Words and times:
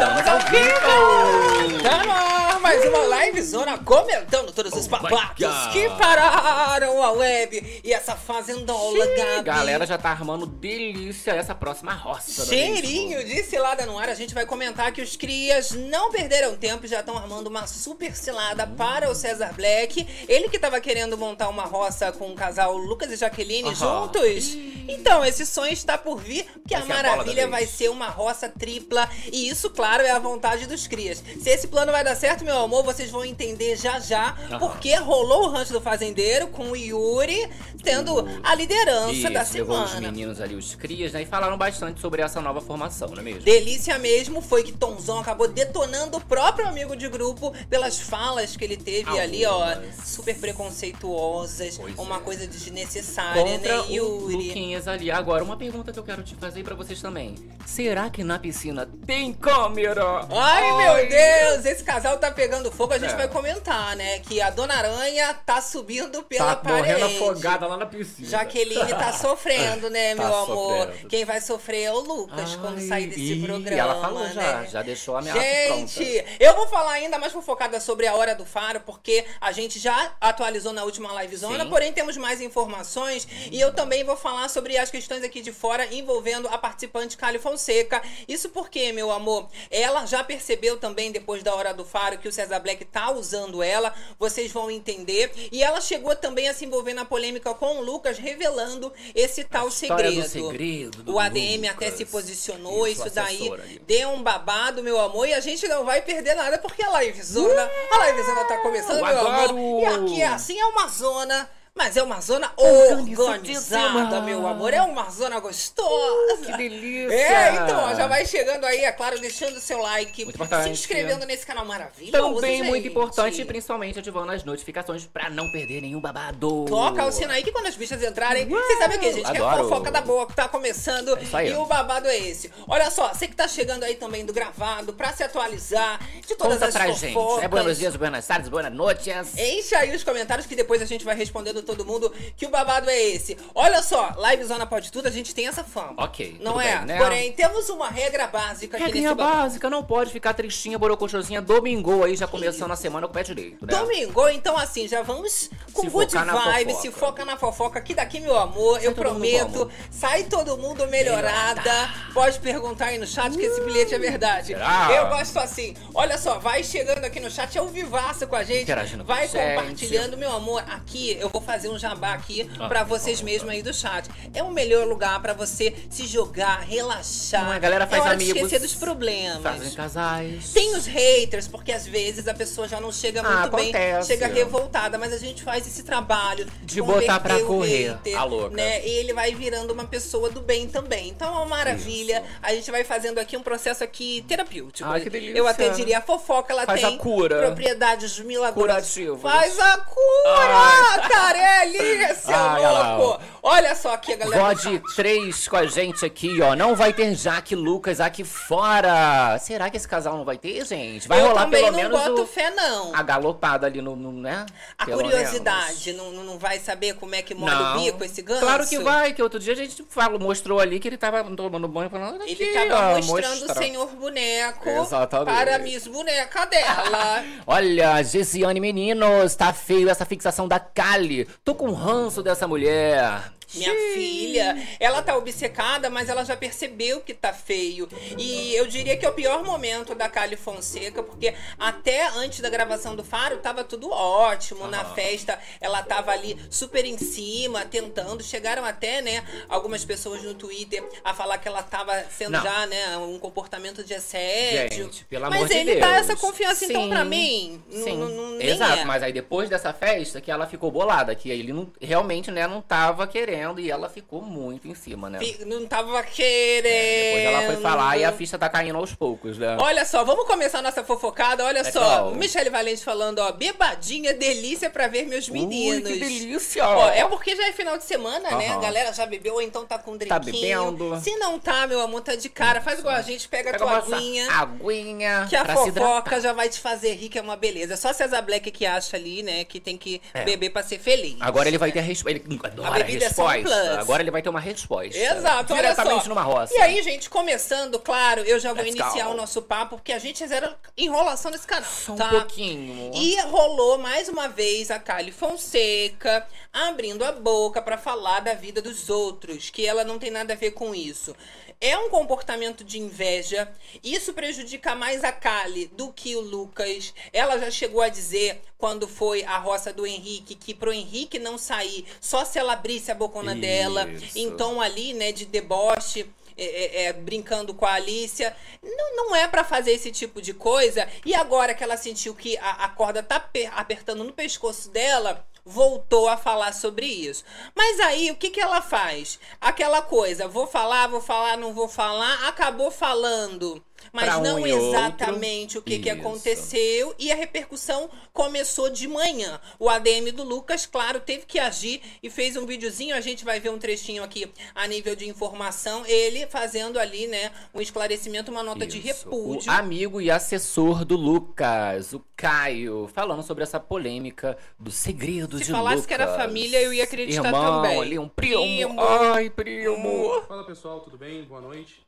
Estamos 0.00 0.26
ao 0.26 0.38
vivo! 0.50 1.82
Tá 1.82 2.02
no 2.02 2.10
ar 2.10 2.58
mais 2.60 2.82
uma 2.86 3.18
livezona 3.18 3.76
comentando 3.76 4.50
todos 4.50 4.72
os 4.72 4.86
Oh 4.86 4.88
babados 4.88 5.66
que 5.74 5.90
pararam 5.90 7.02
a 7.02 7.12
web 7.12 7.59
e 7.90 7.92
essa 7.92 8.14
fazendola, 8.14 9.04
Gabi. 9.04 9.42
Galera 9.42 9.84
já 9.84 9.98
tá 9.98 10.10
armando 10.10 10.46
delícia 10.46 11.32
essa 11.32 11.54
próxima 11.56 11.92
roça. 11.92 12.42
é? 12.42 12.46
Cheirinho 12.46 13.24
de 13.24 13.42
cilada 13.42 13.84
no 13.84 13.98
ar, 13.98 14.08
a 14.08 14.14
gente 14.14 14.32
vai 14.32 14.46
comentar 14.46 14.92
que 14.92 15.02
os 15.02 15.16
crias 15.16 15.72
não 15.72 16.10
perderam 16.12 16.56
tempo 16.56 16.86
e 16.86 16.88
já 16.88 17.00
estão 17.00 17.16
armando 17.18 17.48
uma 17.48 17.66
super 17.66 18.14
cilada 18.16 18.64
para 18.66 19.10
o 19.10 19.14
César 19.14 19.52
Black. 19.54 20.06
Ele 20.28 20.48
que 20.48 20.58
tava 20.58 20.80
querendo 20.80 21.18
montar 21.18 21.48
uma 21.48 21.64
roça 21.64 22.12
com 22.12 22.30
o 22.30 22.34
casal 22.34 22.76
Lucas 22.76 23.10
e 23.10 23.16
Jaqueline 23.16 23.68
Aham. 23.70 23.74
juntos. 23.74 24.56
Então, 24.88 25.24
esse 25.24 25.44
sonho 25.44 25.72
está 25.72 25.98
por 25.98 26.18
vir, 26.20 26.44
porque 26.62 26.74
Vai 26.74 26.82
a 26.82 26.84
a 26.84 26.88
maravilha 26.88 27.34
vez. 27.46 27.50
vai 27.50 27.66
ser 27.66 27.88
uma 27.90 28.08
roça 28.08 28.48
tripla. 28.48 29.08
E 29.32 29.48
isso, 29.48 29.68
claro, 29.70 30.02
é 30.04 30.10
a 30.10 30.18
vontade 30.18 30.66
dos 30.66 30.86
crias. 30.86 31.22
Se 31.42 31.50
esse 31.50 31.66
plano 31.68 31.90
vai 31.92 32.04
dar 32.04 32.14
certo, 32.16 32.44
meu 32.44 32.56
amor, 32.58 32.84
vocês 32.84 33.10
vão 33.10 33.24
entender 33.24 33.76
já 33.76 33.98
já, 33.98 34.36
Aham. 34.48 34.58
porque 34.60 34.94
rolou 34.96 35.44
o 35.44 35.48
rancho 35.48 35.72
do 35.72 35.80
fazendeiro 35.80 36.48
com 36.48 36.70
o 36.70 36.76
Yuri 36.76 37.48
tendo 37.82 38.26
a 38.42 38.54
liderança 38.54 39.12
Isso, 39.12 39.30
da 39.32 39.42
levou 39.42 39.82
os 39.82 39.90
semana. 39.90 40.00
meninos 40.00 40.40
ali, 40.40 40.54
os 40.54 40.74
crias, 40.74 41.12
né? 41.12 41.22
E 41.22 41.26
falaram 41.26 41.56
bastante 41.56 42.00
sobre 42.00 42.22
essa 42.22 42.40
nova 42.40 42.60
formação, 42.60 43.08
não 43.08 43.18
é 43.18 43.22
mesmo? 43.22 43.40
Delícia 43.42 43.98
mesmo 43.98 44.40
foi 44.40 44.62
que 44.62 44.72
Tomzão 44.72 45.18
acabou 45.18 45.48
detonando 45.48 46.16
o 46.16 46.20
próprio 46.20 46.66
amigo 46.68 46.94
de 46.96 47.08
grupo 47.08 47.52
pelas 47.68 47.98
falas 48.00 48.56
que 48.56 48.64
ele 48.64 48.76
teve 48.76 49.18
ali, 49.18 49.44
ó, 49.46 49.62
Algumas. 49.64 49.96
super 50.04 50.36
preconceituosas, 50.38 51.78
Pois 51.78 51.98
uma 51.98 52.16
é. 52.16 52.20
coisa 52.20 52.46
desnecessária, 52.46 53.42
Contra 53.42 53.76
né, 53.76 53.80
o 53.88 53.90
Yuri? 53.92 54.34
Luquinhas 54.48 54.88
ali. 54.88 55.10
Agora, 55.10 55.42
uma 55.42 55.56
pergunta 55.56 55.92
que 55.92 55.98
eu 55.98 56.02
quero 56.04 56.22
te 56.22 56.34
fazer 56.34 56.62
pra 56.62 56.74
vocês 56.74 57.00
também. 57.00 57.34
Será 57.66 58.10
que 58.10 58.24
na 58.24 58.38
piscina 58.38 58.88
tem 59.06 59.32
câmera? 59.32 60.26
Ai, 60.30 60.76
meu 60.76 61.08
Deus, 61.08 61.64
esse 61.64 61.84
casal 61.84 62.18
tá 62.18 62.30
pegando 62.30 62.70
fogo, 62.70 62.92
a 62.92 62.98
gente 62.98 63.12
É. 63.12 63.16
vai 63.16 63.28
comentar, 63.28 63.96
né, 63.96 64.18
que 64.20 64.40
a 64.40 64.50
Dona 64.50 64.74
Aranha 64.74 65.34
tá 65.46 65.60
subindo 65.60 66.22
pela 66.22 66.54
Tá 66.54 66.56
parede. 66.56 66.78
morrendo 67.00 67.04
afogada 67.06 67.59
lá 67.66 67.76
na 67.76 67.86
piscina. 67.86 68.28
Jaqueline 68.28 68.88
tá 68.90 69.12
sofrendo, 69.12 69.88
né, 69.90 70.14
Tá 70.14 70.24
meu 70.24 70.34
amor? 70.34 70.86
sofrendo. 70.86 71.08
Quem 71.08 71.24
vai 71.24 71.40
sofrer 71.40 71.82
é 71.84 71.92
o 71.92 72.00
Lucas 72.00 72.56
quando 72.56 72.78
Ai, 72.78 72.86
sair 72.86 73.06
desse 73.08 73.32
ih, 73.34 73.42
programa. 73.46 73.80
ela 73.80 74.00
falou 74.00 74.26
já, 74.28 74.60
né? 74.60 74.68
já 74.70 74.82
deixou 74.82 75.16
a 75.16 75.18
ameaça 75.20 75.40
Gente, 75.40 76.04
pronta. 76.22 76.30
eu 76.40 76.54
vou 76.56 76.66
falar 76.68 76.92
ainda 76.92 77.18
mais 77.18 77.32
fofocada 77.32 77.80
sobre 77.80 78.06
a 78.06 78.14
Hora 78.14 78.34
do 78.34 78.44
Faro, 78.44 78.80
porque 78.80 79.24
a 79.40 79.52
gente 79.52 79.78
já 79.78 80.14
atualizou 80.20 80.72
na 80.72 80.84
última 80.84 81.12
livezona, 81.22 81.64
Sim. 81.64 81.70
porém 81.70 81.92
temos 81.92 82.16
mais 82.16 82.40
informações. 82.40 83.26
E 83.50 83.60
eu 83.60 83.72
também 83.72 84.04
vou 84.04 84.16
falar 84.16 84.48
sobre 84.48 84.76
as 84.76 84.90
questões 84.90 85.22
aqui 85.24 85.40
de 85.42 85.52
fora 85.52 85.86
envolvendo 85.94 86.48
a 86.48 86.58
participante 86.58 87.16
Cali 87.16 87.38
Fonseca. 87.38 88.02
Isso 88.28 88.48
porque, 88.50 88.92
meu 88.92 89.10
amor, 89.10 89.48
ela 89.70 90.06
já 90.06 90.22
percebeu 90.24 90.76
também, 90.78 91.10
depois 91.12 91.42
da 91.42 91.54
Hora 91.54 91.72
do 91.74 91.84
Faro, 91.84 92.18
que 92.18 92.28
o 92.28 92.32
César 92.32 92.60
Black 92.60 92.84
tá 92.84 93.10
usando 93.10 93.62
ela. 93.62 93.94
Vocês 94.18 94.50
vão 94.52 94.70
entender. 94.70 95.32
E 95.52 95.62
ela 95.62 95.80
chegou 95.80 96.14
também 96.16 96.48
a 96.48 96.54
se 96.54 96.64
envolver 96.64 96.94
na 96.94 97.04
polêmica 97.04 97.49
com 97.54 97.78
o 97.78 97.82
Lucas, 97.82 98.18
revelando 98.18 98.92
esse 99.14 99.44
tal 99.44 99.70
segredo. 99.70 100.28
segredo 100.28 101.02
do 101.02 101.14
o 101.14 101.18
ADM 101.18 101.56
Lucas. 101.62 101.70
até 101.70 101.90
se 101.90 102.04
posicionou, 102.04 102.86
Isso, 102.86 103.06
isso, 103.06 103.14
daí 103.14 103.80
deu 103.86 104.10
um 104.10 104.22
babado, 104.22 104.82
meu 104.82 105.00
amor, 105.00 105.28
e 105.28 105.34
a 105.34 105.40
gente 105.40 105.66
não 105.68 105.84
vai 105.84 106.02
perder 106.02 106.34
nada, 106.34 106.58
porque 106.58 106.82
a 106.82 107.00
livezona, 107.02 107.70
a 107.92 108.06
livezona 108.10 108.44
tá 108.44 108.58
começando, 108.58 108.98
Eu 108.98 109.04
meu 109.06 109.18
adoro! 109.26 109.50
amor. 109.50 109.82
E 109.82 109.84
aqui 109.86 110.22
é 110.22 110.26
assim, 110.28 110.58
é 110.58 110.64
uma 110.66 110.86
zona, 110.88 111.48
mas 111.74 111.96
é 111.96 112.02
uma 112.02 112.20
zona 112.20 112.52
organizada, 112.56 114.20
meu 114.20 114.46
amor. 114.46 114.72
É 114.74 114.82
uma 114.82 115.08
zona 115.10 115.38
gostosa. 115.40 116.44
Que 116.44 116.56
delícia! 116.56 117.14
É, 117.14 117.54
então, 117.54 117.84
ó, 117.84 117.94
já 117.94 118.06
vai 118.06 118.26
chegando 118.26 118.64
aí, 118.64 118.84
é 118.84 118.92
claro, 118.92 119.18
deixando 119.18 119.56
o 119.56 119.60
seu 119.60 119.78
like, 119.78 120.24
Muito 120.24 120.34
importante. 120.36 120.64
se 120.64 120.70
inscrevendo 120.70 121.24
nesse 121.26 121.46
canal 121.46 121.64
maravilhoso, 121.64 122.34
Também 122.34 122.62
muito 122.62 122.82
gente. 122.84 122.88
importante, 122.88 123.44
principalmente 123.44 123.98
ativando 123.98 124.32
as 124.32 124.44
notificações 124.44 125.06
pra 125.06 125.30
não 125.30 125.50
perder 125.52 125.80
nenhum 125.80 126.00
babado. 126.00 126.64
Toca 126.68 127.04
o 127.06 127.12
sino 127.12 127.32
aí 127.32 127.42
que 127.42 127.52
quando 127.52 127.66
as 127.66 127.76
bichas 127.76 128.02
entrarem, 128.02 128.46
vocês 128.48 128.78
sabem 128.78 128.96
o 128.98 129.00
que, 129.00 129.12
gente? 129.12 129.30
Que 129.30 129.36
é 129.36 129.40
a 129.40 129.50
Adoro. 129.50 129.68
fofoca 129.68 129.90
da 129.90 130.00
boa 130.00 130.26
que 130.26 130.34
tá 130.34 130.48
começando 130.48 131.16
isso 131.22 131.36
aí. 131.36 131.50
e 131.50 131.54
o 131.54 131.64
babado 131.66 132.08
é 132.08 132.16
esse. 132.16 132.50
Olha 132.68 132.90
só, 132.90 133.08
você 133.08 133.26
que 133.26 133.36
tá 133.36 133.48
chegando 133.48 133.84
aí 133.84 133.94
também 133.94 134.24
do 134.26 134.32
gravado 134.32 134.92
pra 134.92 135.12
se 135.12 135.22
atualizar 135.22 135.98
de 136.26 136.34
todas 136.34 136.54
Conta 136.54 136.66
as 136.66 136.74
pra 136.74 136.84
fofocas. 136.86 137.00
gente. 137.34 137.44
É 137.44 137.48
buenos 137.48 137.78
dias, 137.78 137.96
buenas 137.96 138.26
tardes, 138.26 138.48
buenas 138.48 138.72
noites. 138.72 139.06
Enche 139.38 139.74
aí 139.74 139.94
os 139.94 140.04
comentários 140.04 140.46
que 140.46 140.54
depois 140.56 140.82
a 140.82 140.84
gente 140.84 141.04
vai 141.04 141.14
respondendo 141.14 141.59
todo 141.62 141.84
mundo 141.84 142.12
que 142.36 142.46
o 142.46 142.50
babado 142.50 142.88
é 142.90 143.00
esse. 143.00 143.36
Olha 143.54 143.82
só, 143.82 144.14
Livezona 144.18 144.66
Pode 144.66 144.90
Tudo, 144.92 145.06
a 145.08 145.10
gente 145.10 145.34
tem 145.34 145.46
essa 145.46 145.64
fama. 145.64 145.94
Ok, 145.96 146.38
Não 146.40 146.60
é? 146.60 146.78
bem, 146.78 146.86
né? 146.86 146.98
Porém, 146.98 147.32
temos 147.32 147.68
uma 147.68 147.88
regra 147.88 148.26
básica 148.26 148.76
aqui 148.76 148.84
Regrinha 148.86 149.10
nesse 149.10 149.16
babado. 149.18 149.42
básica, 149.42 149.70
não 149.70 149.82
pode 149.84 150.10
ficar 150.10 150.34
tristinha, 150.34 150.78
borocochosinha, 150.78 151.40
domingo 151.42 152.04
aí, 152.04 152.16
já 152.16 152.26
começando 152.26 152.70
a 152.70 152.76
semana 152.76 153.06
com 153.06 153.12
o 153.12 153.14
pé 153.14 153.22
direito, 153.22 153.66
né? 153.66 153.72
Domingo, 153.78 154.28
então 154.28 154.56
assim, 154.56 154.86
já 154.88 155.02
vamos 155.02 155.50
com 155.72 155.82
Se 155.82 155.88
good 155.88 156.12
vibe, 156.14 156.74
se 156.74 156.90
foca 156.90 157.24
na 157.24 157.36
fofoca, 157.36 157.80
que 157.80 157.94
daqui, 157.94 158.20
meu 158.20 158.36
amor, 158.36 158.82
eu 158.82 158.94
todo 158.94 159.14
mundo 159.14 159.20
prometo, 159.20 159.70
sai 159.90 160.24
todo 160.24 160.56
mundo 160.56 160.86
melhorada. 160.88 161.90
Pode 162.12 162.38
perguntar 162.40 162.86
aí 162.86 162.98
no 162.98 163.06
chat 163.06 163.36
que 163.36 163.44
esse 163.44 163.60
bilhete 163.62 163.94
é 163.94 163.98
verdade. 163.98 164.48
Será? 164.48 164.88
Eu 164.92 165.08
gosto 165.08 165.38
assim. 165.38 165.76
Olha 165.94 166.18
só, 166.18 166.38
vai 166.38 166.62
chegando 166.64 167.04
aqui 167.04 167.20
no 167.20 167.30
chat, 167.30 167.56
é 167.56 167.62
o 167.62 167.68
vivaço 167.68 168.26
com 168.26 168.36
a 168.36 168.42
gente. 168.42 168.62
Interagindo 168.62 169.04
com 169.04 169.12
vai 169.12 169.24
a 169.24 169.26
gente. 169.26 169.54
compartilhando, 169.54 170.16
meu 170.16 170.32
amor. 170.32 170.62
Aqui 170.68 171.16
eu 171.20 171.28
vou 171.28 171.40
fazer 171.40 171.49
um 171.64 171.78
jabá 171.78 172.14
aqui 172.14 172.48
Ah, 172.58 172.68
pra 172.68 172.84
por 172.84 172.98
vocês 172.98 173.20
mesmos 173.20 173.50
aí 173.50 173.62
do 173.62 173.72
chat. 173.74 174.08
É 174.34 174.42
o 174.42 174.50
melhor 174.50 174.86
lugar 174.86 175.20
pra 175.20 175.32
você 175.32 175.74
se 175.90 176.06
jogar, 176.06 176.60
relaxar. 176.60 177.50
A 177.52 177.58
galera 177.58 177.86
faz 177.86 178.02
é 178.04 178.08
hora 178.08 178.16
de 178.16 178.24
amigos, 178.24 178.42
esquecer 178.42 178.60
dos 178.60 178.74
problemas. 178.74 179.42
Fazem 179.42 179.70
casais. 179.72 180.52
Tem 180.52 180.74
os 180.76 180.86
haters, 180.86 181.46
porque 181.48 181.72
às 181.72 181.86
vezes 181.86 182.26
a 182.28 182.34
pessoa 182.34 182.66
já 182.68 182.80
não 182.80 182.92
chega 182.92 183.20
Ah, 183.20 183.40
muito 183.42 183.56
bem, 183.56 183.68
acontece. 183.74 184.06
chega 184.08 184.26
revoltada, 184.26 184.98
mas 184.98 185.12
a 185.12 185.18
gente 185.18 185.42
faz 185.42 185.66
esse 185.66 185.82
trabalho 185.82 186.46
De 186.62 186.80
botar 186.82 187.16
o 187.36 187.46
correr, 187.46 187.88
hater, 187.90 188.18
a 188.18 188.24
louca. 188.24 188.54
né? 188.56 188.86
E 188.86 188.90
ele 188.90 189.12
vai 189.12 189.34
virando 189.34 189.72
uma 189.72 189.84
pessoa 189.84 190.30
do 190.30 190.40
bem 190.40 190.68
também. 190.68 191.08
Então 191.08 191.28
é 191.28 191.36
uma 191.38 191.46
maravilha. 191.46 192.22
A 192.42 192.52
gente 192.54 192.70
vai 192.70 192.84
fazendo 192.84 193.18
aqui 193.18 193.36
um 193.36 193.42
processo 193.42 193.82
aqui 193.84 194.24
terapêutico. 194.26 194.88
Ai, 194.88 195.00
que 195.00 195.10
delícia. 195.10 195.36
Eu 195.38 195.46
até 195.46 195.68
diria 195.70 195.98
a 195.98 196.00
fofoca, 196.02 196.52
ela 196.52 196.64
Faz 196.64 196.80
tem 196.80 196.94
a 196.94 196.98
cura. 196.98 197.38
propriedades 197.46 198.18
milagrosas. 198.20 198.54
Curativas. 198.60 199.20
Faz 199.22 199.58
a 199.58 199.78
cura, 199.78 201.08
Carelli, 201.44 202.14
seu 202.16 202.34
olha 202.36 202.70
louco. 202.96 203.22
Olha 203.42 203.74
só 203.74 203.94
aqui, 203.94 204.14
galera. 204.16 204.54
God 204.54 204.82
3 204.94 205.48
com 205.48 205.56
a 205.56 205.66
gente 205.66 206.04
aqui, 206.04 206.40
ó. 206.42 206.54
Não 206.54 206.76
vai 206.76 206.92
ter 206.92 207.14
Jaque 207.14 207.54
e 207.54 207.56
Lucas 207.56 208.00
aqui 208.00 208.22
fora. 208.24 209.38
Será 209.38 209.70
que 209.70 209.76
esse 209.76 209.88
casal 209.88 210.16
não 210.16 210.24
vai 210.24 210.36
ter, 210.36 210.64
gente? 210.66 211.08
Vai 211.08 211.20
eu 211.20 211.28
rolar 211.28 211.44
também 211.44 211.64
pelo 211.64 211.72
não 211.76 211.82
menos 211.82 212.00
boto 212.00 212.22
o- 212.22 212.26
fé, 212.26 212.50
não. 212.50 212.94
a 212.94 213.02
galopada 213.02 213.66
ali 213.66 213.80
no, 213.80 213.96
no- 213.96 214.12
né? 214.12 214.44
A 214.78 214.84
Pelo 214.84 215.00
curiosidade, 215.02 215.92
não, 215.94 216.12
não 216.12 216.38
vai 216.38 216.58
saber 216.58 216.94
como 216.94 217.14
é 217.14 217.22
que 217.22 217.34
molha 217.34 217.58
o 217.76 217.80
bico 217.80 218.04
esse 218.04 218.20
ganso? 218.22 218.40
Claro 218.40 218.66
que 218.66 218.78
vai, 218.78 219.12
que 219.14 219.22
outro 219.22 219.38
dia 219.40 219.54
a 219.54 219.56
gente 219.56 219.84
falou, 219.88 220.18
mostrou 220.18 220.60
ali 220.60 220.78
que 220.78 220.88
ele 220.88 220.98
tava 220.98 221.24
tomando 221.24 221.66
banho 221.66 221.88
falando. 221.88 222.22
Ele 222.22 222.46
tava 222.52 222.92
ó, 222.92 222.96
mostrando 222.96 223.40
mostra. 223.40 223.52
o 223.52 223.64
senhor 223.64 223.86
boneco 223.96 224.68
Exatamente. 224.68 225.34
para 225.36 225.56
a 225.56 225.58
Miss 225.58 225.86
Boneca 225.86 226.44
dela. 226.46 227.24
Olha, 227.46 228.02
Gesiane 228.02 228.60
Meninos, 228.60 229.34
tá 229.34 229.52
feio 229.52 229.88
essa 229.88 230.04
fixação 230.04 230.46
da 230.46 230.60
Kali. 230.60 231.26
Tô 231.44 231.54
com 231.54 231.72
ranço 231.72 232.22
dessa 232.22 232.46
mulher. 232.46 233.32
Minha 233.54 233.74
filha, 233.94 234.68
ela 234.78 235.02
tá 235.02 235.16
obcecada, 235.16 235.90
mas 235.90 236.08
ela 236.08 236.24
já 236.24 236.36
percebeu 236.36 237.00
que 237.00 237.12
tá 237.12 237.32
feio. 237.32 237.88
E 238.16 238.54
eu 238.54 238.66
diria 238.66 238.96
que 238.96 239.04
é 239.04 239.08
o 239.08 239.12
pior 239.12 239.42
momento 239.42 239.94
da 239.94 240.08
Kali 240.08 240.36
Fonseca, 240.36 241.02
porque 241.02 241.34
até 241.58 242.06
antes 242.10 242.40
da 242.40 242.48
gravação 242.48 242.94
do 242.94 243.02
Faro 243.02 243.38
tava 243.38 243.64
tudo 243.64 243.90
ótimo. 243.90 244.66
Na 244.68 244.84
festa, 244.84 245.38
ela 245.60 245.82
tava 245.82 246.12
ali 246.12 246.38
super 246.48 246.84
em 246.84 246.96
cima, 246.98 247.64
tentando. 247.64 248.22
Chegaram 248.22 248.64
até, 248.64 249.02
né, 249.02 249.24
algumas 249.48 249.84
pessoas 249.84 250.22
no 250.22 250.34
Twitter 250.34 250.84
a 251.02 251.12
falar 251.12 251.38
que 251.38 251.48
ela 251.48 251.62
tava 251.62 251.92
sendo 252.10 252.32
Não. 252.32 252.42
já, 252.42 252.66
né, 252.66 252.96
um 252.98 253.18
comportamento 253.18 253.82
de 253.82 253.94
assédio. 253.94 254.84
Gente, 254.84 255.04
pelo 255.06 255.24
mas 255.28 255.34
amor 255.34 255.48
de 255.48 255.54
ele 255.54 255.74
Deus. 255.74 255.80
dá 255.80 255.96
essa 255.96 256.14
confiança, 256.16 256.64
então, 256.64 256.82
Sim, 256.84 256.88
pra 256.90 257.04
mim. 257.04 257.62
Sim, 257.70 258.38
exato. 258.40 258.80
é. 258.80 258.84
Mas 258.84 259.02
aí 259.02 259.12
depois 259.12 259.48
dessa 259.48 259.72
festa 259.72 260.20
que 260.20 260.30
ela 260.30 260.46
ficou 260.46 260.70
bolada, 260.70 261.14
que 261.14 261.30
ele 261.30 261.52
não, 261.52 261.68
realmente, 261.80 262.30
né, 262.30 262.46
não 262.46 262.60
tava 262.62 263.06
querendo 263.06 263.39
e 263.58 263.70
ela 263.70 263.88
ficou 263.88 264.22
muito 264.22 264.68
em 264.68 264.74
cima, 264.74 265.08
né? 265.10 265.18
Não 265.46 265.66
tava 265.66 266.02
querendo. 266.02 266.62
Depois 266.64 267.24
ela 267.24 267.42
foi 267.46 267.56
falar 267.62 267.96
e 267.98 268.04
a 268.04 268.12
ficha 268.12 268.38
tá 268.38 268.48
caindo 268.48 268.76
aos 268.76 268.94
poucos, 268.94 269.38
né? 269.38 269.56
Olha 269.60 269.84
só, 269.84 270.04
vamos 270.04 270.26
começar 270.26 270.62
nossa 270.62 270.84
fofocada. 270.84 271.44
Olha 271.44 271.64
só, 271.70 271.80
Legal. 271.80 272.14
Michele 272.14 272.50
Valente 272.50 272.84
falando, 272.84 273.18
ó, 273.20 273.32
bebadinha, 273.32 274.12
delícia 274.14 274.68
pra 274.70 274.88
ver 274.88 275.06
meus 275.06 275.28
meninos. 275.28 275.90
Ui, 275.90 275.98
que 275.98 276.00
delícia! 276.00 276.66
Ó, 276.66 276.88
é 276.88 277.04
porque 277.08 277.34
já 277.36 277.48
é 277.48 277.52
final 277.52 277.76
de 277.78 277.84
semana, 277.84 278.30
né? 278.36 278.48
A 278.50 278.58
galera 278.58 278.92
já 278.92 279.06
bebeu 279.06 279.34
ou 279.34 279.42
então 279.42 279.64
tá 279.64 279.78
com 279.78 279.92
um 279.92 279.96
drinquinho. 279.96 280.72
bebendo. 280.72 281.00
Se 281.00 281.14
não 281.16 281.38
tá, 281.38 281.66
meu 281.66 281.80
amor, 281.80 282.02
tá 282.02 282.14
de 282.14 282.28
cara. 282.28 282.60
Faz 282.60 282.78
igual 282.80 282.94
a 282.94 283.02
gente, 283.02 283.28
pega 283.28 283.50
a 283.50 283.52
Pega 283.52 283.64
tua 283.64 283.76
aguinha. 283.78 284.30
aguinha 284.30 285.26
Que 285.28 285.36
a 285.36 285.44
fofoca 285.44 286.20
já 286.20 286.32
vai 286.32 286.48
te 286.48 286.58
fazer 286.60 286.94
rir, 286.94 287.08
que 287.08 287.18
é 287.18 287.22
uma 287.22 287.36
beleza. 287.36 287.76
Só 287.76 287.92
César 287.92 288.22
Black 288.22 288.50
que 288.50 288.66
acha 288.66 288.96
ali, 288.96 289.22
né, 289.22 289.44
que 289.44 289.58
tem 289.60 289.76
que 289.76 290.00
É. 290.12 290.24
beber 290.24 290.50
pra 290.50 290.62
ser 290.62 290.78
feliz. 290.78 291.16
Agora 291.20 291.48
ele 291.48 291.58
vai 291.58 291.72
ter 291.72 291.78
a 291.78 291.82
resposta. 291.82 292.10
Ele 292.10 292.40
adora 292.42 292.68
A 292.68 292.74
a, 292.74 292.78
bebida 292.78 293.04
é 293.06 293.10
só 293.10 293.29
resposta. 293.32 293.80
Agora 293.80 294.02
ele 294.02 294.10
vai 294.10 294.22
ter 294.22 294.28
uma 294.28 294.40
resposta. 294.40 294.96
Exato, 294.98 295.54
Diretamente 295.54 296.08
numa 296.08 296.22
roça. 296.22 296.54
E 296.54 296.58
aí, 296.58 296.82
gente, 296.82 297.08
começando, 297.10 297.78
claro, 297.78 298.22
eu 298.22 298.38
já 298.38 298.52
vou 298.52 298.64
Let's 298.64 298.74
iniciar 298.76 299.04
go. 299.06 299.10
o 299.12 299.14
nosso 299.16 299.42
papo, 299.42 299.76
porque 299.76 299.92
a 299.92 299.98
gente 299.98 300.26
zero 300.26 300.48
enrolação 300.76 301.30
nesse 301.30 301.46
canal, 301.46 301.70
Só 301.70 301.92
um 301.92 301.96
tá? 301.96 302.08
pouquinho. 302.08 302.90
E 302.94 303.20
rolou 303.22 303.78
mais 303.78 304.08
uma 304.08 304.28
vez 304.28 304.70
a 304.70 304.78
Kali 304.78 305.12
Fonseca 305.12 306.26
abrindo 306.52 307.04
a 307.04 307.12
boca 307.12 307.62
pra 307.62 307.78
falar 307.78 308.20
da 308.20 308.34
vida 308.34 308.60
dos 308.60 308.90
outros, 308.90 309.50
que 309.50 309.66
ela 309.66 309.84
não 309.84 309.98
tem 309.98 310.10
nada 310.10 310.32
a 310.32 310.36
ver 310.36 310.50
com 310.52 310.74
isso. 310.74 311.14
É 311.60 311.76
um 311.76 311.90
comportamento 311.90 312.64
de 312.64 312.78
inveja. 312.78 313.52
Isso 313.84 314.14
prejudica 314.14 314.74
mais 314.74 315.04
a 315.04 315.12
Kali 315.12 315.66
do 315.66 315.92
que 315.92 316.16
o 316.16 316.20
Lucas. 316.20 316.94
Ela 317.12 317.38
já 317.38 317.50
chegou 317.50 317.82
a 317.82 317.88
dizer, 317.90 318.40
quando 318.56 318.88
foi 318.88 319.22
a 319.24 319.36
roça 319.36 319.70
do 319.72 319.86
Henrique, 319.86 320.34
que 320.34 320.54
pro 320.54 320.72
Henrique 320.72 321.18
não 321.18 321.36
sair 321.36 321.84
só 322.00 322.24
se 322.24 322.38
ela 322.38 322.54
abrisse 322.54 322.90
a 322.90 322.94
bocona 322.94 323.34
dela. 323.34 323.86
Isso. 323.90 324.18
Então, 324.18 324.60
ali, 324.60 324.94
né, 324.94 325.12
de 325.12 325.26
deboche. 325.26 326.06
é, 326.36 326.44
é, 326.44 326.82
é, 326.86 326.92
brincando 326.94 327.52
com 327.52 327.66
a 327.66 327.74
Alicia. 327.74 328.34
Não, 328.62 328.96
não 328.96 329.14
é 329.14 329.28
pra 329.28 329.44
fazer 329.44 329.72
esse 329.72 329.90
tipo 329.92 330.22
de 330.22 330.32
coisa. 330.32 330.88
E 331.04 331.14
agora 331.14 331.52
que 331.54 331.62
ela 331.62 331.76
sentiu 331.76 332.14
que 332.14 332.38
a, 332.38 332.64
a 332.64 332.68
corda 332.70 333.02
tá 333.02 333.16
aper- 333.16 333.50
apertando 333.54 334.02
no 334.02 334.12
pescoço 334.14 334.70
dela, 334.70 335.28
voltou 335.44 336.08
a 336.08 336.16
falar 336.16 336.52
sobre 336.52 336.86
isso. 336.86 337.24
Mas 337.54 337.80
aí, 337.80 338.10
o 338.10 338.16
que, 338.16 338.30
que 338.30 338.40
ela 338.40 338.60
faz? 338.62 339.18
Aquela 339.40 339.82
coisa, 339.82 340.28
vou 340.28 340.46
falar, 340.46 340.86
vou 340.86 341.00
falar, 341.00 341.36
não 341.36 341.52
vou 341.52 341.68
falar, 341.68 342.28
acabou 342.28 342.70
falando. 342.70 343.62
Mas 343.92 344.14
um 344.16 344.22
não 344.22 344.46
e 344.46 344.52
outro. 344.52 344.68
exatamente 344.68 345.58
o 345.58 345.62
que, 345.62 345.78
que 345.78 345.90
aconteceu. 345.90 346.94
E 346.98 347.10
a 347.10 347.14
repercussão 347.14 347.90
começou 348.12 348.70
de 348.70 348.86
manhã. 348.86 349.40
O 349.58 349.68
ADM 349.68 350.12
do 350.14 350.22
Lucas, 350.22 350.66
claro, 350.66 351.00
teve 351.00 351.26
que 351.26 351.38
agir 351.38 351.80
e 352.02 352.10
fez 352.10 352.36
um 352.36 352.46
videozinho. 352.46 352.94
A 352.94 353.00
gente 353.00 353.24
vai 353.24 353.40
ver 353.40 353.50
um 353.50 353.58
trechinho 353.58 354.02
aqui 354.02 354.30
a 354.54 354.66
nível 354.66 354.94
de 354.94 355.08
informação. 355.08 355.84
Ele 355.86 356.26
fazendo 356.26 356.78
ali, 356.78 357.06
né, 357.06 357.30
um 357.54 357.60
esclarecimento, 357.60 358.30
uma 358.30 358.42
nota 358.42 358.66
de 358.66 358.78
Isso. 358.78 359.04
repúdio. 359.04 359.50
O 359.50 359.54
amigo 359.54 360.00
e 360.00 360.10
assessor 360.10 360.84
do 360.84 360.96
Lucas, 360.96 361.92
o 361.92 362.04
Caio, 362.16 362.88
falando 362.92 363.22
sobre 363.22 363.42
essa 363.42 363.58
polêmica 363.58 364.36
do 364.58 364.70
segredo 364.70 365.38
Se 365.38 365.44
de 365.44 365.50
falasse 365.50 365.76
Lucas. 365.76 365.86
que 365.86 365.94
era 365.94 366.16
família, 366.16 366.60
eu 366.60 366.72
ia 366.72 366.84
acreditar 366.84 367.24
Irmão, 367.26 367.62
também. 367.62 367.80
ali, 367.80 367.98
um 367.98 368.08
primo. 368.08 368.40
Primo. 368.40 368.80
Ai, 368.80 369.30
primo. 369.30 370.22
Fala 370.28 370.44
pessoal, 370.44 370.80
tudo 370.80 370.98
bem? 370.98 371.24
Boa 371.24 371.40
noite. 371.40 371.80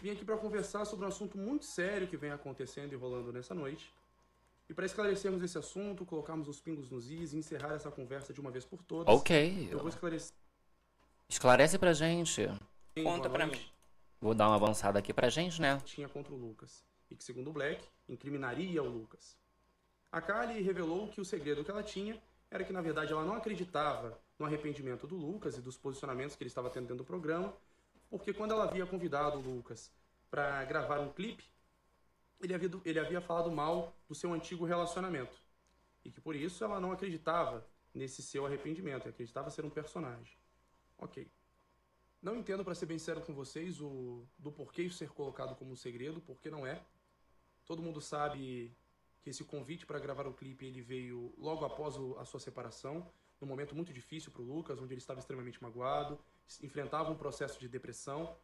Vim 0.00 0.10
aqui 0.10 0.24
para 0.24 0.36
conversar 0.36 0.84
sobre 0.84 1.04
um 1.04 1.08
assunto 1.08 1.36
muito 1.36 1.64
sério 1.64 2.06
que 2.08 2.16
vem 2.16 2.30
acontecendo 2.30 2.92
e 2.92 2.96
rolando 2.96 3.32
nessa 3.32 3.54
noite. 3.54 3.92
E 4.68 4.72
para 4.72 4.86
esclarecermos 4.86 5.42
esse 5.42 5.58
assunto, 5.58 6.06
colocarmos 6.06 6.48
os 6.48 6.60
pingos 6.60 6.88
nos 6.88 7.10
is 7.10 7.32
e 7.32 7.36
encerrar 7.38 7.74
essa 7.74 7.90
conversa 7.90 8.32
de 8.32 8.40
uma 8.40 8.50
vez 8.50 8.64
por 8.64 8.82
todas, 8.82 9.14
Ok. 9.14 9.68
eu 9.70 9.78
vou 9.78 9.88
esclarecer. 9.88 10.34
Esclarece 11.28 11.78
pra 11.78 11.92
gente. 11.92 12.46
Conta 13.02 13.28
boa 13.28 13.30
pra 13.30 13.46
mim. 13.46 13.60
Vou 14.20 14.34
dar 14.34 14.48
uma 14.48 14.56
avançada 14.56 14.98
aqui 14.98 15.12
pra 15.12 15.28
gente, 15.28 15.60
né? 15.60 15.78
Tinha 15.84 16.08
contra 16.08 16.32
o 16.32 16.36
Lucas 16.36 16.82
e 17.10 17.16
que, 17.16 17.24
segundo 17.24 17.50
o 17.50 17.52
Black, 17.52 17.84
incriminaria 18.08 18.82
o 18.82 18.88
Lucas. 18.88 19.36
A 20.12 20.20
Kali 20.20 20.62
revelou 20.62 21.08
que 21.08 21.20
o 21.20 21.24
segredo 21.24 21.64
que 21.64 21.70
ela 21.70 21.82
tinha 21.82 22.20
era 22.50 22.64
que, 22.64 22.72
na 22.72 22.80
verdade, 22.80 23.12
ela 23.12 23.24
não 23.24 23.34
acreditava 23.34 24.18
no 24.38 24.46
arrependimento 24.46 25.06
do 25.06 25.16
Lucas 25.16 25.56
e 25.56 25.60
dos 25.60 25.76
posicionamentos 25.76 26.36
que 26.36 26.42
ele 26.42 26.48
estava 26.48 26.70
tendo 26.70 26.84
dentro 26.84 26.98
do 26.98 27.04
programa, 27.04 27.52
porque 28.10 28.34
quando 28.34 28.52
ela 28.52 28.64
havia 28.64 28.84
convidado 28.84 29.38
o 29.38 29.40
Lucas 29.40 29.90
para 30.30 30.64
gravar 30.64 30.98
um 31.00 31.12
clipe, 31.12 31.44
ele 32.40 32.52
havia, 32.54 32.70
ele 32.84 32.98
havia 32.98 33.20
falado 33.20 33.50
mal 33.50 33.96
do 34.08 34.14
seu 34.14 34.32
antigo 34.32 34.64
relacionamento. 34.64 35.38
E 36.04 36.10
que 36.10 36.20
por 36.20 36.34
isso 36.34 36.64
ela 36.64 36.80
não 36.80 36.92
acreditava 36.92 37.66
nesse 37.94 38.22
seu 38.22 38.44
arrependimento, 38.44 39.08
acreditava 39.08 39.50
ser 39.50 39.64
um 39.64 39.70
personagem. 39.70 40.36
Ok. 40.98 41.30
Não 42.20 42.36
entendo, 42.36 42.64
para 42.64 42.74
ser 42.74 42.86
bem 42.86 42.98
sério 42.98 43.22
com 43.22 43.32
vocês, 43.32 43.80
o 43.80 44.26
do 44.38 44.52
porquê 44.52 44.82
isso 44.82 44.96
ser 44.98 45.10
colocado 45.10 45.54
como 45.56 45.72
um 45.72 45.76
segredo, 45.76 46.20
porque 46.20 46.50
não 46.50 46.66
é. 46.66 46.84
Todo 47.64 47.82
mundo 47.82 48.00
sabe 48.00 48.76
que 49.22 49.30
esse 49.30 49.44
convite 49.44 49.86
para 49.86 49.98
gravar 49.98 50.26
o 50.26 50.34
clipe 50.34 50.66
ele 50.66 50.80
veio 50.82 51.32
logo 51.38 51.64
após 51.64 51.96
o- 51.96 52.18
a 52.18 52.24
sua 52.24 52.40
separação, 52.40 53.10
num 53.40 53.48
momento 53.48 53.74
muito 53.74 53.92
difícil 53.92 54.30
para 54.32 54.42
o 54.42 54.44
Lucas, 54.44 54.78
onde 54.80 54.92
ele 54.92 55.00
estava 55.00 55.20
extremamente 55.20 55.62
magoado, 55.62 56.18
enfrentava 56.62 57.10
um 57.10 57.16
processo 57.16 57.58
de 57.60 57.68
depressão 57.68 58.36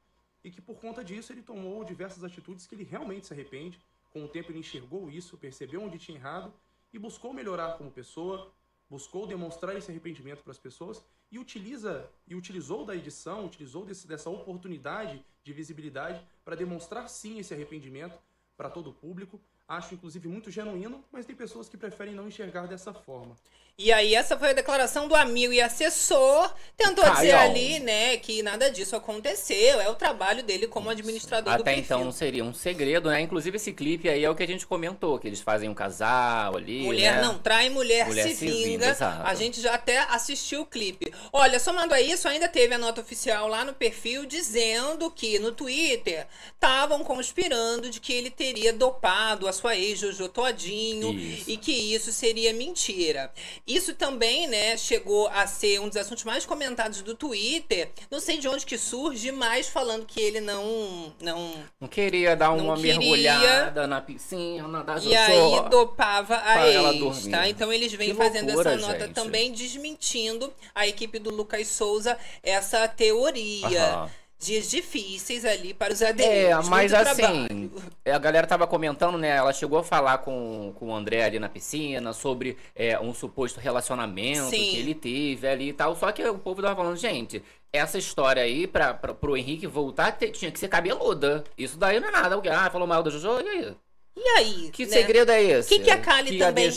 e 0.45 0.51
que 0.51 0.61
por 0.61 0.79
conta 0.81 1.03
disso 1.03 1.33
ele 1.33 1.43
tomou 1.43 1.85
diversas 1.85 2.23
atitudes 2.23 2.67
que 2.67 2.75
ele 2.75 2.85
realmente 2.85 3.27
se 3.27 3.33
arrepende. 3.33 3.81
Com 4.11 4.25
o 4.25 4.29
tempo 4.29 4.51
ele 4.53 4.61
enxergou 4.61 5.11
isso, 5.11 5.37
percebeu 5.37 5.83
onde 5.83 5.99
tinha 5.99 6.17
errado 6.19 6.53
e 6.93 6.99
buscou 6.99 7.33
melhorar 7.33 7.77
como 7.77 7.91
pessoa, 7.91 8.53
buscou 8.89 9.27
demonstrar 9.27 9.77
esse 9.77 9.91
arrependimento 9.91 10.43
para 10.43 10.53
as 10.53 10.59
pessoas 10.59 11.05
e 11.31 11.39
utiliza 11.39 12.09
e 12.27 12.35
utilizou 12.35 12.85
da 12.85 12.95
edição, 12.95 13.45
utilizou 13.47 13.85
desse- 13.85 14.07
dessa 14.07 14.31
oportunidade 14.31 15.25
de 15.43 15.53
visibilidade 15.53 16.25
para 16.45 16.55
demonstrar 16.55 17.09
sim 17.09 17.39
esse 17.39 17.53
arrependimento 17.53 18.19
para 18.57 18.71
todo 18.71 18.91
o 18.91 18.95
público. 18.95 19.41
Acho 19.69 19.95
inclusive 19.95 20.29
muito 20.29 20.51
genuíno, 20.51 21.03
mas 21.13 21.27
tem 21.27 21.35
pessoas 21.35 21.69
que 21.69 21.77
preferem 21.77 22.15
não 22.15 22.29
enxergar 22.29 22.67
dessa 22.67 22.93
forma. 22.95 23.35
E 23.79 23.93
aí, 23.93 24.15
essa 24.15 24.39
foi 24.39 24.51
a 24.51 24.53
declaração 24.55 25.07
do 25.07 25.15
amigo 25.15 25.53
e 25.53 25.61
assessor. 25.61 26.51
Tentou 26.79 27.05
Caio. 27.05 27.17
dizer 27.17 27.35
ali, 27.35 27.79
né, 27.81 28.17
que 28.17 28.43
nada 28.43 28.71
disso 28.71 28.97
aconteceu. 28.97 29.79
É 29.79 29.91
o 29.91 29.95
trabalho 29.95 30.43
dele 30.43 30.67
como 30.67 30.89
administrador 30.89 31.53
do 31.53 31.61
Até 31.61 31.75
perfil. 31.75 31.83
então 31.85 32.03
não 32.03 32.11
seria 32.11 32.43
um 32.43 32.55
segredo, 32.55 33.11
né? 33.11 33.21
Inclusive 33.21 33.57
esse 33.57 33.75
clipe 33.75 34.09
aí 34.09 34.25
é 34.25 34.31
o 34.31 34.35
que 34.35 34.43
a 34.43 34.47
gente 34.47 34.67
comentou, 34.67 35.19
que 35.19 35.29
eles 35.29 35.43
fazem 35.43 35.69
um 35.69 35.75
casal 35.75 36.57
ali, 36.57 36.85
Mulher 36.85 37.17
né? 37.17 37.21
não 37.21 37.39
trai, 37.39 37.69
mulher, 37.69 38.07
Mulher 38.07 38.23
se 38.29 38.37
se 38.37 38.47
vinga, 38.47 38.95
vinga. 38.95 39.23
a 39.25 39.35
gente 39.35 39.61
já 39.61 39.75
até 39.75 39.99
assistiu 39.99 40.63
o 40.63 40.67
clipe. 40.67 41.13
Olha, 41.31 41.61
somando 41.61 41.93
a 41.93 42.01
isso, 42.01 42.27
ainda 42.29 42.49
teve 42.49 42.73
a 42.75 42.79
nota 42.79 43.03
oficial 43.03 43.47
lá 43.47 43.63
no 43.63 43.75
perfil 43.75 44.25
dizendo 44.25 45.11
que 45.11 45.39
no 45.39 45.53
Twitter 45.53 46.27
estavam 46.55 47.05
conspirando 47.05 47.91
de 47.91 48.01
que 48.01 48.15
ele 48.15 48.31
teria 48.31 48.73
dopado 48.73 49.47
a 49.47 49.53
sua 49.57 49.77
ex 49.77 49.99
Jojo 49.99 50.29
Todinho 50.29 51.13
Isso. 51.13 51.51
e 51.51 51.57
que 51.57 51.73
isso 51.73 52.13
seria 52.13 52.53
mentira. 52.53 53.33
Isso 53.67 53.95
também, 53.95 54.47
né, 54.47 54.77
chegou 54.77 55.27
a 55.29 55.47
ser 55.47 55.81
um 55.81 55.89
dos 55.89 55.97
assuntos 55.97 56.23
mais 56.25 56.47
comentados 56.47 57.03
do 57.03 57.15
Twitter. 57.15 57.91
Não 58.11 58.21
sei 58.21 58.39
de 58.39 58.47
onde 58.49 58.65
que 58.65 58.79
surge, 58.79 59.33
mas 59.33 59.69
falando 59.69 60.07
que 60.07 60.21
ele 60.21 60.41
não 60.41 61.13
não 61.21 61.53
Não 61.81 61.89
queria 61.89 62.37
dar 62.37 62.51
uma 62.53 62.77
queria. 62.77 62.99
mergulhada 62.99 63.87
na 63.87 64.01
piscina 64.01 64.85
da 64.85 64.95
Jojo. 64.97 65.11
e 65.11 65.17
aí 65.17 65.69
dopava 65.71 66.41
a 66.45 66.69
ex, 66.69 66.99
dormir. 66.99 67.31
tá? 67.31 67.49
Então 67.49 67.73
eles 67.73 67.93
vêm 67.93 68.11
Que 68.11 68.15
fazendo 68.15 68.47
loucura, 68.49 68.73
essa 68.75 68.87
nota 68.87 69.07
gente. 69.07 69.15
também, 69.15 69.53
desmentindo 69.53 70.53
a 70.75 70.87
equipe 70.87 71.19
do 71.19 71.31
Lucas 71.31 71.69
Souza 71.69 72.17
essa 72.43 72.87
teoria. 72.89 73.67
Aham. 73.83 74.11
Dias 74.39 74.69
difíceis 74.71 75.45
ali 75.47 75.73
para 75.73 75.93
os 75.95 76.03
É, 76.03 76.11
aderentes. 76.11 76.69
mas 76.69 76.93
assim, 76.93 77.71
a 78.05 78.19
galera 78.19 78.47
tava 78.47 78.67
comentando, 78.67 79.17
né? 79.17 79.31
Ela 79.31 79.53
chegou 79.53 79.79
a 79.79 79.83
falar 79.85 80.19
com, 80.19 80.75
com 80.79 80.89
o 80.89 80.95
André 80.95 81.25
ali 81.25 81.39
na 81.39 81.49
piscina 81.49 82.13
sobre 82.13 82.57
é, 82.75 82.99
um 83.01 83.15
suposto 83.15 83.59
relacionamento 83.59 84.51
Sim. 84.51 84.57
que 84.71 84.77
ele 84.77 84.95
teve 84.95 85.49
ali 85.49 85.69
e 85.71 85.73
tal. 85.73 85.97
Só 85.97 86.13
que 86.13 86.23
o 86.23 86.39
povo 86.39 86.61
tava 86.61 86.77
falando, 86.77 86.97
gente, 86.97 87.43
essa 87.73 87.97
história 87.97 88.43
aí, 88.43 88.67
pra, 88.67 88.93
pra, 88.93 89.15
pro 89.15 89.37
Henrique 89.37 89.67
voltar, 89.67 90.13
tinha 90.13 90.53
que 90.53 90.59
ser 90.59 90.69
cabeluda. 90.69 91.43
Isso 91.57 91.79
daí 91.79 91.99
não 91.99 92.09
é 92.09 92.13
nada. 92.13 92.35
Alguém, 92.35 92.53
Ah, 92.53 92.71
falou 92.71 92.87
mal 92.87 93.03
da 93.03 93.11
Jojo, 93.11 93.41
e 93.41 93.49
aí? 93.49 93.77
E 94.19 94.29
aí? 94.39 94.71
Que 94.73 94.87
né? 94.87 94.93
segredo 94.93 95.31
é 95.31 95.43
esse? 95.43 95.75
O 95.75 95.77
que, 95.79 95.85
que 95.85 95.91
a 95.91 95.99
Kali 95.99 96.31
Que 96.31 96.39
também 96.39 96.71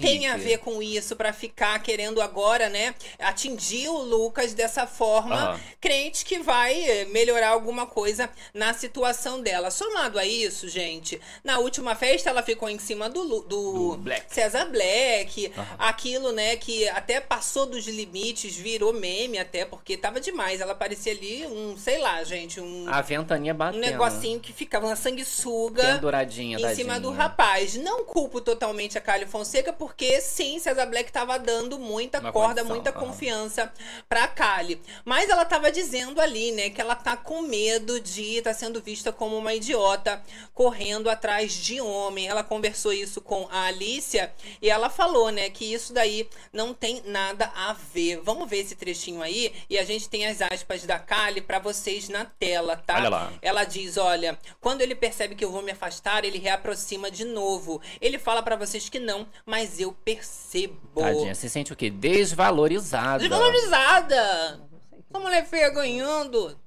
tem 0.00 0.28
a 0.28 0.36
ver 0.36 0.58
com 0.58 0.80
isso 0.80 1.16
pra 1.16 1.32
ficar 1.32 1.82
querendo 1.82 2.20
agora, 2.22 2.68
né, 2.68 2.94
atingir 3.18 3.88
o 3.88 3.98
Lucas 3.98 4.54
dessa 4.54 4.86
forma, 4.86 5.34
Aham. 5.34 5.60
crente 5.80 6.24
que 6.24 6.38
vai 6.38 7.04
melhorar 7.10 7.48
alguma 7.48 7.84
coisa 7.86 8.30
na 8.52 8.72
situação 8.72 9.40
dela. 9.42 9.70
Somado 9.72 10.18
a 10.20 10.24
isso, 10.24 10.68
gente, 10.68 11.20
na 11.42 11.58
última 11.58 11.96
festa 11.96 12.30
ela 12.30 12.42
ficou 12.42 12.68
em 12.68 12.78
cima 12.78 13.10
do, 13.10 13.24
do, 13.24 13.40
Do 13.40 13.96
Black. 13.98 14.32
César 14.32 14.66
Black, 14.66 15.52
Aham. 15.56 15.76
aquilo, 15.78 16.30
né, 16.30 16.54
que 16.56 16.88
até 16.90 17.20
passou 17.20 17.66
dos 17.66 17.86
limites, 17.88 18.54
virou 18.56 18.92
meme 18.92 19.38
até, 19.38 19.64
porque 19.64 19.96
tava 19.96 20.20
demais. 20.20 20.60
Ela 20.60 20.74
parecia 20.76 21.12
ali 21.12 21.44
um, 21.46 21.76
sei 21.76 21.98
lá, 21.98 22.22
gente, 22.22 22.60
um, 22.60 22.86
A 22.88 23.00
ventania 23.00 23.52
um 23.52 23.56
batendo. 23.56 23.80
negocinho 23.80 24.38
que 24.38 24.52
ficava 24.52 24.86
uma 24.86 24.96
sanguessuga 24.96 25.82
Penduradinha, 25.82 26.56
em 26.83 26.83
cima 26.84 27.00
do 27.00 27.10
rapaz. 27.10 27.74
Não 27.76 28.04
culpo 28.04 28.40
totalmente 28.40 28.98
a 28.98 29.00
Kali 29.00 29.26
Fonseca, 29.26 29.72
porque 29.72 30.20
sim, 30.20 30.58
César 30.58 30.86
Black 30.86 31.10
tava 31.10 31.38
dando 31.38 31.78
muita 31.78 32.20
Uma 32.20 32.30
corda, 32.32 32.62
condição, 32.62 32.74
muita 32.74 32.90
aham. 32.90 33.00
confiança 33.00 33.72
pra 34.08 34.28
Kali. 34.28 34.80
Mas 35.04 35.28
ela 35.30 35.44
tava 35.44 35.72
dizendo 35.72 36.20
ali, 36.20 36.52
né, 36.52 36.70
que 36.70 36.80
ela 36.80 36.94
tá 36.94 37.16
com 37.16 37.42
medo 37.42 37.98
de 38.00 38.36
estar 38.36 38.52
sendo 38.54 38.82
vista 38.82 39.10
como 39.12 39.36
uma 39.36 39.54
idiota 39.54 40.22
correndo 40.52 41.08
atrás 41.08 41.52
de 41.52 41.80
homem. 41.80 42.28
Ela 42.28 42.44
conversou 42.44 42.92
isso 42.92 43.20
com 43.20 43.48
a 43.50 43.66
Alicia 43.66 44.32
e 44.60 44.68
ela 44.68 44.90
falou, 44.90 45.30
né, 45.30 45.48
que 45.50 45.72
isso 45.72 45.92
daí 45.92 46.28
não 46.52 46.74
tem 46.74 47.02
nada 47.06 47.50
a 47.54 47.72
ver. 47.72 48.20
Vamos 48.22 48.48
ver 48.48 48.58
esse 48.58 48.74
trechinho 48.74 49.22
aí 49.22 49.52
e 49.70 49.78
a 49.78 49.84
gente 49.84 50.08
tem 50.08 50.26
as 50.26 50.40
aspas 50.42 50.84
da 50.84 50.98
Kali 50.98 51.40
pra 51.40 51.58
vocês 51.58 52.08
na 52.08 52.24
tela, 52.24 52.76
tá? 52.76 52.96
Olha 52.96 53.08
lá. 53.08 53.32
Ela 53.40 53.64
diz: 53.64 53.96
Olha, 53.96 54.38
quando 54.60 54.82
ele 54.82 54.94
percebe 54.94 55.34
que 55.34 55.44
eu 55.44 55.50
vou 55.50 55.62
me 55.62 55.72
afastar, 55.72 56.24
ele 56.24 56.38
reaproxima 56.38 56.73
de 57.10 57.24
novo. 57.24 57.80
Ele 58.00 58.18
fala 58.18 58.42
pra 58.42 58.56
vocês 58.56 58.88
que 58.88 58.98
não, 58.98 59.26
mas 59.44 59.80
eu 59.80 59.92
percebo. 59.92 61.00
Tadinha, 61.00 61.34
se 61.34 61.48
sente 61.48 61.72
o 61.72 61.76
quê? 61.76 61.90
Desvalorizada. 61.90 63.18
Desvalorizada. 63.18 64.60
Essa 64.92 65.18
mulher 65.18 65.46
feia 65.46 65.70
ganhando. 65.70 66.58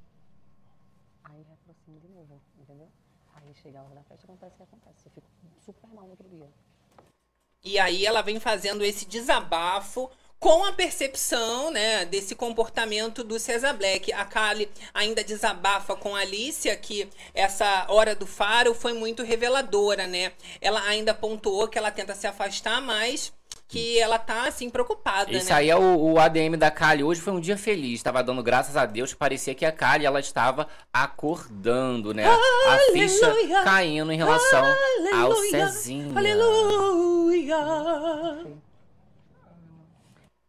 Aí 1.24 1.44
reaproxima 1.44 2.00
de 2.00 2.08
novo, 2.08 2.42
entendeu? 2.60 2.88
Aí 3.36 3.54
chega 3.62 3.80
a 3.80 3.84
hora 3.84 3.96
da 3.96 4.04
festa, 4.04 4.26
acontece 4.26 4.54
o 4.54 4.58
que 4.58 4.64
acontece. 4.64 5.06
Eu 5.06 5.12
fico 5.12 5.28
super 5.66 5.88
mal 5.90 6.06
no 6.06 6.12
outro 6.12 6.28
dia. 6.30 6.48
E 7.64 7.78
aí 7.78 8.06
ela 8.06 8.22
vem 8.22 8.40
fazendo 8.40 8.84
esse 8.84 9.06
desabafo 9.06 10.10
com 10.40 10.64
a 10.66 10.72
percepção, 10.72 11.72
né, 11.72 12.06
desse 12.06 12.36
comportamento 12.36 13.24
do 13.24 13.40
Cesar 13.40 13.76
Black. 13.76 14.14
A 14.14 14.24
Kali 14.24 14.70
ainda 14.94 15.24
desabafa 15.24 15.96
com 15.96 16.16
a 16.16 16.20
Alicia 16.20 16.76
que 16.76 17.10
essa 17.34 17.86
hora 17.90 18.14
do 18.16 18.28
faro 18.28 18.74
foi 18.74 18.94
muito 18.94 19.24
reveladora, 19.24 20.06
né? 20.06 20.32
Ela 20.62 20.82
ainda 20.84 21.14
pontuou 21.14 21.68
que 21.68 21.78
ela 21.78 21.92
tenta 21.92 22.14
se 22.14 22.28
afastar, 22.28 22.82
mas 22.82 23.34
que 23.68 24.00
ela 24.00 24.18
tá 24.18 24.48
assim 24.48 24.70
preocupada, 24.70 25.30
Esse 25.30 25.50
né? 25.50 25.56
aí 25.58 25.70
é 25.70 25.76
o, 25.76 26.14
o 26.14 26.20
ADM 26.20 26.56
da 26.58 26.72
Kali. 26.72 27.04
Hoje 27.04 27.20
foi 27.20 27.34
um 27.34 27.40
dia 27.40 27.58
feliz. 27.58 28.02
Tava 28.02 28.24
dando 28.24 28.42
graças 28.42 28.78
a 28.78 28.86
Deus. 28.86 29.14
Parecia 29.14 29.54
que 29.54 29.66
a 29.66 29.72
Kali 29.74 30.06
ela 30.06 30.22
estava 30.22 30.70
acordando, 30.94 32.14
né? 32.14 32.26
a 32.26 32.80
ficha 32.94 33.26
Aleluia! 33.26 33.64
caindo 33.64 34.12
em 34.12 34.18
relação 34.18 34.64
ao 35.14 35.32
Aleluia! 35.34 35.68
Cezinha. 35.68 36.18
Aleluia! 36.18 37.58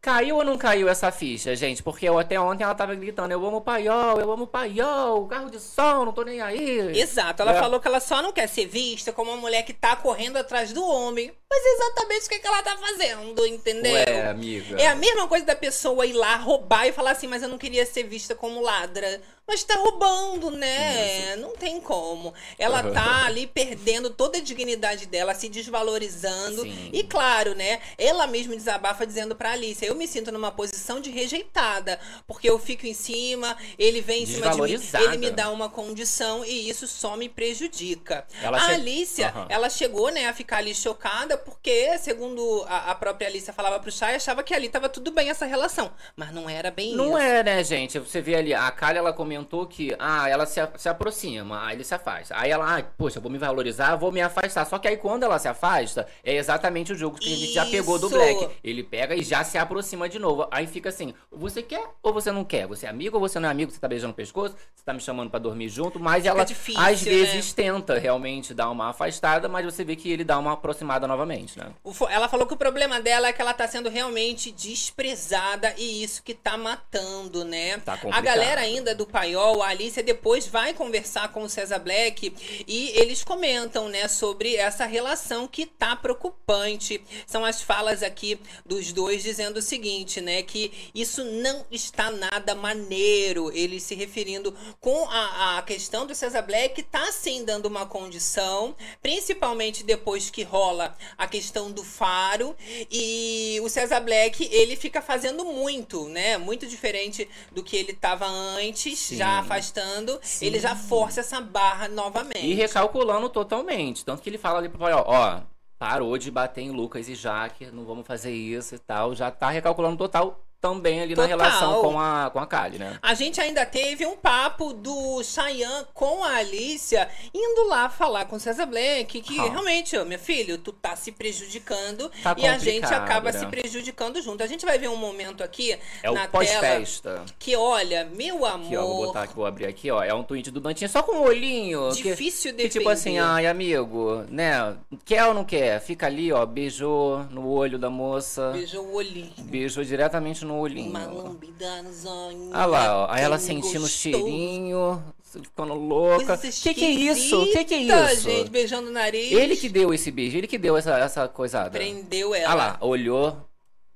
Caiu 0.00 0.36
ou 0.36 0.44
não 0.44 0.56
caiu 0.56 0.88
essa 0.88 1.10
ficha, 1.10 1.56
gente? 1.56 1.82
Porque 1.82 2.08
eu- 2.08 2.18
até 2.18 2.38
ontem 2.38 2.62
ela 2.62 2.74
tava 2.74 2.94
gritando: 2.94 3.32
Eu 3.32 3.44
amo 3.44 3.56
o 3.56 3.60
paiol, 3.60 4.20
eu 4.20 4.30
amo 4.30 4.44
o 4.44 4.46
paiol, 4.46 5.26
carro 5.26 5.50
de 5.50 5.58
som, 5.58 6.04
não 6.04 6.12
tô 6.12 6.22
nem 6.22 6.40
aí. 6.40 6.96
Exato, 6.98 7.42
ela 7.42 7.52
É. 7.56 7.58
falou 7.58 7.80
que 7.80 7.88
ela 7.88 7.98
só 7.98 8.22
não 8.22 8.32
quer 8.32 8.46
ser 8.46 8.66
vista 8.66 9.12
como 9.12 9.32
uma 9.32 9.36
mulher 9.40 9.64
que 9.64 9.72
tá 9.72 9.96
correndo 9.96 10.36
atrás 10.36 10.72
do 10.72 10.84
homem. 10.86 11.32
Mas 11.50 11.64
é 11.64 11.68
exatamente 11.76 12.26
o 12.26 12.28
que, 12.28 12.38
que 12.40 12.46
ela 12.46 12.62
tá 12.62 12.76
fazendo, 12.76 13.46
entendeu? 13.46 13.92
Ué, 13.94 14.28
amiga. 14.28 14.80
É 14.80 14.86
a 14.88 14.94
mesma 14.94 15.26
coisa 15.26 15.46
da 15.46 15.56
pessoa 15.56 16.04
ir 16.04 16.12
lá 16.12 16.36
roubar 16.36 16.86
e 16.86 16.92
falar 16.92 17.12
assim, 17.12 17.26
mas 17.26 17.42
eu 17.42 17.48
não 17.48 17.56
queria 17.58 17.86
ser 17.86 18.02
vista 18.04 18.34
como 18.34 18.60
ladra. 18.60 19.20
Mas 19.50 19.64
tá 19.64 19.76
roubando, 19.76 20.50
né? 20.50 21.34
Não 21.36 21.56
tem 21.56 21.80
como. 21.80 22.34
Ela 22.58 22.82
tá 22.92 23.24
ali 23.24 23.46
perdendo 23.46 24.10
toda 24.10 24.36
a 24.36 24.42
dignidade 24.42 25.06
dela, 25.06 25.34
se 25.34 25.48
desvalorizando. 25.48 26.64
Sim. 26.64 26.90
E 26.92 27.02
claro, 27.02 27.54
né? 27.54 27.80
Ela 27.96 28.26
mesma 28.26 28.54
desabafa 28.54 29.06
dizendo 29.06 29.34
pra 29.34 29.52
Alice: 29.52 29.82
eu 29.82 29.94
me 29.94 30.06
sinto 30.06 30.30
numa 30.30 30.52
posição 30.52 31.00
de 31.00 31.10
rejeitada. 31.10 31.98
Porque 32.26 32.46
eu 32.50 32.58
fico 32.58 32.86
em 32.86 32.92
cima, 32.92 33.56
ele 33.78 34.02
vem 34.02 34.24
em 34.24 34.26
cima 34.26 34.50
de 34.50 34.60
mim, 34.60 34.82
ele 35.04 35.16
me 35.16 35.30
dá 35.30 35.48
uma 35.50 35.70
condição 35.70 36.44
e 36.44 36.68
isso 36.68 36.86
só 36.86 37.16
me 37.16 37.30
prejudica. 37.30 38.26
Ela 38.42 38.58
a 38.58 38.60
che- 38.60 38.72
Alicia, 38.74 39.28
Aham. 39.28 39.46
ela 39.48 39.70
chegou, 39.70 40.10
né, 40.10 40.26
a 40.28 40.34
ficar 40.34 40.58
ali 40.58 40.74
chocada 40.74 41.37
porque, 41.38 41.96
segundo 41.98 42.64
a, 42.68 42.90
a 42.90 42.94
própria 42.94 43.28
Alicia 43.28 43.52
falava 43.52 43.78
pro 43.80 43.90
Chay, 43.90 44.16
achava 44.16 44.42
que 44.42 44.54
ali 44.54 44.68
tava 44.68 44.88
tudo 44.88 45.10
bem 45.10 45.30
essa 45.30 45.46
relação. 45.46 45.90
Mas 46.16 46.32
não 46.32 46.48
era 46.48 46.70
bem 46.70 46.94
Não 46.94 47.10
isso. 47.10 47.18
é, 47.18 47.42
né, 47.42 47.64
gente? 47.64 47.98
Você 47.98 48.20
vê 48.20 48.34
ali, 48.34 48.52
a 48.54 48.70
Kali, 48.70 48.98
ela 48.98 49.12
comentou 49.12 49.66
que, 49.66 49.94
ah, 49.98 50.28
ela 50.28 50.46
se, 50.46 50.60
se 50.76 50.88
aproxima, 50.88 51.66
aí 51.66 51.76
ele 51.76 51.84
se 51.84 51.94
afasta. 51.94 52.34
Aí 52.36 52.50
ela, 52.50 52.78
ah, 52.78 52.82
poxa, 52.82 53.20
vou 53.20 53.30
me 53.30 53.38
valorizar, 53.38 53.96
vou 53.96 54.12
me 54.12 54.20
afastar. 54.20 54.64
Só 54.66 54.78
que 54.78 54.88
aí 54.88 54.96
quando 54.96 55.22
ela 55.22 55.38
se 55.38 55.48
afasta, 55.48 56.06
é 56.24 56.34
exatamente 56.34 56.92
o 56.92 56.96
jogo 56.96 57.18
que 57.18 57.32
a 57.32 57.36
gente 57.36 57.52
já 57.52 57.66
pegou 57.66 57.98
do. 57.98 58.08
Black. 58.08 58.48
Ele 58.64 58.82
pega 58.82 59.14
e 59.14 59.22
já 59.22 59.44
se 59.44 59.58
aproxima 59.58 60.08
de 60.08 60.18
novo. 60.18 60.48
Aí 60.50 60.66
fica 60.66 60.88
assim, 60.88 61.14
você 61.30 61.62
quer 61.62 61.86
ou 62.02 62.12
você 62.12 62.32
não 62.32 62.44
quer? 62.44 62.66
Você 62.66 62.86
é 62.86 62.88
amigo 62.88 63.16
ou 63.16 63.20
você 63.20 63.38
não 63.38 63.48
é 63.48 63.52
amigo? 63.52 63.70
Você 63.70 63.78
tá 63.78 63.86
beijando 63.88 64.12
o 64.12 64.16
pescoço? 64.16 64.56
Você 64.74 64.84
tá 64.84 64.92
me 64.92 65.00
chamando 65.00 65.30
pra 65.30 65.38
dormir 65.38 65.68
junto? 65.68 66.00
Mas 66.00 66.24
ela, 66.24 66.44
difícil, 66.44 66.80
às 66.80 67.02
né? 67.02 67.10
vezes, 67.10 67.52
tenta 67.52 67.98
realmente 67.98 68.54
dar 68.54 68.70
uma 68.70 68.88
afastada, 68.90 69.48
mas 69.48 69.64
você 69.64 69.84
vê 69.84 69.94
que 69.94 70.10
ele 70.10 70.24
dá 70.24 70.38
uma 70.38 70.52
aproximada 70.52 71.06
novamente, 71.06 71.27
né? 71.28 71.72
Ela 72.10 72.28
falou 72.28 72.46
que 72.46 72.54
o 72.54 72.56
problema 72.56 73.00
dela 73.00 73.28
é 73.28 73.32
que 73.32 73.40
ela 73.40 73.54
tá 73.54 73.66
sendo 73.68 73.88
realmente 73.88 74.50
desprezada 74.50 75.74
e 75.76 76.02
isso 76.02 76.22
que 76.22 76.34
tá 76.34 76.56
matando, 76.56 77.44
né? 77.44 77.78
Tá 77.78 77.94
a 77.94 77.98
complicado. 77.98 78.24
galera 78.24 78.60
ainda 78.60 78.94
do 78.94 79.06
paiol, 79.06 79.62
a 79.62 79.68
Alicia 79.68 80.02
depois 80.02 80.46
vai 80.46 80.74
conversar 80.74 81.32
com 81.32 81.42
o 81.42 81.48
César 81.48 81.78
Black 81.78 82.34
e 82.66 82.92
eles 82.94 83.22
comentam, 83.22 83.88
né, 83.88 84.08
sobre 84.08 84.56
essa 84.56 84.86
relação 84.86 85.46
que 85.46 85.66
tá 85.66 85.94
preocupante. 85.96 87.02
São 87.26 87.44
as 87.44 87.62
falas 87.62 88.02
aqui 88.02 88.40
dos 88.64 88.92
dois 88.92 89.22
dizendo 89.22 89.58
o 89.58 89.62
seguinte, 89.62 90.20
né, 90.20 90.42
que 90.42 90.90
isso 90.94 91.24
não 91.24 91.66
está 91.70 92.10
nada 92.10 92.54
maneiro. 92.54 93.52
Eles 93.52 93.82
se 93.82 93.94
referindo 93.94 94.54
com 94.80 95.08
a, 95.08 95.58
a 95.58 95.62
questão 95.62 96.06
do 96.06 96.14
César 96.14 96.42
Black 96.42 96.82
tá 96.84 97.10
sim 97.12 97.44
dando 97.44 97.66
uma 97.66 97.86
condição, 97.86 98.74
principalmente 99.02 99.82
depois 99.84 100.30
que 100.30 100.42
rola 100.42 100.96
a 101.18 101.26
questão 101.26 101.70
do 101.72 101.82
faro 101.82 102.54
e 102.90 103.58
o 103.62 103.68
César 103.68 104.00
Black 104.00 104.48
ele 104.52 104.76
fica 104.76 105.02
fazendo 105.02 105.44
muito, 105.44 106.08
né? 106.08 106.38
Muito 106.38 106.66
diferente 106.66 107.28
do 107.50 107.62
que 107.62 107.76
ele 107.76 107.92
tava 107.92 108.26
antes, 108.26 108.96
Sim. 108.96 109.16
já 109.16 109.40
afastando, 109.40 110.18
ele 110.40 110.60
já 110.60 110.76
força 110.76 111.20
essa 111.20 111.40
barra 111.40 111.88
novamente. 111.88 112.46
E 112.46 112.54
recalculando 112.54 113.28
totalmente. 113.28 114.04
Tanto 114.04 114.22
que 114.22 114.30
ele 114.30 114.38
fala 114.38 114.58
ali 114.58 114.68
pro 114.68 114.78
pai, 114.78 114.92
ó, 114.92 115.04
ó, 115.04 115.42
parou 115.76 116.16
de 116.16 116.30
bater 116.30 116.62
em 116.62 116.70
Lucas 116.70 117.08
e 117.08 117.16
Jaque, 117.16 117.66
não 117.66 117.84
vamos 117.84 118.06
fazer 118.06 118.32
isso 118.32 118.76
e 118.76 118.78
tal. 118.78 119.14
Já 119.14 119.30
tá 119.30 119.50
recalculando 119.50 119.96
total 119.96 120.47
também 120.60 121.00
ali 121.00 121.14
Total. 121.14 121.28
na 121.28 121.36
relação 121.44 121.80
com 121.82 121.98
a, 122.00 122.30
com 122.32 122.38
a 122.40 122.46
Kali, 122.46 122.78
né? 122.78 122.98
A 123.02 123.14
gente 123.14 123.40
ainda 123.40 123.64
teve 123.64 124.04
um 124.06 124.16
papo 124.16 124.72
do 124.72 125.22
Cheyenne 125.22 125.86
com 125.94 126.24
a 126.24 126.36
Alicia 126.36 127.08
indo 127.32 127.68
lá 127.68 127.88
falar 127.88 128.24
com 128.24 128.36
o 128.36 128.40
César 128.40 128.66
Black 128.66 129.20
que 129.20 129.38
Ah. 129.38 129.44
realmente, 129.50 129.96
ô, 129.96 130.04
meu 130.04 130.18
filho, 130.18 130.58
tu 130.58 130.72
tá 130.72 130.96
se 130.96 131.12
prejudicando 131.12 132.10
Tá 132.22 132.34
e 132.38 132.46
a 132.46 132.58
gente 132.58 132.86
acaba 132.92 133.30
né? 133.32 133.38
se 133.38 133.46
prejudicando 133.46 134.20
junto. 134.20 134.42
A 134.42 134.46
gente 134.46 134.64
vai 134.64 134.78
ver 134.78 134.88
um 134.88 134.96
momento 134.96 135.42
aqui 135.44 135.78
É 136.02 136.10
na 136.10 136.26
tela 136.26 137.24
que, 137.38 137.54
olha, 137.56 138.04
meu 138.14 138.44
Aqui, 138.44 138.76
ó, 138.76 138.82
vou 138.82 138.92
amor, 138.92 139.06
botar 139.06 139.22
aqui, 139.22 139.34
vou 139.34 139.46
abrir 139.46 139.66
aqui, 139.66 139.90
ó. 139.90 140.02
É 140.02 140.12
um 140.14 140.22
tweet 140.22 140.50
do 140.50 140.60
Dantinha 140.60 140.88
só 140.88 141.02
com 141.02 141.16
o 141.16 141.22
olhinho. 141.22 141.90
difícil 141.92 142.52
de 142.52 142.68
tipo 142.68 142.88
assim, 142.88 143.18
ai, 143.18 143.46
amigo, 143.46 144.24
né? 144.28 144.76
Quer 145.04 145.24
ou 145.26 145.34
não 145.34 145.44
quer? 145.44 145.80
Fica 145.80 146.06
ali, 146.06 146.32
ó, 146.32 146.44
beijou 146.46 147.24
no 147.30 147.48
olho 147.48 147.78
da 147.78 147.90
moça. 147.90 148.50
Beijou 148.52 148.84
o 148.84 148.94
olhinho. 148.94 149.32
Beijou 149.38 149.84
diretamente 149.84 150.44
no 150.44 150.47
olhinho. 150.56 150.90
Uma 150.90 151.06
lambida 151.06 151.82
no. 151.82 152.50
Ah 152.52 152.66
lá, 152.66 153.04
ó. 153.04 153.10
Aí 153.10 153.22
ela 153.22 153.38
sentindo 153.38 153.84
o 153.84 153.88
cheirinho, 153.88 155.02
ficando 155.22 155.74
louca. 155.74 156.36
Coisa 156.38 156.50
Que 156.62 156.74
que 156.74 156.84
é 156.84 156.90
isso? 156.90 157.44
Que 157.52 157.64
que 157.64 157.74
é 157.74 157.78
isso? 157.78 158.20
gente, 158.30 158.50
beijando 158.50 158.88
o 158.88 158.92
nariz. 158.92 159.32
Ele 159.32 159.56
que 159.56 159.68
deu 159.68 159.92
esse 159.92 160.10
beijo, 160.10 160.38
ele 160.38 160.46
que 160.46 160.58
deu 160.58 160.76
essa, 160.76 160.98
essa 160.98 161.28
coisada. 161.28 161.70
prendeu 161.70 162.34
ela. 162.34 162.50
Ah 162.50 162.54
lá, 162.54 162.78
olhou. 162.80 163.44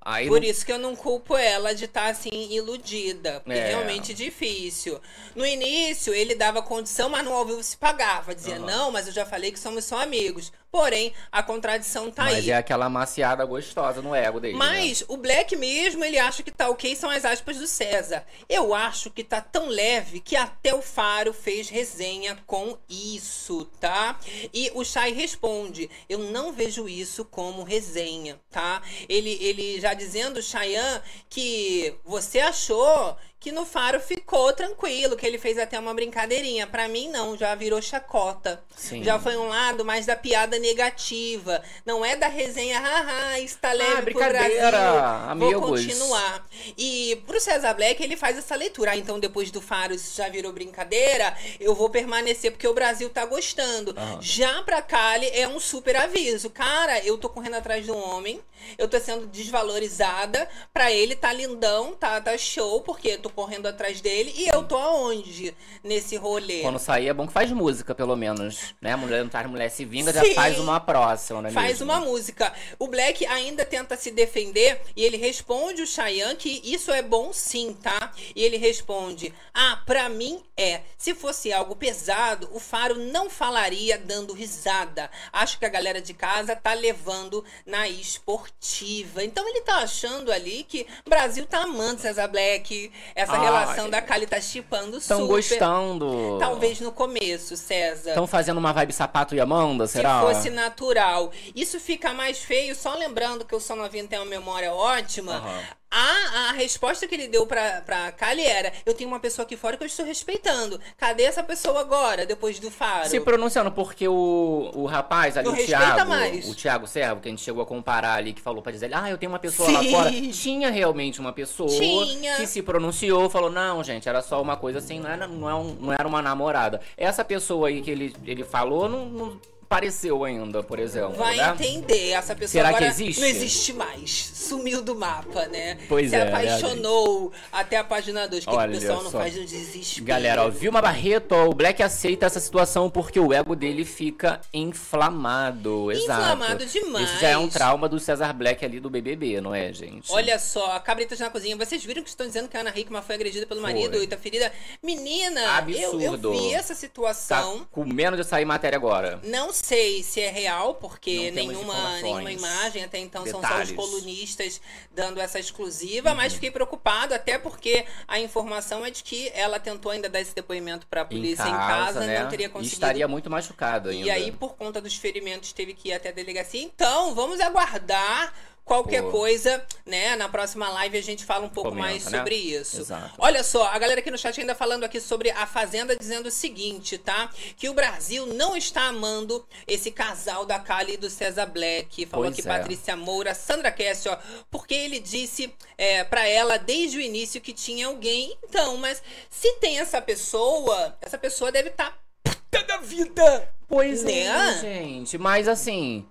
Aí 0.04 0.26
Por 0.26 0.40
não- 0.40 0.48
isso 0.48 0.66
que 0.66 0.72
eu 0.72 0.78
não 0.80 0.96
culpo 0.96 1.36
ela 1.36 1.72
de 1.72 1.84
estar 1.84 2.08
assim 2.08 2.28
iludida, 2.50 3.40
porque 3.44 3.56
É. 3.56 3.62
é 3.62 3.68
realmente 3.68 4.12
difícil. 4.12 4.98
No 5.36 5.46
início 5.46 6.12
ele 6.12 6.34
dava 6.34 6.60
condição, 6.60 7.08
mas 7.08 7.24
no 7.24 7.32
ao 7.32 7.46
vivo 7.46 7.62
se 7.62 7.76
pagava, 7.76 8.34
dizia 8.34 8.56
Aham. 8.56 8.66
não, 8.66 8.90
mas 8.90 9.06
eu 9.06 9.12
já 9.12 9.24
falei 9.24 9.52
que 9.52 9.60
somos 9.60 9.84
só 9.84 10.02
amigos. 10.02 10.52
Porém, 10.72 11.12
a 11.30 11.42
contradição 11.42 12.10
tá 12.10 12.24
Mas 12.24 12.36
aí. 12.44 12.50
é 12.50 12.56
aquela 12.56 12.88
maciada 12.88 13.44
gostosa 13.44 14.00
no 14.00 14.14
ego 14.14 14.40
dele. 14.40 14.54
né? 14.54 14.58
Mas 14.58 15.04
o 15.06 15.18
Black 15.18 15.54
mesmo, 15.54 16.02
ele 16.02 16.18
acha 16.18 16.42
que 16.42 16.50
tá 16.50 16.70
ok, 16.70 16.96
são 16.96 17.10
as 17.10 17.26
aspas 17.26 17.58
do 17.58 17.66
César. 17.66 18.24
Eu 18.48 18.72
acho 18.74 19.10
que 19.10 19.22
tá 19.22 19.42
tão 19.42 19.68
leve 19.68 20.18
que 20.18 20.34
até 20.34 20.74
o 20.74 20.80
Faro 20.80 21.34
fez 21.34 21.68
resenha 21.68 22.38
com 22.46 22.78
isso, 22.88 23.66
tá? 23.78 24.18
E 24.50 24.72
o 24.74 24.82
Chay 24.82 25.12
responde: 25.12 25.90
Eu 26.08 26.20
não 26.20 26.52
vejo 26.54 26.88
isso 26.88 27.22
como 27.26 27.64
resenha, 27.64 28.40
tá? 28.50 28.80
Ele, 29.10 29.36
ele 29.42 29.78
já 29.78 29.92
dizendo, 29.92 30.40
Chayan, 30.42 31.02
que 31.28 31.94
você 32.02 32.40
achou 32.40 33.14
que 33.42 33.50
no 33.50 33.66
Faro 33.66 33.98
ficou 33.98 34.52
tranquilo, 34.52 35.16
que 35.16 35.26
ele 35.26 35.36
fez 35.36 35.58
até 35.58 35.76
uma 35.76 35.92
brincadeirinha. 35.92 36.64
Pra 36.64 36.86
mim, 36.86 37.08
não, 37.08 37.36
já 37.36 37.52
virou 37.56 37.82
chacota. 37.82 38.62
Sim. 38.76 39.02
Já 39.02 39.18
foi 39.18 39.36
um 39.36 39.48
lado 39.48 39.84
mais 39.84 40.06
da 40.06 40.14
piada 40.14 40.60
negativa. 40.60 41.60
Não 41.84 42.04
é 42.04 42.14
da 42.14 42.28
resenha, 42.28 42.78
haha, 42.78 43.40
está 43.40 43.72
leve 43.72 43.94
pro 43.94 44.04
brincadeira, 44.04 44.70
Brasil. 44.70 44.92
Vou 44.92 45.58
amigos. 45.58 45.70
continuar. 45.70 46.46
E 46.78 47.20
pro 47.26 47.40
César 47.40 47.74
Black, 47.74 48.00
ele 48.00 48.16
faz 48.16 48.38
essa 48.38 48.54
leitura. 48.54 48.92
Ah, 48.92 48.96
então, 48.96 49.18
depois 49.18 49.50
do 49.50 49.60
Faro, 49.60 49.92
isso 49.92 50.16
já 50.16 50.28
virou 50.28 50.52
brincadeira, 50.52 51.36
eu 51.58 51.74
vou 51.74 51.90
permanecer 51.90 52.52
porque 52.52 52.68
o 52.68 52.74
Brasil 52.74 53.10
tá 53.10 53.26
gostando. 53.26 53.92
Aham. 53.96 54.18
Já 54.22 54.62
pra 54.62 54.80
Kali, 54.80 55.28
é 55.32 55.48
um 55.48 55.58
super 55.58 55.96
aviso. 55.96 56.48
Cara, 56.48 57.04
eu 57.04 57.18
tô 57.18 57.28
correndo 57.28 57.56
atrás 57.56 57.84
de 57.84 57.90
um 57.90 57.98
homem, 57.98 58.40
eu 58.78 58.86
tô 58.86 59.00
sendo 59.00 59.26
desvalorizada. 59.26 60.48
Pra 60.72 60.92
ele, 60.92 61.16
tá 61.16 61.32
lindão, 61.32 61.92
tá, 61.94 62.20
tá 62.20 62.38
show, 62.38 62.82
porque 62.82 63.18
tô 63.18 63.31
correndo 63.32 63.66
atrás 63.66 64.00
dele. 64.00 64.32
E 64.36 64.48
eu 64.48 64.64
tô 64.64 64.76
aonde 64.76 65.54
nesse 65.82 66.16
rolê? 66.16 66.60
Quando 66.60 66.78
sair 66.78 67.08
é 67.08 67.14
bom 67.14 67.26
que 67.26 67.32
faz 67.32 67.50
música, 67.52 67.94
pelo 67.94 68.16
menos. 68.16 68.74
Né? 68.80 68.94
Mulher 68.96 69.22
não 69.22 69.30
traz 69.30 69.48
mulher 69.48 69.70
se 69.70 69.84
vinga, 69.84 70.12
já 70.12 70.24
Sim. 70.24 70.34
faz 70.34 70.58
uma 70.58 70.80
próxima, 70.80 71.42
né? 71.42 71.50
Faz 71.50 71.80
mesmo? 71.80 71.84
uma 71.84 72.00
música. 72.00 72.52
O 72.78 72.88
Black 72.88 73.24
ainda 73.26 73.64
tenta 73.64 73.96
se 73.96 74.10
defender 74.10 74.80
e 74.96 75.04
ele 75.04 75.16
responde 75.16 75.82
o 75.82 75.86
Cheyenne 75.86 76.36
que 76.36 76.60
isso 76.64 76.90
é 76.92 77.02
bom 77.02 77.32
sim, 77.32 77.76
tá? 77.80 78.12
E 78.34 78.42
ele 78.42 78.56
responde: 78.56 79.34
Ah, 79.54 79.80
pra 79.84 80.08
mim 80.08 80.42
é. 80.56 80.82
Se 80.96 81.14
fosse 81.14 81.52
algo 81.52 81.74
pesado, 81.74 82.48
o 82.52 82.60
Faro 82.60 82.96
não 82.96 83.28
falaria 83.28 83.98
dando 83.98 84.32
risada. 84.32 85.10
Acho 85.32 85.58
que 85.58 85.64
a 85.64 85.68
galera 85.68 86.00
de 86.00 86.14
casa 86.14 86.54
tá 86.54 86.72
levando 86.74 87.44
na 87.66 87.88
esportiva. 87.88 89.24
Então 89.24 89.48
ele 89.48 89.62
tá 89.62 89.78
achando 89.78 90.30
ali 90.30 90.64
que 90.64 90.86
o 91.06 91.10
Brasil 91.10 91.46
tá 91.46 91.62
amando 91.62 92.00
César 92.00 92.28
Black. 92.28 92.92
Essa 93.22 93.32
Ai. 93.32 93.40
relação 93.40 93.88
da 93.88 94.00
Kali 94.02 94.26
tá 94.26 94.40
chipando 94.40 95.00
super. 95.00 95.00
Estão 95.00 95.26
gostando. 95.26 96.38
Talvez 96.38 96.80
no 96.80 96.92
começo, 96.92 97.56
César. 97.56 98.10
Estão 98.10 98.26
fazendo 98.26 98.58
uma 98.58 98.72
vibe 98.72 98.92
sapato 98.92 99.34
e 99.34 99.40
Amanda, 99.40 99.86
será? 99.86 100.20
Se 100.20 100.26
fosse 100.26 100.50
natural. 100.50 101.32
Isso 101.54 101.80
fica 101.80 102.12
mais 102.12 102.38
feio, 102.38 102.74
só 102.74 102.94
lembrando 102.94 103.44
que 103.44 103.54
o 103.54 103.60
São 103.60 103.76
Novinho 103.76 104.06
tem 104.06 104.18
uma 104.18 104.26
memória 104.26 104.72
ótima. 104.72 105.36
Aham. 105.36 105.62
A, 105.94 106.48
a 106.48 106.52
resposta 106.52 107.06
que 107.06 107.14
ele 107.14 107.28
deu 107.28 107.46
pra, 107.46 107.82
pra 107.84 108.10
Kali 108.12 108.42
era: 108.44 108.72
Eu 108.86 108.94
tenho 108.94 109.08
uma 109.10 109.20
pessoa 109.20 109.44
aqui 109.44 109.56
fora 109.56 109.76
que 109.76 109.82
eu 109.82 109.86
estou 109.86 110.06
respeitando. 110.06 110.80
Cadê 110.96 111.24
essa 111.24 111.42
pessoa 111.42 111.80
agora, 111.80 112.24
depois 112.24 112.58
do 112.58 112.70
faro? 112.70 113.08
Se 113.08 113.20
pronunciando, 113.20 113.70
porque 113.70 114.08
o, 114.08 114.70
o 114.74 114.86
rapaz 114.86 115.36
ali, 115.36 115.46
Não 115.46 115.54
o 115.54 115.56
Thiago, 115.66 116.08
mais. 116.08 116.48
o 116.48 116.54
Thiago 116.54 116.86
Servo, 116.86 117.20
que 117.20 117.28
a 117.28 117.30
gente 117.30 117.42
chegou 117.42 117.62
a 117.62 117.66
comparar 117.66 118.14
ali, 118.14 118.32
que 118.32 118.40
falou 118.40 118.62
pra 118.62 118.72
dizer, 118.72 118.90
ah, 118.94 119.10
eu 119.10 119.18
tenho 119.18 119.30
uma 119.30 119.38
pessoa 119.38 119.70
lá 119.70 119.80
Sim. 119.82 119.90
fora. 119.92 120.10
Tinha 120.32 120.70
realmente 120.70 121.20
uma 121.20 121.32
pessoa 121.32 121.68
Tinha. 121.68 122.36
que 122.36 122.46
se 122.46 122.62
pronunciou, 122.62 123.28
falou, 123.28 123.50
não, 123.50 123.84
gente, 123.84 124.08
era 124.08 124.22
só 124.22 124.40
uma 124.40 124.56
coisa 124.56 124.78
assim, 124.78 124.98
não 124.98 125.10
era, 125.10 125.26
não 125.28 125.48
é 125.50 125.54
um- 125.54 125.76
não 125.78 125.92
era 125.92 126.08
uma 126.08 126.22
namorada. 126.22 126.80
Essa 126.96 127.22
pessoa 127.24 127.68
aí 127.68 127.82
que 127.82 127.90
ele, 127.90 128.16
ele 128.24 128.44
falou, 128.44 128.88
não, 128.88 129.04
não 129.06 129.40
apareceu 129.72 130.22
ainda, 130.24 130.62
por 130.62 130.78
exemplo, 130.78 131.14
Vai 131.14 131.36
né? 131.36 131.50
entender. 131.50 132.10
Essa 132.10 132.34
pessoa 132.34 132.48
Será 132.62 132.68
que 132.68 132.74
agora 132.76 132.86
existe? 132.90 133.20
não 133.20 133.26
existe 133.28 133.72
mais. 133.72 134.30
Sumiu 134.34 134.82
do 134.82 134.94
mapa, 134.94 135.46
né? 135.46 135.78
Pois 135.88 136.10
Se 136.10 136.16
é, 136.16 136.24
né, 136.24 136.28
apaixonou 136.28 137.32
até 137.50 137.78
a 137.78 137.84
página 137.84 138.28
2. 138.28 138.46
O 138.46 138.50
que, 138.50 138.56
que 138.56 138.62
o 138.64 138.70
pessoal 138.70 139.02
não 139.02 139.10
só. 139.10 139.18
faz 139.18 139.34
no 139.36 139.44
desespero? 139.44 140.06
Galera, 140.06 140.44
ó, 140.44 140.50
Vilma 140.50 140.82
Barreto, 140.82 141.32
ó, 141.32 141.46
o 141.48 141.54
Black 141.54 141.82
aceita 141.82 142.26
essa 142.26 142.38
situação 142.40 142.90
porque 142.90 143.18
o 143.18 143.32
ego 143.32 143.56
dele 143.56 143.84
fica 143.84 144.40
inflamado. 144.52 145.90
Exato. 145.90 146.20
Inflamado 146.22 146.66
demais. 146.66 147.10
Isso 147.10 147.20
já 147.20 147.28
é 147.28 147.36
um 147.38 147.48
trauma 147.48 147.88
do 147.88 147.98
Cesar 147.98 148.34
Black 148.34 148.64
ali 148.64 148.78
do 148.80 148.90
BBB, 148.90 149.40
não 149.40 149.54
é, 149.54 149.72
gente? 149.72 150.10
Olha 150.12 150.38
só, 150.38 150.78
cabritas 150.80 151.18
na 151.18 151.30
cozinha. 151.30 151.56
Vocês 151.56 151.84
viram 151.84 152.02
que 152.02 152.08
estão 152.10 152.26
dizendo 152.26 152.48
que 152.48 152.56
a 152.56 152.60
Ana 152.60 152.72
Hickman 152.76 153.02
foi 153.02 153.14
agredida 153.14 153.46
pelo 153.46 153.60
Foi. 153.60 153.72
marido 153.72 154.02
e 154.02 154.06
tá 154.06 154.16
ferida? 154.16 154.52
Menina, 154.82 155.40
eu, 155.68 156.00
eu 156.00 156.12
Absurdo. 156.12 156.32
vi 156.32 156.54
essa 156.54 156.74
Tá 156.74 156.80
situação. 156.80 157.66
com 157.70 157.84
menos 157.84 158.18
de 158.18 158.24
sair 158.26 158.44
matéria 158.44 158.76
agora. 158.76 159.20
Não 159.24 159.52
sei 159.64 160.02
se 160.02 160.20
é 160.20 160.28
real, 160.30 160.74
porque 160.74 161.30
nenhuma, 161.30 162.00
nenhuma 162.00 162.32
imagem, 162.32 162.82
até 162.84 162.98
então 162.98 163.24
são 163.24 163.40
só 163.40 163.46
Detalhes. 163.46 163.70
Uhum. 163.70 163.78
os 163.78 163.90
colunistas 163.90 164.60
dando 164.90 165.20
essa 165.20 165.38
exclusiva, 165.38 166.14
mas 166.14 166.34
fiquei 166.34 166.50
preocupado, 166.50 167.14
até 167.14 167.38
porque 167.38 167.84
a 168.08 168.18
informação 168.18 168.84
é 168.84 168.90
de 168.90 169.02
que 169.04 169.30
ela 169.34 169.60
tentou 169.60 169.92
ainda 169.92 170.08
dar 170.08 170.20
esse 170.20 170.34
depoimento 170.34 170.86
pra 170.88 171.04
polícia 171.04 171.44
em 171.46 171.52
casa, 171.52 172.00
né? 172.00 172.22
não 172.22 172.28
teria 172.28 172.46
E 172.46 172.48
conseguido. 172.48 172.74
estaria 172.74 173.06
muito 173.08 173.30
machucado 173.30 173.90
ainda. 173.90 174.06
E 174.06 174.10
aí, 174.10 174.32
por 174.32 174.54
conta 174.56 174.80
dos 174.80 174.96
ferimentos, 174.96 175.52
teve 175.52 175.74
que 175.74 175.88
ir 175.88 175.92
até 175.92 176.08
a 176.08 176.12
delegacia. 176.12 176.60
Então, 176.62 177.14
vamos 177.14 177.40
aguardar. 177.40 178.34
Qualquer 178.64 179.02
Pô. 179.02 179.10
coisa, 179.10 179.64
né? 179.84 180.14
Na 180.16 180.28
próxima 180.28 180.68
live 180.70 180.96
a 180.96 181.02
gente 181.02 181.24
fala 181.24 181.44
um 181.44 181.48
pouco 181.48 181.70
Comenta, 181.70 181.88
mais 181.88 182.04
né? 182.04 182.18
sobre 182.18 182.36
isso. 182.36 182.80
Exato. 182.80 183.14
Olha 183.18 183.42
só, 183.42 183.66
a 183.66 183.78
galera 183.78 184.00
aqui 184.00 184.10
no 184.10 184.16
chat 184.16 184.40
ainda 184.40 184.54
falando 184.54 184.84
aqui 184.84 185.00
sobre 185.00 185.30
a 185.30 185.46
Fazenda, 185.46 185.96
dizendo 185.96 186.26
o 186.26 186.30
seguinte, 186.30 186.96
tá? 186.96 187.28
Que 187.56 187.68
o 187.68 187.74
Brasil 187.74 188.24
não 188.26 188.56
está 188.56 188.82
amando 188.84 189.44
esse 189.66 189.90
casal 189.90 190.46
da 190.46 190.58
Kali 190.60 190.94
e 190.94 190.96
do 190.96 191.10
César 191.10 191.46
Black. 191.46 192.06
Falou 192.06 192.26
Pois 192.26 192.38
aqui 192.38 192.48
é. 192.48 192.58
Patrícia 192.58 192.96
Moura, 192.96 193.34
Sandra 193.34 193.72
Kess, 193.72 194.06
ó. 194.06 194.16
Porque 194.50 194.74
ele 194.74 195.00
disse 195.00 195.52
é, 195.76 196.04
para 196.04 196.26
ela 196.26 196.56
desde 196.56 196.98
o 196.98 197.00
início 197.00 197.40
que 197.40 197.52
tinha 197.52 197.88
alguém. 197.88 198.38
Então, 198.44 198.76
mas 198.76 199.02
se 199.28 199.54
tem 199.54 199.80
essa 199.80 200.00
pessoa, 200.00 200.96
essa 201.02 201.18
pessoa 201.18 201.50
deve 201.50 201.70
estar 201.70 201.98
puta 202.22 202.62
da 202.64 202.76
vida. 202.78 203.52
Pois 203.68 204.02
Né? 204.04 204.24
é, 204.26 204.58
gente. 204.60 205.18
Mas 205.18 205.48
assim, 205.48 206.06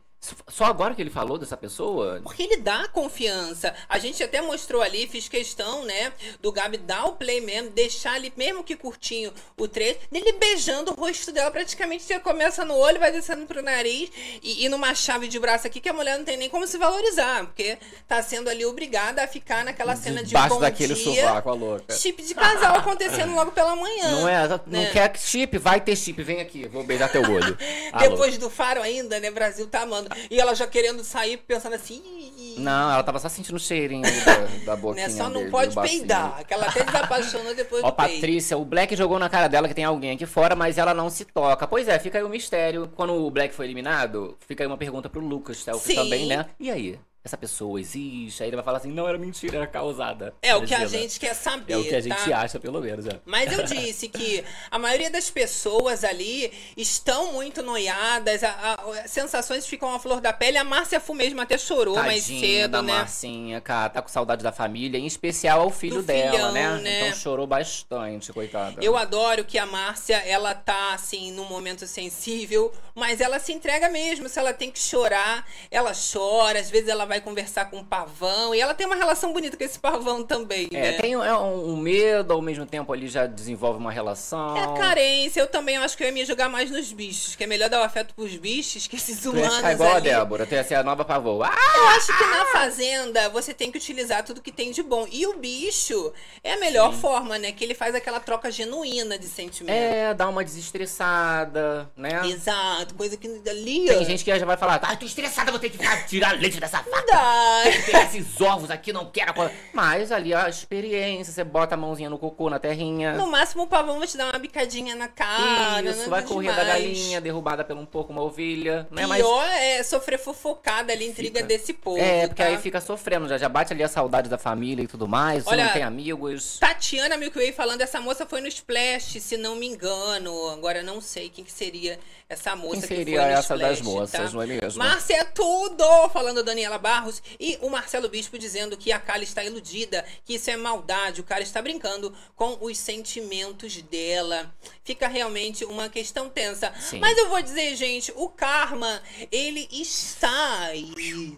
só 0.47 0.65
agora 0.65 0.93
que 0.93 1.01
ele 1.01 1.09
falou 1.09 1.37
dessa 1.37 1.57
pessoa? 1.57 2.21
Porque 2.23 2.43
ele 2.43 2.57
dá 2.57 2.87
confiança. 2.87 3.73
A 3.89 3.97
gente 3.97 4.23
até 4.23 4.39
mostrou 4.39 4.81
ali, 4.81 5.07
fiz 5.07 5.27
questão, 5.27 5.83
né, 5.83 6.13
do 6.39 6.51
Gabi 6.51 6.77
dar 6.77 7.05
o 7.05 7.13
play 7.13 7.41
mesmo, 7.41 7.71
deixar 7.71 8.13
ali, 8.13 8.31
mesmo 8.37 8.63
que 8.63 8.75
curtinho, 8.75 9.33
o 9.57 9.67
trecho, 9.67 9.99
dele 10.11 10.33
beijando 10.33 10.91
o 10.91 10.93
rosto 10.93 11.31
dela, 11.31 11.49
praticamente 11.49 12.07
já 12.07 12.19
começa 12.19 12.63
no 12.63 12.75
olho, 12.75 12.99
vai 12.99 13.11
descendo 13.11 13.47
pro 13.47 13.63
nariz, 13.63 14.11
e, 14.43 14.63
e 14.65 14.69
numa 14.69 14.93
chave 14.93 15.27
de 15.27 15.39
braço 15.39 15.65
aqui 15.65 15.79
que 15.79 15.89
a 15.89 15.93
mulher 15.93 16.17
não 16.17 16.25
tem 16.25 16.37
nem 16.37 16.49
como 16.49 16.67
se 16.67 16.77
valorizar, 16.77 17.45
porque 17.45 17.79
tá 18.07 18.21
sendo 18.21 18.49
ali 18.49 18.63
obrigada 18.63 19.23
a 19.23 19.27
ficar 19.27 19.65
naquela 19.65 19.95
cena 19.95 20.23
de 20.23 20.33
bom 20.33 20.59
daquele 20.59 20.93
dia, 20.93 21.25
sovaco, 21.25 21.49
a 21.49 21.53
louca. 21.53 21.95
chip 21.95 22.21
de 22.21 22.35
casal 22.35 22.75
acontecendo 22.75 23.33
logo 23.33 23.51
pela 23.51 23.75
manhã. 23.75 24.11
Não 24.11 24.27
é? 24.27 24.47
Não 24.47 24.59
né? 24.67 24.89
quer 24.91 25.17
chip? 25.17 25.57
Vai 25.57 25.81
ter 25.81 25.95
chip. 25.95 26.21
Vem 26.21 26.41
aqui, 26.41 26.67
vou 26.67 26.83
beijar 26.83 27.09
teu 27.09 27.23
olho. 27.23 27.57
Depois 27.99 28.37
do 28.37 28.49
faro 28.49 28.81
ainda, 28.81 29.19
né, 29.19 29.31
Brasil 29.31 29.65
tá 29.67 29.81
amando. 29.81 30.10
E 30.29 30.39
ela 30.39 30.53
já 30.53 30.67
querendo 30.67 31.03
sair, 31.03 31.37
pensando 31.37 31.75
assim... 31.75 32.01
"Ih, 32.37 32.55
Não, 32.59 32.91
ela 32.91 33.03
tava 33.03 33.19
só 33.19 33.29
sentindo 33.29 33.55
o 33.55 33.59
cheirinho 33.59 34.03
da, 34.03 34.65
da 34.65 34.75
boquinha 34.75 35.07
Né? 35.07 35.13
Só 35.13 35.29
não 35.29 35.41
dele, 35.41 35.51
pode 35.51 35.75
peidar, 35.75 36.45
que 36.45 36.53
ela 36.53 36.65
até 36.65 36.83
desapaixonou 36.83 37.55
depois 37.55 37.83
Ó, 37.83 37.89
do 37.91 37.95
peito. 37.95 38.13
Patrícia, 38.13 38.57
o 38.57 38.65
Black 38.65 38.95
jogou 38.95 39.19
na 39.19 39.29
cara 39.29 39.47
dela 39.47 39.67
que 39.67 39.73
tem 39.73 39.83
alguém 39.83 40.11
aqui 40.11 40.25
fora, 40.25 40.55
mas 40.55 40.77
ela 40.77 40.93
não 40.93 41.09
se 41.09 41.25
toca. 41.25 41.67
Pois 41.67 41.87
é, 41.87 41.97
fica 41.99 42.17
aí 42.17 42.23
o 42.23 42.29
mistério. 42.29 42.89
Quando 42.95 43.13
o 43.13 43.31
Black 43.31 43.53
foi 43.53 43.65
eliminado, 43.65 44.37
fica 44.47 44.63
aí 44.63 44.67
uma 44.67 44.77
pergunta 44.77 45.09
pro 45.09 45.21
Lucas 45.21 45.57
Selfie 45.63 45.93
Sim. 45.93 45.95
também, 45.95 46.25
né? 46.27 46.45
E 46.59 46.69
aí? 46.71 46.99
Essa 47.23 47.37
pessoa 47.37 47.79
existe? 47.79 48.41
Aí 48.41 48.49
ele 48.49 48.55
vai 48.55 48.65
falar 48.65 48.79
assim, 48.79 48.91
não, 48.91 49.07
era 49.07 49.15
mentira, 49.17 49.57
era 49.57 49.67
causada. 49.67 50.33
É 50.41 50.55
o 50.55 50.65
que 50.65 50.73
a 50.73 50.79
Imagina. 50.79 51.01
gente 51.03 51.19
quer 51.19 51.35
saber, 51.35 51.73
É 51.73 51.77
o 51.77 51.83
que 51.83 51.93
a 51.93 52.01
gente 52.01 52.15
tá? 52.29 52.39
acha, 52.41 52.59
pelo 52.59 52.81
menos, 52.81 53.05
é. 53.05 53.19
Mas 53.25 53.51
eu 53.51 53.61
disse 53.65 54.07
que 54.09 54.43
a 54.71 54.79
maioria 54.79 55.09
das 55.11 55.29
pessoas 55.29 56.03
ali 56.03 56.51
estão 56.75 57.33
muito 57.33 57.61
noiadas, 57.61 58.43
a- 58.43 58.49
a- 58.49 59.01
as 59.05 59.11
sensações 59.11 59.67
ficam 59.67 59.93
à 59.93 59.99
flor 59.99 60.19
da 60.19 60.33
pele. 60.33 60.57
A 60.57 60.63
Márcia 60.63 60.99
Fu 60.99 61.13
mesmo 61.13 61.39
até 61.39 61.59
chorou 61.59 61.95
mais 61.95 62.23
Tadinha 62.23 62.39
cedo, 62.63 62.71
da 62.71 62.81
né? 62.81 62.93
Marcinha, 62.93 63.61
cara, 63.61 63.89
tá 63.89 64.01
com 64.01 64.09
saudade 64.09 64.43
da 64.43 64.51
família, 64.51 64.97
em 64.97 65.05
especial 65.05 65.61
ao 65.61 65.69
filho 65.69 65.97
Do 65.97 66.03
dela, 66.03 66.31
filhão, 66.31 66.51
né? 66.51 66.77
né? 66.81 67.07
Então 67.07 67.19
chorou 67.19 67.45
bastante, 67.45 68.33
coitada. 68.33 68.83
Eu 68.83 68.97
adoro 68.97 69.45
que 69.45 69.59
a 69.59 69.65
Márcia, 69.67 70.17
ela 70.17 70.55
tá, 70.55 70.93
assim, 70.95 71.31
num 71.31 71.45
momento 71.45 71.85
sensível, 71.85 72.71
mas 72.95 73.21
ela 73.21 73.37
se 73.39 73.53
entrega 73.53 73.89
mesmo. 73.89 74.27
Se 74.27 74.39
ela 74.39 74.53
tem 74.53 74.71
que 74.71 74.79
chorar, 74.79 75.45
ela 75.69 75.91
chora. 75.93 76.59
Às 76.59 76.69
vezes 76.69 76.89
ela 76.89 77.05
vai 77.11 77.19
conversar 77.19 77.65
com 77.69 77.79
o 77.79 77.83
pavão. 77.83 78.55
E 78.55 78.61
ela 78.61 78.73
tem 78.73 78.87
uma 78.87 78.95
relação 78.95 79.33
bonita 79.33 79.57
com 79.57 79.63
esse 79.65 79.77
pavão 79.77 80.23
também, 80.23 80.69
É, 80.71 80.81
né? 80.81 80.91
tem 80.93 81.11
é 81.13 81.35
um, 81.35 81.71
um 81.73 81.75
medo, 81.77 82.31
ao 82.31 82.41
mesmo 82.41 82.65
tempo 82.65 82.93
ali 82.93 83.09
já 83.09 83.25
desenvolve 83.27 83.77
uma 83.79 83.91
relação. 83.91 84.55
É 84.55 84.63
a 84.63 84.73
carência. 84.73 85.41
Eu 85.41 85.47
também 85.47 85.75
acho 85.77 85.97
que 85.97 86.03
eu 86.03 86.07
ia 86.07 86.13
me 86.13 86.23
jogar 86.23 86.47
mais 86.47 86.71
nos 86.71 86.93
bichos. 86.93 87.35
Que 87.35 87.43
é 87.43 87.47
melhor 87.47 87.69
dar 87.69 87.81
o 87.81 87.83
afeto 87.83 88.13
pros 88.15 88.35
bichos 88.37 88.87
que 88.87 88.95
esses 88.95 89.19
Tu 89.19 89.29
humanos 89.31 89.57
ficar 89.57 89.73
igual 89.73 89.95
ali. 89.97 90.09
a 90.09 90.19
Débora, 90.19 90.45
tu 90.45 90.53
ia 90.55 90.63
ser 90.63 90.75
a 90.75 90.83
nova 90.83 91.03
pavô. 91.03 91.43
Ah! 91.43 91.51
Eu 91.75 91.87
acho 91.89 92.17
que 92.17 92.23
na 92.25 92.45
fazenda 92.53 93.27
você 93.29 93.53
tem 93.53 93.69
que 93.69 93.77
utilizar 93.77 94.23
tudo 94.23 94.41
que 94.41 94.51
tem 94.51 94.71
de 94.71 94.81
bom. 94.81 95.05
E 95.11 95.27
o 95.27 95.37
bicho 95.37 96.13
é 96.41 96.53
a 96.53 96.57
melhor 96.59 96.93
forma, 96.93 97.37
né? 97.37 97.51
Que 97.51 97.63
ele 97.65 97.73
faz 97.75 97.93
aquela 97.93 98.21
troca 98.21 98.49
genuína 98.49 99.17
de 99.19 99.27
sentimento. 99.27 99.75
É, 99.75 100.13
dá 100.13 100.29
uma 100.29 100.43
desestressada, 100.43 101.89
né? 101.95 102.21
Exato, 102.25 102.93
coisa 102.95 103.17
que 103.17 103.27
ali. 103.49 103.85
Tem 103.87 104.05
gente 104.05 104.23
que 104.23 104.39
já 104.39 104.45
vai 104.45 104.57
falar, 104.57 104.75
ah, 104.83 104.95
tô 104.95 105.05
estressada, 105.05 105.51
vou 105.51 105.59
ter 105.59 105.69
que 105.69 105.77
tirar 106.07 106.39
leite 106.39 106.59
dessa 106.59 106.77
vaca. 106.81 107.00
Dá. 107.05 107.61
Tem 107.63 107.71
que 107.73 107.81
pegar 107.83 108.03
esses 108.03 108.41
ovos 108.41 108.71
aqui, 108.71 108.91
não 108.93 109.05
quero. 109.05 109.33
coisa." 109.33 109.53
Mas 109.73 110.11
ali 110.11 110.33
a 110.33 110.47
experiência, 110.49 111.33
você 111.33 111.43
bota 111.43 111.75
a 111.75 111.77
mãozinha 111.77 112.09
no 112.09 112.17
cocô, 112.17 112.49
na 112.49 112.59
terrinha. 112.59 113.13
No 113.13 113.27
máximo 113.27 113.63
o 113.63 113.67
pavão 113.67 113.99
vai 113.99 114.07
te 114.07 114.17
dar 114.17 114.25
uma 114.31 114.39
bicadinha 114.39 114.95
na 114.95 115.07
cara. 115.07 115.89
Isso, 115.89 115.99
nada 115.99 116.09
vai 116.09 116.23
correr 116.23 116.47
da 116.47 116.63
demais. 116.63 116.83
galinha, 116.83 117.21
derrubada 117.21 117.63
por 117.63 117.75
um 117.75 117.85
pouco, 117.85 118.11
uma 118.11 118.21
ovelha. 118.21 118.87
É 118.95 119.05
mais. 119.05 119.21
Pior 119.21 119.47
é 119.47 119.83
sofrer 119.83 120.19
fofocada 120.19 120.91
ali, 120.93 121.07
intriga 121.07 121.39
Fica. 121.39 121.47
desse 121.47 121.73
povo. 121.73 121.97
É, 121.97 122.27
porque 122.27 122.41
tá? 122.41 122.49
aí 122.49 122.57
fica 122.57 122.81
sofrendo, 122.81 123.27
já, 123.27 123.37
já 123.37 123.49
bate 123.49 123.73
ali 123.73 123.83
a 123.83 123.87
saudade 123.87 124.29
da 124.29 124.37
família 124.37 124.83
e 124.83 124.87
tudo 124.87 125.07
mais, 125.07 125.45
Olha, 125.47 125.65
não 125.65 125.73
tem 125.73 125.83
amigos. 125.83 126.57
Tatiana 126.59 127.17
Milky 127.17 127.37
Way 127.37 127.51
falando, 127.51 127.81
essa 127.81 127.99
moça 127.99 128.25
foi 128.25 128.41
no 128.41 128.47
Splash, 128.47 129.19
se 129.19 129.37
não 129.37 129.55
me 129.55 129.67
engano. 129.67 130.49
Agora 130.49 130.81
não 130.83 131.01
sei 131.01 131.29
quem 131.29 131.43
que 131.43 131.51
seria 131.51 131.99
essa 132.31 132.55
moça 132.55 132.87
Quem 132.87 132.87
que 132.87 132.95
seria 132.95 133.19
foi 133.19 133.29
no 133.29 133.37
essa 133.37 133.57
das 133.57 133.77
Splash, 133.79 133.93
moças, 133.93 134.11
tá? 134.11 134.29
não 134.31 134.41
é 134.41 134.45
mesmo? 134.45 134.79
Márcia 134.81 135.15
é 135.15 135.23
tudo! 135.25 135.83
Falando 136.13 136.41
Daniela 136.41 136.77
Barros. 136.77 137.21
E 137.37 137.57
o 137.61 137.69
Marcelo 137.69 138.07
Bispo 138.07 138.39
dizendo 138.39 138.77
que 138.77 138.89
a 138.93 138.99
Kali 138.99 139.25
está 139.25 139.43
iludida, 139.43 140.05
que 140.23 140.35
isso 140.35 140.49
é 140.49 140.55
maldade, 140.55 141.19
o 141.19 141.25
cara 141.25 141.43
está 141.43 141.61
brincando 141.61 142.13
com 142.33 142.57
os 142.61 142.77
sentimentos 142.77 143.81
dela. 143.81 144.49
Fica 144.81 145.09
realmente 145.09 145.65
uma 145.65 145.89
questão 145.89 146.29
tensa. 146.29 146.73
Sim. 146.79 146.99
Mas 146.99 147.17
eu 147.17 147.27
vou 147.27 147.41
dizer, 147.41 147.75
gente, 147.75 148.13
o 148.15 148.29
karma, 148.29 149.03
ele 149.29 149.67
está 149.69 150.67
aí. 150.67 151.37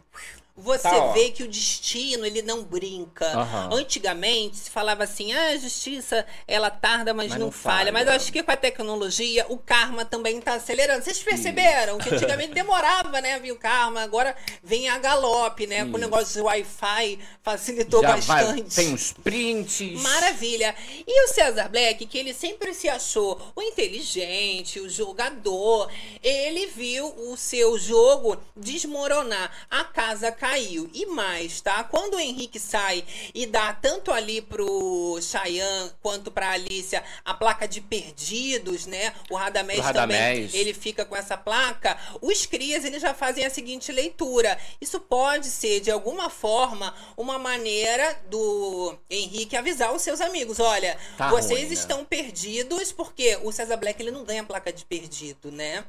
Você 0.56 0.84
Tá, 0.84 1.08
vê 1.14 1.32
que 1.32 1.42
o 1.44 1.48
destino, 1.48 2.26
ele 2.26 2.44
não 2.44 2.64
brinca. 2.64 3.26
Aham. 3.26 3.70
Antigamente 3.74 4.58
se 4.58 4.70
falava 4.70 5.04
assim: 5.04 5.34
ah, 5.34 5.48
a 5.48 5.58
justiça, 5.58 6.26
ela 6.48 6.70
tarda, 6.70 7.12
mas, 7.14 7.30
Mas 7.30 7.40
não, 7.40 7.48
não 7.48 7.52
falha. 7.52 7.78
falha. 7.78 7.92
Mas 7.92 8.08
eu 8.08 8.14
acho 8.14 8.32
que 8.32 8.44
com 8.44 8.52
a 8.52 8.56
tecnologia, 8.56 9.46
o 9.50 9.58
karma 9.58 10.06
também 10.06 10.40
tá 10.40 10.54
acelerando. 10.54 11.04
Vocês 11.04 11.18
perceberam 11.24 11.98
que 11.98 12.10
antigamente 12.14 12.54
demorava, 12.54 13.20
né, 13.20 13.40
vir 13.40 13.52
o 13.52 13.58
karma, 13.58 14.02
agora 14.04 14.36
vem 14.64 14.90
a 14.90 15.00
galope, 15.00 15.66
né? 15.66 15.80
Com 15.86 15.86
o 15.86 15.90
Isso. 15.92 15.98
negócio 16.00 16.34
de 16.36 16.42
Wi-Fi, 16.42 17.20
facilitou 17.42 18.02
já 18.02 18.16
vai, 18.18 18.22
bastante. 18.22 18.76
tem 18.76 18.94
uns 18.94 19.12
prints. 19.12 20.02
Maravilha. 20.04 20.76
E 21.08 21.26
o 21.26 21.34
César 21.34 21.68
Black, 21.70 22.06
que 22.06 22.18
ele 22.18 22.34
sempre 22.34 22.76
se 22.76 22.88
achou 22.88 23.42
o 23.56 23.62
inteligente, 23.62 24.80
o 24.80 24.88
jogador, 24.88 25.90
ele 26.22 26.68
viu 26.68 27.08
o 27.32 27.36
seu 27.36 27.78
jogo 27.80 28.38
desmoronar. 28.56 29.52
A 29.70 29.84
casa 29.84 30.32
caiu. 30.44 30.90
E 30.94 31.06
mais, 31.06 31.62
tá? 31.62 31.86
Quando 31.86 32.16
o 32.16 32.20
Henrique 32.20 32.60
sai 32.60 33.06
e 33.34 33.46
dá 33.46 33.74
tanto 33.74 34.12
ali 34.12 34.42
pro 34.42 35.18
Chayanne 35.22 35.92
quanto 36.02 36.30
pra 36.30 36.50
Alicia 36.52 37.02
a 37.24 37.34
placa 37.34 37.66
de 37.66 37.80
perdidos, 37.80 38.86
né? 38.86 39.14
O 39.30 39.36
Radamés, 39.38 39.80
Radamés. 39.80 40.52
também, 40.52 40.60
ele 40.62 40.74
fica 40.74 41.06
com 41.06 41.16
essa 41.16 41.38
placa. 41.38 41.98
Os 42.22 42.46
crias, 42.46 42.84
eles 42.84 43.02
já 43.02 43.14
fazem 43.14 43.46
a 43.46 43.50
seguinte 43.50 43.90
leitura. 43.90 44.60
Isso 44.82 45.00
pode 45.00 45.48
ser, 45.48 45.80
de 45.80 45.90
alguma 45.90 46.30
forma, 46.30 46.94
uma 47.16 47.40
maneira 47.40 48.22
do 48.30 48.98
Henrique 49.10 49.56
avisar 49.56 49.94
os 49.94 50.02
seus 50.02 50.20
amigos. 50.20 50.60
Olha, 50.60 50.98
Tá 51.18 51.30
vocês 51.30 51.60
ruim, 51.62 51.68
né? 51.70 51.74
estão 51.74 52.04
perdidos 52.04 52.92
porque 52.92 53.40
o 53.44 53.52
César 53.54 53.78
Black, 53.78 54.02
ele 54.02 54.12
não 54.12 54.26
ganha 54.26 54.44
placa 54.44 54.74
de 54.74 54.84
perdido, 54.84 55.50
né? 55.54 55.86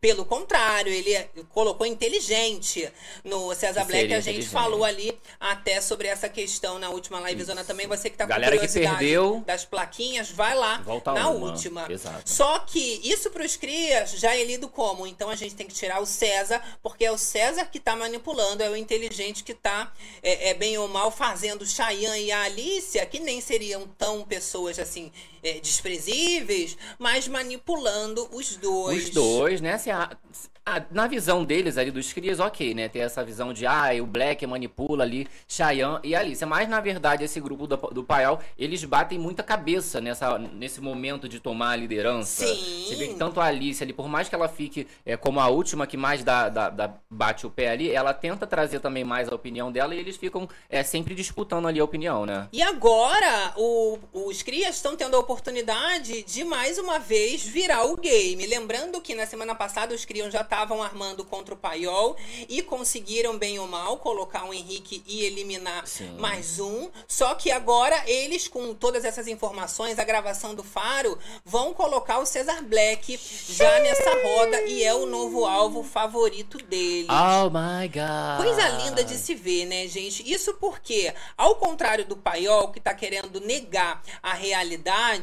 Pelo 0.00 0.24
contrário, 0.24 0.90
ele 0.90 1.14
colocou 1.50 1.86
inteligente 1.86 2.90
no 3.22 3.54
César 3.54 3.84
Black. 3.84 4.14
A 4.14 4.20
gente 4.20 4.48
falou 4.48 4.82
ali 4.82 5.18
até 5.38 5.78
sobre 5.80 6.08
essa 6.08 6.26
questão 6.26 6.78
na 6.78 6.88
última 6.88 7.20
live 7.20 7.44
zona 7.44 7.64
também. 7.64 7.86
Você 7.86 8.08
que 8.08 8.16
tá 8.16 8.24
com 8.24 8.30
Galera 8.30 8.52
que 8.52 8.58
curiosidade 8.66 8.96
perdeu. 8.96 9.42
das 9.46 9.66
plaquinhas, 9.66 10.30
vai 10.30 10.54
lá 10.54 10.78
Volta 10.78 11.12
na 11.12 11.28
uma. 11.28 11.50
última. 11.50 11.86
Exato. 11.90 12.22
Só 12.24 12.60
que 12.60 13.00
isso 13.04 13.30
pros 13.30 13.56
crias 13.56 14.12
já 14.12 14.34
é 14.34 14.42
lido 14.42 14.68
como? 14.68 15.06
Então 15.06 15.28
a 15.28 15.36
gente 15.36 15.54
tem 15.54 15.66
que 15.66 15.74
tirar 15.74 16.00
o 16.00 16.06
César, 16.06 16.62
porque 16.82 17.04
é 17.04 17.12
o 17.12 17.18
César 17.18 17.66
que 17.66 17.78
tá 17.78 17.94
manipulando, 17.94 18.62
é 18.62 18.70
o 18.70 18.76
inteligente 18.76 19.44
que 19.44 19.52
tá, 19.52 19.92
é, 20.22 20.50
é 20.50 20.54
bem 20.54 20.78
ou 20.78 20.88
mal, 20.88 21.10
fazendo 21.10 21.62
o 21.62 21.66
Chayanne 21.66 22.24
e 22.24 22.32
a 22.32 22.42
Alicia, 22.42 23.04
que 23.04 23.20
nem 23.20 23.40
seriam 23.40 23.86
tão 23.98 24.22
pessoas 24.24 24.78
assim, 24.78 25.12
é, 25.42 25.60
desprezíveis, 25.60 26.76
mas 26.98 27.28
manipulando 27.28 28.28
os 28.32 28.56
dois. 28.56 29.04
Os 29.04 29.10
dois, 29.10 29.60
né? 29.60 29.74
Assim, 29.74 29.90
a- 29.90 30.10
a- 30.66 30.82
na 30.90 31.06
visão 31.06 31.42
deles 31.44 31.76
ali, 31.78 31.90
dos 31.90 32.12
crias, 32.12 32.38
ok, 32.38 32.74
né? 32.74 32.88
Ter 32.88 33.00
essa 33.00 33.24
visão 33.24 33.52
de, 33.52 33.66
ah, 33.66 33.88
o 34.00 34.06
Black 34.06 34.46
manipula 34.46 35.02
ali, 35.04 35.26
Chayanne 35.48 36.00
e 36.04 36.14
Alicia. 36.14 36.46
Mas, 36.46 36.68
na 36.68 36.80
verdade, 36.80 37.24
esse 37.24 37.40
grupo 37.40 37.66
do, 37.66 37.76
do 37.76 38.04
Paiol, 38.04 38.38
eles 38.58 38.84
batem 38.84 39.18
muita 39.18 39.42
cabeça 39.42 40.00
nessa, 40.00 40.38
nesse 40.38 40.80
momento 40.80 41.28
de 41.28 41.40
tomar 41.40 41.70
a 41.70 41.76
liderança. 41.76 42.46
Sim. 42.46 42.84
Você 42.86 42.94
vê 42.96 43.08
que 43.08 43.14
tanto 43.14 43.40
a 43.40 43.46
Alicia 43.46 43.84
ali, 43.84 43.92
por 43.92 44.06
mais 44.08 44.28
que 44.28 44.34
ela 44.34 44.48
fique 44.48 44.86
é, 45.04 45.16
como 45.16 45.40
a 45.40 45.48
última 45.48 45.86
que 45.86 45.96
mais 45.96 46.22
dá, 46.22 46.48
dá- 46.48 46.70
dá- 46.70 46.94
bate 47.10 47.46
o 47.46 47.50
pé 47.50 47.70
ali, 47.70 47.90
ela 47.90 48.12
tenta 48.12 48.46
trazer 48.46 48.80
também 48.80 49.02
mais 49.02 49.28
a 49.28 49.34
opinião 49.34 49.72
dela 49.72 49.94
e 49.94 49.98
eles 49.98 50.16
ficam 50.16 50.48
é, 50.68 50.82
sempre 50.82 51.14
disputando 51.14 51.66
ali 51.66 51.80
a 51.80 51.84
opinião, 51.84 52.26
né? 52.26 52.48
E 52.52 52.62
agora, 52.62 53.54
o- 53.56 53.98
os 54.12 54.42
crias 54.42 54.76
estão 54.76 54.94
tendo 54.94 55.16
a 55.16 55.18
oportunidade 55.18 55.29
de 56.26 56.42
mais 56.42 56.76
uma 56.76 56.98
vez 56.98 57.42
virar 57.42 57.84
o 57.84 57.96
game. 57.96 58.44
Lembrando 58.46 59.00
que 59.00 59.14
na 59.14 59.26
semana 59.26 59.54
passada 59.54 59.94
os 59.94 60.04
crias 60.04 60.32
já 60.32 60.40
estavam 60.40 60.82
armando 60.82 61.24
contra 61.24 61.54
o 61.54 61.56
Paiol 61.56 62.16
e 62.48 62.60
conseguiram, 62.62 63.38
bem 63.38 63.58
ou 63.58 63.68
mal, 63.68 63.98
colocar 63.98 64.44
o 64.44 64.52
Henrique 64.52 65.04
e 65.06 65.24
eliminar 65.24 65.86
Sim. 65.86 66.16
mais 66.18 66.58
um. 66.58 66.90
Só 67.06 67.34
que 67.36 67.50
agora 67.50 68.02
eles, 68.06 68.48
com 68.48 68.74
todas 68.74 69.04
essas 69.04 69.28
informações, 69.28 70.00
a 70.00 70.04
gravação 70.04 70.54
do 70.54 70.64
Faro, 70.64 71.16
vão 71.44 71.72
colocar 71.72 72.18
o 72.18 72.26
Cesar 72.26 72.62
Black 72.64 73.18
já 73.48 73.80
nessa 73.80 74.10
roda 74.24 74.62
e 74.62 74.82
é 74.82 74.92
o 74.92 75.06
novo 75.06 75.44
alvo 75.44 75.84
favorito 75.84 76.58
deles. 76.58 77.08
Oh 77.08 77.48
my 77.50 77.86
god! 77.88 78.44
Coisa 78.44 78.68
linda 78.82 79.04
de 79.04 79.16
se 79.16 79.34
ver, 79.34 79.66
né, 79.66 79.86
gente? 79.86 80.28
Isso 80.30 80.54
porque, 80.54 81.14
ao 81.36 81.54
contrário 81.54 82.04
do 82.04 82.16
Paiol, 82.16 82.72
que 82.72 82.80
tá 82.80 82.92
querendo 82.92 83.40
negar 83.40 84.02
a 84.22 84.34
realidade, 84.34 85.19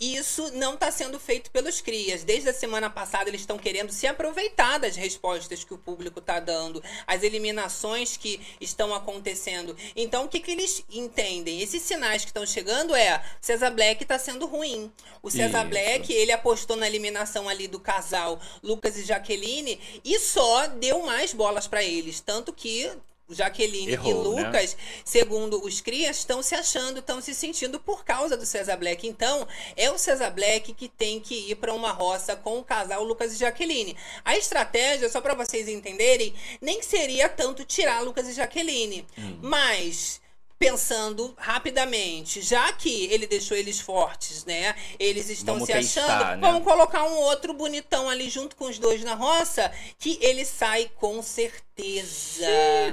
isso 0.00 0.50
não 0.52 0.76
tá 0.76 0.90
sendo 0.90 1.18
feito 1.18 1.50
pelos 1.50 1.80
crias. 1.80 2.24
Desde 2.24 2.48
a 2.48 2.54
semana 2.54 2.90
passada, 2.90 3.28
eles 3.28 3.40
estão 3.40 3.58
querendo 3.58 3.92
se 3.92 4.06
aproveitar 4.06 4.78
das 4.78 4.96
respostas 4.96 5.64
que 5.64 5.74
o 5.74 5.78
público 5.78 6.20
tá 6.20 6.40
dando, 6.40 6.82
as 7.06 7.22
eliminações 7.22 8.16
que 8.16 8.40
estão 8.60 8.94
acontecendo. 8.94 9.76
Então, 9.96 10.24
o 10.24 10.28
que, 10.28 10.40
que 10.40 10.50
eles 10.50 10.84
entendem? 10.90 11.60
Esses 11.60 11.82
sinais 11.82 12.22
que 12.22 12.30
estão 12.30 12.46
chegando 12.46 12.94
é 12.94 13.22
César 13.40 13.70
Black 13.70 14.04
tá 14.04 14.18
sendo 14.18 14.46
ruim. 14.46 14.92
O 15.22 15.30
César 15.30 15.60
Isso. 15.60 15.68
Black, 15.68 16.12
ele 16.12 16.32
apostou 16.32 16.76
na 16.76 16.86
eliminação 16.86 17.48
ali 17.48 17.66
do 17.68 17.80
casal 17.80 18.40
Lucas 18.62 18.96
e 18.96 19.04
Jaqueline 19.04 19.80
e 20.04 20.18
só 20.18 20.66
deu 20.66 21.04
mais 21.04 21.32
bolas 21.32 21.66
pra 21.66 21.82
eles. 21.82 22.20
Tanto 22.20 22.52
que 22.52 22.90
Jaqueline 23.28 23.90
e 23.90 23.92
Errou, 23.92 24.34
né? 24.34 24.44
Lucas, 24.46 24.76
segundo 25.04 25.62
os 25.64 25.80
crias, 25.80 26.18
estão 26.18 26.42
se 26.42 26.54
achando, 26.54 27.00
estão 27.00 27.20
se 27.20 27.34
sentindo 27.34 27.78
por 27.78 28.04
causa 28.04 28.36
do 28.36 28.46
César 28.46 28.76
Black. 28.76 29.06
Então, 29.06 29.46
é 29.76 29.90
o 29.90 29.98
César 29.98 30.30
Black 30.30 30.72
que 30.74 30.88
tem 30.88 31.20
que 31.20 31.50
ir 31.50 31.56
pra 31.56 31.74
uma 31.74 31.92
roça 31.92 32.34
com 32.36 32.58
o 32.58 32.64
casal 32.64 33.02
Lucas 33.04 33.34
e 33.34 33.36
Jaqueline. 33.36 33.96
A 34.24 34.36
estratégia, 34.36 35.08
só 35.08 35.20
pra 35.20 35.34
vocês 35.34 35.68
entenderem, 35.68 36.34
nem 36.60 36.82
seria 36.82 37.28
tanto 37.28 37.64
tirar 37.64 38.00
Lucas 38.02 38.28
e 38.28 38.32
Jaqueline, 38.32 39.06
Hum. 39.18 39.38
mas 39.42 40.20
pensando 40.58 41.34
rapidamente, 41.38 42.42
já 42.42 42.72
que 42.72 43.06
ele 43.06 43.26
deixou 43.26 43.56
eles 43.56 43.78
fortes, 43.80 44.44
né? 44.44 44.74
Eles 44.98 45.30
estão 45.30 45.54
Vamos 45.54 45.68
se 45.68 45.72
testar, 45.72 46.04
achando, 46.04 46.40
né? 46.40 46.48
vamos 46.50 46.64
colocar 46.64 47.04
um 47.04 47.16
outro 47.18 47.52
bonitão 47.54 48.08
ali 48.08 48.28
junto 48.28 48.56
com 48.56 48.64
os 48.64 48.78
dois 48.78 49.04
na 49.04 49.14
roça, 49.14 49.70
que 49.98 50.18
ele 50.20 50.44
sai 50.44 50.90
com 50.96 51.22
certeza. 51.22 51.68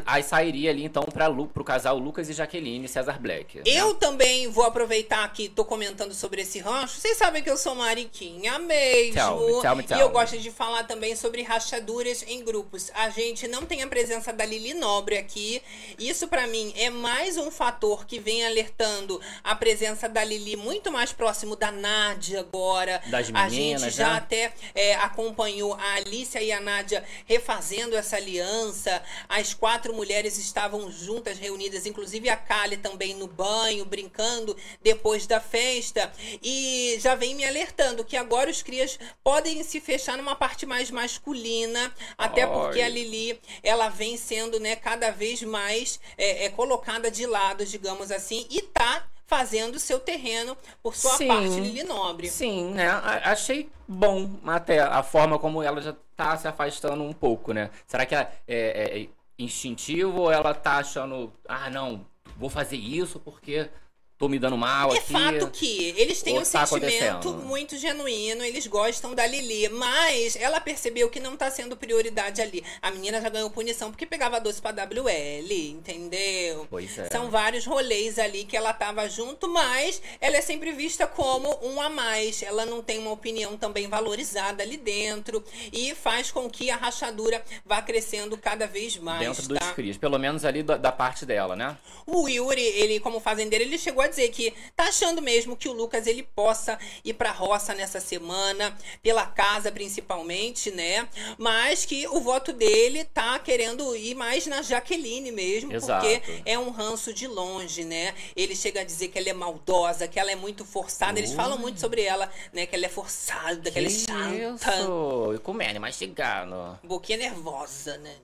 Aí 0.06 0.22
sairia 0.22 0.70
ali 0.70 0.84
então 0.84 1.04
Lu, 1.34 1.48
pro 1.48 1.64
casal 1.64 1.98
Lucas 1.98 2.30
e 2.30 2.34
Jaqueline 2.34 2.88
César 2.88 3.20
Black. 3.20 3.58
né? 3.58 3.64
Eu 3.66 3.96
também 3.96 4.48
vou 4.48 4.64
aproveitar 4.64 5.28
que 5.34 5.50
tô 5.50 5.66
comentando 5.66 6.14
sobre 6.14 6.42
esse 6.42 6.60
rancho. 6.60 7.00
Vocês 7.00 7.18
sabem 7.18 7.42
que 7.42 7.50
eu 7.50 7.58
sou 7.58 7.74
mariquinha 7.74 8.60
mesmo. 8.60 9.14
Tell 9.14 9.40
me, 9.40 9.62
tell 9.62 9.76
me, 9.76 9.84
tell 9.84 9.98
e 9.98 10.02
eu 10.02 10.10
gosto 10.10 10.38
de 10.38 10.52
falar 10.52 10.84
também 10.84 11.16
sobre 11.16 11.42
rachaduras 11.42 12.24
em 12.28 12.44
grupos. 12.44 12.92
A 12.94 13.10
gente 13.10 13.48
não 13.48 13.66
tem 13.66 13.82
a 13.82 13.88
presença 13.88 14.32
da 14.32 14.46
Lili 14.46 14.76
Nobre 14.76 15.18
aqui. 15.18 15.64
Isso 15.98 16.28
pra 16.28 16.46
mim 16.46 16.72
é 16.78 16.92
mais 16.92 17.38
um 17.38 17.50
fator 17.56 18.06
que 18.06 18.20
vem 18.20 18.46
alertando 18.46 19.20
a 19.44 19.56
presença 19.56 20.08
da 20.08 20.24
Lili 20.24 20.56
muito 20.56 20.92
mais 20.92 21.12
próximo 21.12 21.56
da 21.56 21.72
Nádia 21.72 22.42
agora. 22.42 23.02
Das 23.08 23.30
a 23.34 23.50
meninas, 23.50 23.82
gente 23.82 23.96
já 23.96 24.12
né? 24.12 24.18
até 24.18 24.54
é, 24.76 24.96
acompanhou 24.96 25.74
a 25.74 25.94
Alicia 25.96 26.42
e 26.42 26.52
a 26.52 26.60
Nádia 26.60 27.04
refazendo 27.26 27.96
essa 27.96 28.18
aliança. 28.18 29.02
As 29.30 29.54
quatro 29.54 29.94
mulheres 29.94 30.38
estavam 30.38 30.92
juntas, 30.92 31.40
reunidas, 31.40 31.86
inclusive 31.86 32.30
a 32.30 32.36
Kali 32.36 32.78
também 32.78 33.16
no 33.16 33.28
banho, 33.28 33.86
brincando 33.86 34.56
depois 34.82 35.26
da 35.26 35.40
festa. 35.40 36.12
E 36.44 36.98
já 37.00 37.16
vem 37.16 37.36
me 37.36 37.46
alertando 37.46 38.04
que 38.04 38.18
agora 38.18 38.50
os 38.50 38.62
crias 38.62 39.00
podem 39.24 39.64
se 39.64 39.80
fechar 39.80 40.18
numa 40.18 40.36
parte 40.36 40.66
mais 40.66 40.92
masculina, 40.92 41.94
até 42.18 42.46
porque 42.46 42.82
Ai. 42.82 42.88
a 42.88 42.90
Lili 42.90 43.40
ela 43.64 43.90
vem 43.90 44.18
sendo 44.18 44.60
né, 44.60 44.76
cada 44.76 45.12
vez 45.12 45.42
mais 45.44 46.00
é, 46.18 46.46
é, 46.46 46.50
colocada 46.50 47.10
de 47.10 47.26
lado, 47.26 47.45
digamos 47.54 48.12
assim, 48.12 48.46
e 48.50 48.62
tá 48.62 49.04
fazendo 49.28 49.80
seu 49.80 50.00
terreno 50.00 50.56
por 50.84 50.96
sua 50.96 51.12
Sim. 51.18 51.28
parte, 51.28 51.60
Lili 51.60 51.84
Nobre. 51.84 52.30
Sim, 52.30 52.72
né? 52.74 52.88
Achei 53.24 53.70
bom 53.88 54.30
até 54.46 54.80
a 54.80 55.02
forma 55.02 55.40
como 55.40 55.62
ela 55.64 55.82
já 55.82 55.96
tá 56.16 56.38
se 56.38 56.48
afastando 56.48 57.04
um 57.04 57.14
pouco, 57.14 57.52
né? 57.52 57.70
Será 57.88 58.06
que 58.06 58.14
é, 58.16 58.30
é- 58.48 59.00
é 59.02 59.08
instintivo 59.38 60.22
ou 60.22 60.32
ela 60.32 60.54
tá 60.54 60.78
achando, 60.78 61.34
ah, 61.48 61.70
não, 61.70 62.06
vou 62.38 62.50
fazer 62.50 62.78
isso 62.78 63.20
porque 63.20 63.70
tô 64.18 64.30
me 64.30 64.40
dando 64.40 64.58
mal 64.58 64.94
É 64.94 64.98
aqui? 64.98 65.14
fato 65.14 65.50
que 65.52 65.94
eles 65.98 66.22
têm 66.22 66.40
um 66.40 66.44
tá 66.44 66.66
sentimento 66.66 67.34
muito 67.34 67.78
genuíno, 67.78 68.44
eles 68.44 68.66
gostam 68.68 69.14
da 69.14 69.28
Lili, 69.28 69.68
mas 69.70 70.36
ela 70.36 70.62
percebeu 70.62 71.10
que 71.10 71.20
não 71.20 71.36
tá 71.36 71.52
sendo 71.52 71.76
prioridade 71.76 72.42
ali. 72.42 72.64
A 72.82 72.92
menina 72.92 73.22
já 73.22 73.30
ganhou 73.30 73.50
punição 73.50 73.92
porque 73.92 74.06
pegava 74.06 74.40
doce 74.40 74.62
pra 74.62 74.72
WL, 74.72 75.52
entendeu? 75.70 76.66
Pois 76.70 76.98
é. 76.98 77.10
São 77.10 77.30
vários 77.30 77.66
rolês 77.66 78.18
ali 78.18 78.46
que 78.46 78.56
ela 78.56 78.74
tava 78.74 79.08
junto, 79.10 79.50
mas 79.50 80.02
ela 80.22 80.38
é 80.38 80.42
sempre 80.42 80.72
vista 80.72 81.06
como 81.06 81.60
um 81.62 81.82
a 81.82 81.90
mais. 81.90 82.42
Ela 82.42 82.66
não 82.66 82.82
tem 82.82 83.00
uma 83.00 83.12
opinião 83.12 83.58
também 83.58 83.88
valorizada 83.88 84.64
ali 84.64 84.78
dentro 84.78 85.44
e 85.72 85.94
faz 85.94 86.32
com 86.32 86.50
que 86.50 86.70
a 86.70 86.78
rachadura 86.78 87.44
vá 87.66 87.82
crescendo 87.82 88.38
cada 88.38 88.66
vez 88.66 88.98
mais, 88.98 89.20
Dentro 89.20 89.48
dos 89.48 89.60
tá? 89.60 89.74
crios, 89.74 89.98
pelo 89.98 90.18
menos 90.18 90.46
ali 90.46 90.64
da, 90.64 90.78
da 90.78 90.92
parte 90.92 91.26
dela, 91.26 91.56
né? 91.56 91.78
O 92.06 92.28
Yuri, 92.30 92.62
ele 92.62 93.00
como 93.00 93.20
fazendeiro, 93.20 93.64
ele 93.64 93.78
chegou 93.78 94.05
a 94.06 94.10
dizer 94.10 94.30
que 94.30 94.54
tá 94.76 94.86
achando 94.86 95.22
mesmo 95.22 95.56
que 95.56 95.68
o 95.68 95.74
Lucas 95.74 96.08
ele 96.08 96.24
possa 96.24 96.78
ir 97.04 97.14
pra 97.14 97.32
roça 97.32 97.74
nessa 97.74 98.00
semana, 98.00 98.76
pela 99.02 99.26
casa 99.26 99.72
principalmente, 99.72 100.72
né? 100.72 101.08
Mas 101.38 101.86
que 101.86 102.08
o 102.08 102.20
voto 102.20 102.54
dele 102.54 103.04
tá 103.06 103.38
querendo 103.40 103.96
ir 103.96 104.16
mais 104.16 104.46
na 104.48 104.62
Jaqueline 104.62 105.32
mesmo, 105.32 105.74
Exato. 105.74 106.06
porque 106.06 106.42
é 106.46 106.58
um 106.58 106.70
ranço 106.70 107.14
de 107.14 107.28
longe, 107.28 107.84
né? 107.84 108.14
Ele 108.36 108.56
chega 108.56 108.82
a 108.82 108.84
dizer 108.84 109.10
que 109.10 109.18
ela 109.18 109.30
é 109.30 109.34
maldosa, 109.34 110.08
que 110.08 110.20
ela 110.20 110.32
é 110.32 110.36
muito 110.36 110.66
forçada. 110.66 111.20
Eles 111.20 111.34
falam 111.34 111.58
muito 111.58 111.80
sobre 111.80 112.02
ela, 112.02 112.30
né? 112.54 112.66
Que 112.66 112.76
ela 112.76 112.86
é 112.86 112.90
forçada, 112.90 113.72
que, 113.72 113.78
ela 113.78 113.88
é 113.88 113.92
chata. 113.92 114.76
Isso! 114.76 115.34
E 115.36 115.40
comendo, 115.40 115.80
mastigando. 115.80 116.80
Boquinha 116.84 117.18
nervosa, 117.18 117.98
né? 117.98 118.16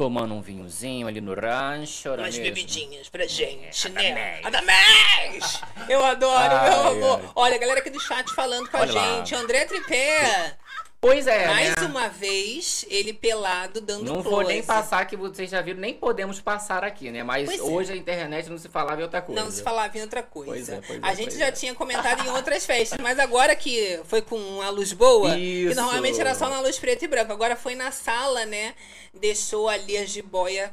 Tomando 0.00 0.32
um 0.32 0.40
vinhozinho 0.40 1.06
ali 1.08 1.20
no 1.20 1.34
rancho. 1.34 2.08
umas 2.14 2.38
mesmo? 2.38 2.42
bebidinhas 2.42 3.10
pra 3.10 3.26
gente, 3.26 3.86
É, 3.86 3.90
né? 3.90 4.40
Adamés. 4.44 5.60
Eu 5.90 6.02
adoro, 6.02 6.54
Ai, 6.56 6.70
meu 6.70 6.86
amor. 6.88 7.32
Olha, 7.36 7.56
a 7.56 7.58
galera 7.58 7.80
aqui 7.80 7.90
do 7.90 8.00
chat 8.00 8.32
falando 8.34 8.66
com 8.70 8.78
Olha 8.78 8.90
a 8.90 8.94
lá. 8.94 9.16
gente. 9.18 9.34
André 9.34 9.66
Tripé. 9.66 10.56
Pois 11.00 11.26
é, 11.26 11.46
Mais 11.46 11.76
né? 11.76 11.86
uma 11.86 12.08
vez, 12.08 12.84
ele 12.90 13.14
pelado 13.14 13.80
dando 13.80 14.04
Não 14.04 14.22
close. 14.22 14.28
vou 14.28 14.42
nem 14.42 14.62
passar 14.62 15.06
que 15.06 15.16
vocês 15.16 15.48
já 15.48 15.62
viram, 15.62 15.80
nem 15.80 15.94
podemos 15.94 16.40
passar 16.40 16.84
aqui, 16.84 17.10
né? 17.10 17.22
Mas 17.22 17.46
Pois 17.46 17.58
é. 17.58 17.62
hoje 17.62 17.92
a 17.94 17.96
internet 17.96 18.50
não 18.50 18.58
se 18.58 18.68
falava 18.68 19.00
em 19.00 19.04
outra 19.04 19.22
coisa. 19.22 19.42
Não 19.42 19.50
se 19.50 19.62
falava 19.62 19.96
em 19.96 20.02
outra 20.02 20.22
coisa. 20.22 20.52
Pois 20.52 20.68
é, 20.68 20.80
pois 20.86 21.02
a 21.02 21.12
é, 21.12 21.16
gente 21.16 21.28
pois 21.28 21.38
já 21.38 21.46
é. 21.46 21.52
tinha 21.52 21.74
comentado 21.74 22.26
em 22.26 22.28
outras 22.28 22.66
festas, 22.66 22.98
mas 23.00 23.18
agora 23.18 23.56
que 23.56 23.98
foi 24.04 24.20
com 24.20 24.60
a 24.60 24.68
luz 24.68 24.92
boa, 24.92 25.34
que 25.34 25.40
Isso. 25.40 25.74
normalmente 25.74 26.20
era 26.20 26.34
só 26.34 26.50
na 26.50 26.60
luz 26.60 26.78
preta 26.78 27.02
e 27.02 27.08
branca, 27.08 27.32
agora 27.32 27.56
foi 27.56 27.74
na 27.74 27.90
sala, 27.90 28.44
né? 28.44 28.74
Deixou 29.14 29.70
ali 29.70 29.96
a 29.96 30.04
jiboia. 30.04 30.70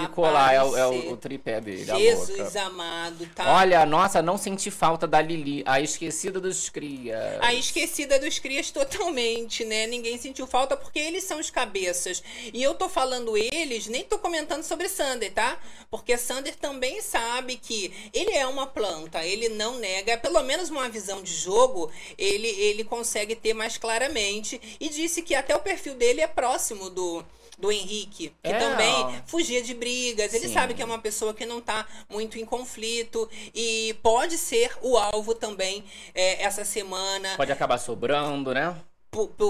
Ficou 0.00 0.24
lá, 0.24 0.52
é 0.52 0.62
o, 0.62 0.76
é 0.76 0.86
o- 0.86 1.12
o 1.12 1.16
tripé 1.16 1.60
dele. 1.60 1.84
Jesus 1.84 2.54
amado, 2.56 3.26
tá? 3.34 3.54
Olha, 3.56 3.84
nossa, 3.84 4.22
não 4.22 4.38
senti 4.38 4.70
falta 4.70 5.06
da 5.06 5.20
Lili, 5.20 5.62
a 5.66 5.80
esquecida 5.80 6.40
dos 6.40 6.70
crias. 6.70 7.38
A 7.42 7.52
esquecida 7.52 8.18
dos 8.18 8.38
crias 8.38 8.70
totalmente, 8.70 9.64
né? 9.64 9.86
Ninguém 9.86 10.16
sentiu 10.16 10.46
falta 10.46 10.76
porque 10.76 10.98
eles 10.98 11.24
são 11.24 11.38
os 11.40 11.50
cabeças. 11.50 12.22
E 12.52 12.62
eu 12.62 12.74
tô 12.74 12.88
falando 12.88 13.36
eles, 13.36 13.86
nem 13.88 14.04
tô 14.04 14.16
comentando 14.18 14.62
sobre 14.62 14.88
Sander, 14.88 15.32
tá? 15.32 15.58
Porque 15.90 16.16
Sander 16.16 16.54
também 16.56 17.02
sabe 17.02 17.56
que 17.56 17.92
ele 18.14 18.30
é 18.30 18.46
uma 18.46 18.66
planta, 18.66 19.24
ele 19.24 19.48
não 19.50 19.78
nega, 19.78 20.16
pelo 20.16 20.42
menos 20.44 20.70
uma 20.70 20.88
visão 20.88 21.20
de 21.22 21.34
jogo, 21.34 21.90
ele, 22.16 22.48
ele 22.48 22.84
consegue 22.84 23.34
ter 23.34 23.52
mais 23.52 23.76
claramente. 23.76 24.60
E 24.80 24.88
disse 24.88 25.20
que 25.20 25.34
até 25.34 25.54
o 25.54 25.60
perfil 25.60 25.94
dele 25.94 26.20
é 26.20 26.26
próximo 26.28 26.88
do. 26.88 27.24
Do 27.58 27.70
Henrique, 27.70 28.28
que 28.42 28.50
É, 28.50 28.58
também 28.58 28.92
ó. 28.92 29.12
fugia 29.26 29.62
de 29.62 29.74
brigas. 29.74 30.34
Ele 30.34 30.48
Sim. 30.48 30.54
sabe 30.54 30.74
que 30.74 30.82
é 30.82 30.84
uma 30.84 30.98
pessoa 30.98 31.32
que 31.32 31.46
não 31.46 31.60
tá 31.60 31.86
muito 32.08 32.38
em 32.38 32.44
conflito 32.44 33.28
e 33.54 33.94
pode 34.02 34.36
ser 34.38 34.76
o 34.82 34.96
alvo 34.96 35.34
também 35.34 35.84
é, 36.14 36.42
essa 36.42 36.64
semana 36.64 37.36
Pode 37.36 37.52
acabar 37.52 37.78
sobrando, 37.78 38.52
né? 38.52 38.74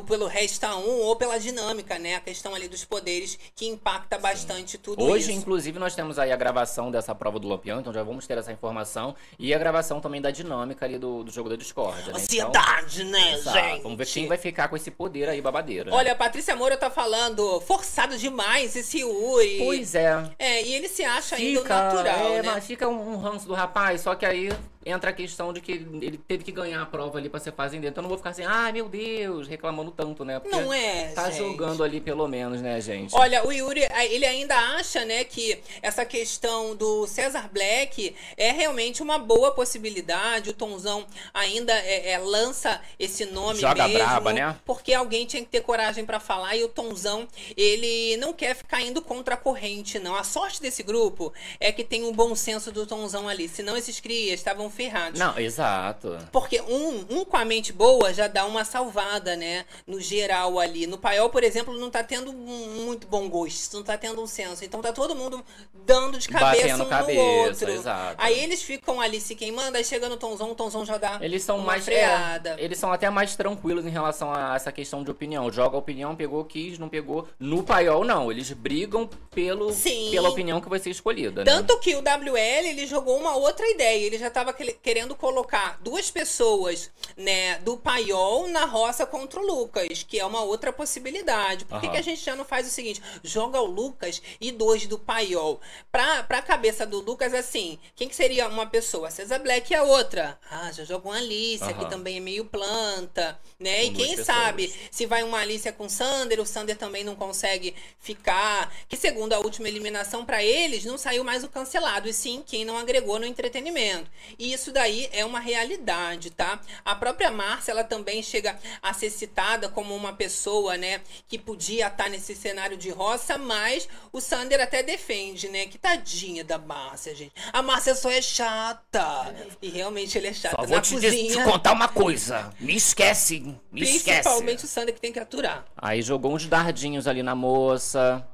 Pelo 0.07 0.27
resta 0.27 0.77
um 0.77 1.01
ou 1.03 1.17
pela 1.17 1.39
dinâmica, 1.39 1.99
né? 1.99 2.17
A 2.17 2.21
questão 2.21 2.55
ali 2.55 2.69
dos 2.69 2.85
poderes 2.85 3.39
que 3.55 3.67
impacta 3.67 4.19
bastante 4.19 4.79
tudo 4.79 5.03
Hoje, 5.03 5.31
isso. 5.31 5.39
inclusive, 5.41 5.79
nós 5.79 5.95
temos 5.95 6.19
aí 6.19 6.33
a 6.33 6.37
gravação 6.37 6.91
dessa 6.91 7.15
prova 7.15 7.39
do 7.39 7.49
Lampião, 7.49 7.81
então 7.81 7.93
já 7.93 8.03
vamos 8.03 8.27
ter 8.27 8.39
essa 8.39 8.53
informação. 8.53 9.15
E 9.39 9.53
a 9.55 9.59
gravação 9.59 10.01
também 10.01 10.21
da 10.21 10.31
dinâmica 10.31 10.85
ali 10.85 10.99
do, 10.99 11.25
do 11.25 11.31
jogo 11.31 11.49
da 11.49 11.57
Discord. 11.57 12.09
Né? 12.09 12.15
Ansiedade, 12.15 13.05
né, 13.05 13.21
Então, 13.21 13.39
exato. 13.39 13.59
gente? 13.59 13.83
Vamos 13.83 13.99
ver 13.99 14.07
quem 14.07 14.27
vai 14.27 14.39
ficar 14.39 14.69
com 14.69 14.77
esse 14.77 14.91
poder 14.91 15.29
aí, 15.29 15.41
babadeira. 15.41 15.93
Olha, 15.95 16.13
a 16.13 16.17
Patrícia 16.17 16.55
Moura 16.57 16.77
tá 16.77 16.91
falando 16.91 17.61
forçado 17.61 18.17
demais 18.17 18.77
esse 18.77 19.01
Yuri. 19.01 19.59
Pois 19.59 19.95
é. 19.95 20.31
É, 20.39 20.63
e 20.63 20.75
ele 20.75 20.89
se 20.89 21.05
acha 21.05 21.37
ainda 21.37 21.61
Fica, 21.61 21.75
natural, 21.75 22.33
é, 22.33 22.43
né? 22.43 22.53
mas 22.55 22.67
fica 22.67 22.89
um, 22.89 23.15
um 23.15 23.17
ranço 23.19 23.47
do 23.47 23.55
rapaz, 23.55 24.01
só 24.03 24.15
que 24.15 24.25
aí 24.27 24.51
entra 24.87 25.11
a 25.11 25.13
questão 25.15 25.53
de 25.53 25.61
que 25.63 25.73
ele 25.73 26.19
teve 26.19 26.45
que 26.45 26.53
ganhar 26.53 26.83
a 26.83 26.87
prova 26.87 27.19
ali 27.19 27.29
pra 27.29 27.41
ser 27.41 27.53
fazendeiro. 27.53 27.93
Então 27.93 28.03
eu 28.03 28.05
não 28.05 28.09
vou 28.11 28.19
ficar 28.19 28.31
assim, 28.31 28.45
ai 28.45 28.71
meu 28.73 28.89
Deus, 28.89 29.49
reclamando 29.55 29.91
tanto, 29.91 30.25
né? 30.25 30.39
Porque 30.41 30.57
Não 30.57 30.73
é, 30.73 31.09
Tá 31.15 31.31
gente. 31.31 31.39
jogando 31.39 31.83
ali 31.83 32.01
pelo 32.01 32.27
menos, 32.29 32.61
né, 32.61 32.81
gente? 32.81 33.15
Olha, 33.15 33.47
o 33.47 33.53
Yuri, 33.53 33.83
ele 34.11 34.27
ainda 34.27 34.55
acha, 34.77 35.05
né, 35.05 35.25
que 35.25 35.59
essa 35.83 36.05
questão 36.05 36.75
do 36.75 37.07
Cesar 37.07 37.49
Black 37.53 38.15
é 38.37 38.51
realmente 38.51 39.03
uma 39.03 39.19
boa 39.19 39.53
possibilidade. 39.53 40.51
O 40.51 40.53
Tonzão 40.53 41.07
ainda 41.33 41.73
é, 41.73 42.13
é, 42.13 42.19
lança 42.19 42.81
esse 42.99 43.25
nome 43.27 43.61
Joga 43.61 43.87
mesmo. 43.89 43.99
braba, 44.05 44.33
né? 44.33 44.57
Porque 44.65 44.93
alguém 44.93 45.25
tinha 45.27 45.43
que 45.43 45.49
ter 45.49 45.61
coragem 45.61 46.05
pra 46.05 46.19
falar 46.21 46.57
e 46.57 46.65
o 46.65 46.69
Tonzão, 46.69 47.27
ele 47.57 48.17
não 48.19 48.33
quer 48.33 48.55
ficar 48.55 48.81
indo 48.83 49.01
contra 49.03 49.35
a 49.35 49.37
corrente, 49.39 49.99
não. 49.99 50.15
A 50.17 50.25
sorte 50.25 50.61
desse 50.61 50.83
grupo 50.83 51.33
é 51.61 51.71
que 51.73 51.85
tem 51.85 52.05
um 52.05 52.13
bom 52.13 52.35
senso 52.35 52.71
do 52.73 52.87
Tonzão 52.87 53.29
ali. 53.29 53.49
Senão 53.49 53.77
esses 53.77 54.01
crias 54.01 54.41
estavam 54.41 54.69
ferrados. 54.71 55.19
Não, 55.19 55.39
exato. 55.39 56.19
Porque 56.33 56.61
um, 56.63 57.05
um 57.11 57.25
com 57.25 57.37
a 57.37 57.45
mente 57.45 57.73
boa 57.73 58.13
já 58.13 58.27
dá 58.27 58.45
uma 58.47 58.65
salvada, 58.65 59.37
né? 59.37 59.44
No 59.87 60.01
geral 60.01 60.59
ali. 60.59 60.87
No 60.87 60.99
paiol, 60.99 61.29
por 61.31 61.43
exemplo, 61.45 61.75
não 61.79 61.91
tá 61.91 62.03
tendo 62.03 62.31
um 62.31 62.85
muito 62.85 63.07
bom 63.07 63.29
gosto, 63.29 63.77
não 63.77 63.85
tá 63.85 63.97
tendo 63.99 64.21
um 64.23 64.27
senso. 64.27 64.65
Então 64.65 64.81
tá 64.81 64.93
todo 64.93 65.15
mundo 65.15 65.45
dando 65.73 66.19
de 66.19 66.29
cabeça 66.29 66.63
Batendo 66.69 66.85
um 66.85 66.89
cabeça, 66.89 67.19
no 67.21 67.27
outro. 67.47 67.71
exato. 67.71 68.15
Aí 68.19 68.39
eles 68.43 68.63
ficam 68.63 69.01
ali 69.01 69.21
se 69.21 69.35
queimando, 69.35 69.77
aí 69.77 69.85
chega 69.85 70.09
no 70.09 70.17
Tonzão, 70.17 70.51
o 70.51 70.55
Tonzão 70.55 70.85
já 70.85 70.97
dá 70.97 71.19
Eles 71.21 71.43
são 71.43 71.57
uma 71.57 71.67
mais. 71.67 71.85
freada. 71.85 72.57
é, 72.59 72.65
eles 72.65 72.79
são 72.79 72.93
até 72.93 73.09
mais 73.11 73.37
tranquilos 73.37 73.85
em 73.85 73.91
relação 73.91 74.33
a 74.33 74.55
essa 74.57 74.73
questão 74.73 75.03
de 75.05 75.11
opinião. 75.11 75.51
Joga 75.53 75.77
a 75.77 75.79
opinião, 75.79 76.15
pegou, 76.17 76.45
quis, 76.45 76.79
não 76.79 76.89
pegou. 76.89 77.29
No 77.39 77.63
paiol, 77.63 78.05
não. 78.05 78.31
Eles 78.31 78.51
brigam 78.53 79.09
pelo, 79.31 79.73
Sim. 79.73 80.11
pela 80.11 80.29
opinião 80.29 80.61
que 80.61 80.69
vai 80.69 80.79
ser 80.79 80.91
escolhida. 80.91 81.45
né? 81.45 81.51
Tanto 81.51 81.79
que 81.81 81.95
o 81.97 82.01
WL 82.01 82.67
ele 82.67 82.87
jogou 82.87 83.19
uma 83.19 83.37
outra 83.37 83.69
ideia. 83.69 84.05
Ele 84.07 84.19
já 84.19 84.29
estava 84.29 84.53
querendo 84.53 85.15
colocar 85.15 85.79
duas 85.83 86.11
pessoas, 86.11 86.91
né, 87.17 87.59
do 87.59 87.77
Paiol 87.77 88.49
na 88.49 88.65
roça 88.65 89.05
contra 89.25 89.41
o 89.41 89.47
Lucas, 89.47 90.03
que 90.07 90.21
é 90.21 90.27
uma 90.27 90.43
outra 90.43 90.71
possibilidade. 90.71 91.65
Por 91.65 91.81
que, 91.81 91.89
que 91.89 91.97
a 91.97 92.03
gente 92.03 92.23
já 92.23 92.37
não 92.37 92.45
faz 92.45 92.67
o 92.67 92.71
seguinte? 92.71 93.03
Joga 93.23 93.59
o 93.59 93.65
Lucas 93.65 94.21
e 94.39 94.53
dois 94.53 94.87
do 94.87 94.99
Paiol. 94.99 95.61
Pra, 95.91 96.23
pra 96.23 96.43
cabeça 96.43 96.85
do 96.85 97.01
Lucas, 97.01 97.33
assim, 97.33 97.79
quem 97.97 98.07
que 98.07 98.15
seria 98.15 98.47
uma 98.49 98.67
pessoa? 98.67 99.11
César 99.11 99.39
Black 99.39 99.73
e 99.73 99.77
a 99.77 99.83
outra. 99.83 100.39
Ah, 100.51 100.71
já 100.71 100.85
jogou 100.85 101.11
uma 101.11 101.19
Alicia, 101.19 101.73
que 101.73 101.89
também 101.89 102.19
é 102.19 102.21
meio 102.21 102.45
planta, 102.45 103.41
né? 103.59 103.85
Com 103.85 103.87
e 103.87 103.95
quem 103.95 104.09
pessoas. 104.11 104.27
sabe 104.27 104.75
se 104.91 105.07
vai 105.07 105.23
uma 105.23 105.39
Alicia 105.39 105.73
com 105.73 105.87
o 105.87 105.91
Sander, 105.91 106.39
o 106.39 106.47
Sander 106.47 106.77
também 106.77 107.03
não 107.03 107.17
consegue 107.17 107.75
ficar. 107.99 108.75
Que 108.89 108.97
segundo 108.97 109.33
a 109.33 109.39
última 109.39 109.69
eliminação 109.69 110.25
pra 110.27 110.45
eles, 110.45 110.85
não 110.85 110.99
saiu 110.99 111.25
mais 111.25 111.43
o 111.43 111.49
cancelado, 111.49 112.09
e 112.09 112.13
sim 112.13 112.43
quem 112.47 112.65
não 112.65 112.77
agregou 112.77 113.19
no 113.19 113.25
entretenimento. 113.25 114.11
E 114.39 114.53
isso 114.53 114.71
daí 114.71 115.09
é 115.13 115.25
uma 115.25 115.41
realidade, 115.41 116.31
tá? 116.31 116.61
A 116.85 116.95
própria 116.95 117.31
Márcia, 117.31 117.73
ela 117.73 117.85
também 117.85 118.23
chega 118.23 118.59
a 118.83 118.93
ser 118.93 119.14
citada 119.15 119.69
como 119.69 119.95
uma 119.95 120.13
pessoa, 120.13 120.77
né, 120.77 121.01
que 121.29 121.39
podia 121.39 121.87
estar 121.87 122.11
nesse 122.11 122.35
cenário 122.35 122.77
de 122.77 122.91
roça, 122.91 123.39
mas 123.39 123.89
o 124.13 124.21
Sander 124.21 124.61
até 124.61 124.83
defende, 124.83 125.49
né? 125.49 125.67
Que 125.67 125.79
tadinha 125.79 126.45
da 126.45 126.59
Márcia, 126.59 127.15
gente. 127.15 127.33
A 127.53 127.63
Márcia 127.63 127.95
só 127.95 128.11
é 128.11 128.21
chata. 128.21 129.35
E 129.63 129.69
realmente 129.69 130.17
ele 130.19 130.29
é 130.29 130.33
chato. 130.33 130.57
Só 130.57 130.67
vou 130.67 130.81
te, 130.81 130.95
dizer- 130.95 131.11
te 131.11 131.23
cozinha, 131.29 131.45
contar 131.45 131.73
uma 131.73 131.89
coisa. 131.89 132.53
Me 132.61 132.75
esquece. 132.75 133.41
Me 133.73 133.83
esquece. 133.83 134.05
principalmente 134.05 134.65
o 134.65 134.69
Sander 134.69 134.95
que 134.95 135.01
tem 135.01 135.13
que 135.13 135.19
aturar. 135.19 135.65
Aí 135.77 136.03
jogou 136.03 136.33
uns 136.35 136.47
dardinhos 136.47 137.07
ali 137.07 137.23
na 137.23 137.35
moça. 137.35 138.27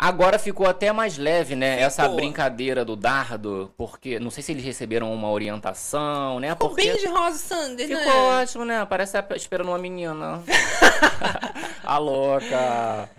Agora 0.00 0.38
ficou 0.38 0.64
até 0.64 0.92
mais 0.92 1.18
leve, 1.18 1.56
né? 1.56 1.72
Ficou. 1.72 1.86
Essa 1.86 2.08
brincadeira 2.08 2.84
do 2.84 2.94
dardo, 2.94 3.72
porque 3.76 4.20
não 4.20 4.30
sei 4.30 4.44
se 4.44 4.52
eles 4.52 4.64
receberam 4.64 5.12
uma 5.12 5.28
orientação, 5.28 6.38
né? 6.38 6.50
Ficou 6.50 6.68
Porque 6.68 6.86
bem 6.86 6.96
de 6.96 7.06
rosa, 7.08 7.36
Sander, 7.36 7.88
ficou 7.88 8.04
né? 8.04 8.42
ótimo, 8.42 8.64
né? 8.64 8.86
Parece 8.86 9.20
que 9.20 9.28
tá 9.28 9.34
esperando 9.34 9.68
uma 9.68 9.78
menina. 9.78 10.40
A 11.82 11.98
louca. 11.98 13.10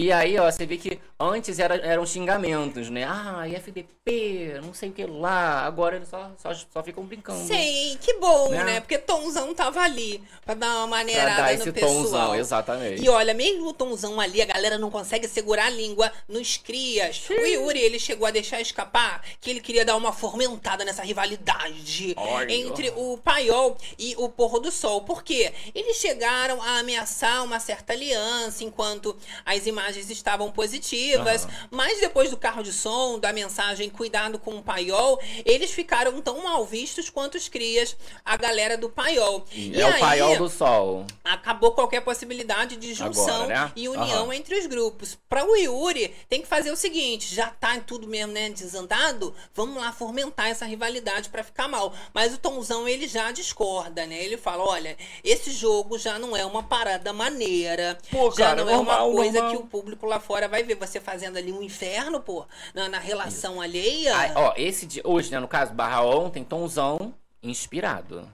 E 0.00 0.12
aí, 0.12 0.38
ó, 0.38 0.48
você 0.48 0.64
vê 0.64 0.76
que 0.76 1.00
antes 1.18 1.58
era, 1.58 1.74
eram 1.76 2.06
xingamentos, 2.06 2.88
né? 2.88 3.02
Ah, 3.04 3.44
FDP, 3.48 4.60
não 4.62 4.72
sei 4.72 4.90
o 4.90 4.92
que 4.92 5.04
lá. 5.04 5.62
Agora 5.66 5.96
eles 5.96 6.08
só, 6.08 6.30
só, 6.40 6.54
só 6.54 6.82
ficam 6.84 7.04
brincando. 7.04 7.44
Sim, 7.46 7.98
que 8.00 8.14
bom, 8.14 8.50
Né? 8.50 8.62
né? 8.64 8.80
Porque 8.80 8.96
Tonzão 8.96 9.52
tava 9.54 9.80
ali 9.80 10.22
pra 10.44 10.54
dar 10.54 10.68
uma 10.68 10.74
Pra 10.78 10.86
maneirada 10.98 11.42
dar 11.42 11.48
no 11.48 11.62
esse 11.62 11.72
pessoal. 11.72 11.92
tomzão, 11.94 12.34
exatamente. 12.36 13.02
E 13.02 13.08
olha, 13.08 13.34
mesmo 13.34 13.66
o 13.66 13.72
Tonzão 13.72 14.20
ali, 14.20 14.40
a 14.40 14.44
galera 14.46 14.78
não 14.78 14.88
consegue 14.88 15.26
segurar 15.26 15.66
a 15.66 15.70
língua 15.70 16.12
nos 16.28 16.56
crias. 16.56 17.24
O 17.28 17.32
Yuri, 17.32 17.80
ele 17.80 17.98
chegou 17.98 18.26
a 18.26 18.30
deixar 18.30 18.60
escapar 18.60 19.20
que 19.40 19.50
ele 19.50 19.60
queria 19.60 19.84
dar 19.84 19.96
uma 19.96 20.12
fomentada 20.12 20.84
nessa 20.84 21.02
rivalidade 21.02 22.14
Olha. 22.16 22.52
entre 22.52 22.90
o 22.94 23.18
Paiol 23.18 23.76
e 23.98 24.14
o 24.16 24.28
Porro 24.28 24.60
do 24.60 24.70
Sol. 24.70 25.02
Por 25.02 25.24
quê? 25.24 25.52
Eles 25.74 25.96
chegaram 25.96 26.62
a 26.62 26.78
ameaçar 26.78 27.42
uma 27.42 27.58
certa 27.58 27.92
aliança 27.94 28.62
enquanto 28.62 29.16
as 29.44 29.66
imagens 29.66 29.87
estavam 29.96 30.50
positivas, 30.50 31.44
Aham. 31.44 31.68
mas 31.70 32.00
depois 32.00 32.30
do 32.30 32.36
carro 32.36 32.62
de 32.62 32.72
som, 32.72 33.18
da 33.18 33.32
mensagem 33.32 33.88
cuidado 33.88 34.38
com 34.38 34.56
o 34.56 34.62
Paiol, 34.62 35.20
eles 35.44 35.70
ficaram 35.70 36.20
tão 36.20 36.42
mal 36.44 36.64
vistos 36.64 37.08
quanto 37.10 37.36
os 37.36 37.48
crias, 37.48 37.96
a 38.24 38.36
galera 38.36 38.76
do 38.76 38.88
Paiol. 38.88 39.44
é 39.74 39.86
o 39.86 39.98
paiol 39.98 40.36
do 40.36 40.48
sol. 40.48 41.06
acabou 41.24 41.72
qualquer 41.72 42.00
possibilidade 42.00 42.76
de 42.76 42.94
junção 42.94 43.42
Agora, 43.44 43.64
né? 43.66 43.72
e 43.76 43.88
união 43.88 44.24
Aham. 44.24 44.34
entre 44.34 44.58
os 44.58 44.66
grupos. 44.66 45.18
Para 45.28 45.44
o 45.44 45.56
Yuri, 45.56 46.14
tem 46.28 46.42
que 46.42 46.48
fazer 46.48 46.70
o 46.70 46.76
seguinte: 46.76 47.34
já 47.34 47.48
tá 47.48 47.78
tudo 47.86 48.06
mesmo, 48.06 48.32
né, 48.32 48.48
desandado? 48.50 49.34
Vamos 49.54 49.76
lá 49.82 49.92
fomentar 49.92 50.48
essa 50.48 50.64
rivalidade 50.64 51.28
para 51.28 51.44
ficar 51.44 51.68
mal. 51.68 51.92
Mas 52.12 52.34
o 52.34 52.38
Tomzão, 52.38 52.88
ele 52.88 53.06
já 53.06 53.30
discorda, 53.30 54.06
né? 54.06 54.22
Ele 54.22 54.36
fala: 54.36 54.64
olha, 54.64 54.96
esse 55.22 55.50
jogo 55.52 55.98
já 55.98 56.18
não 56.18 56.36
é 56.36 56.44
uma 56.44 56.62
parada 56.62 57.12
maneira. 57.12 57.98
Pô, 58.10 58.30
já 58.30 58.48
cara, 58.48 58.64
não 58.64 58.70
é 58.70 58.76
normal, 58.76 59.08
uma 59.10 59.16
coisa 59.16 59.38
normal. 59.40 59.56
que 59.56 59.62
o 59.62 59.66
público 59.78 60.06
lá 60.06 60.18
fora 60.18 60.48
vai 60.48 60.62
ver 60.64 60.74
você 60.74 61.00
fazendo 61.00 61.36
ali 61.36 61.52
um 61.52 61.62
inferno, 61.62 62.20
pô, 62.20 62.44
na, 62.74 62.88
na 62.88 62.98
relação 62.98 63.60
alheia. 63.60 64.16
Aí, 64.16 64.32
ó, 64.34 64.52
esse 64.56 64.86
dia, 64.86 65.02
hoje, 65.04 65.30
né, 65.30 65.38
no 65.38 65.46
caso, 65.46 65.72
barra 65.72 66.02
ontem, 66.02 66.42
Tomzão 66.42 67.14
inspirado. 67.42 68.28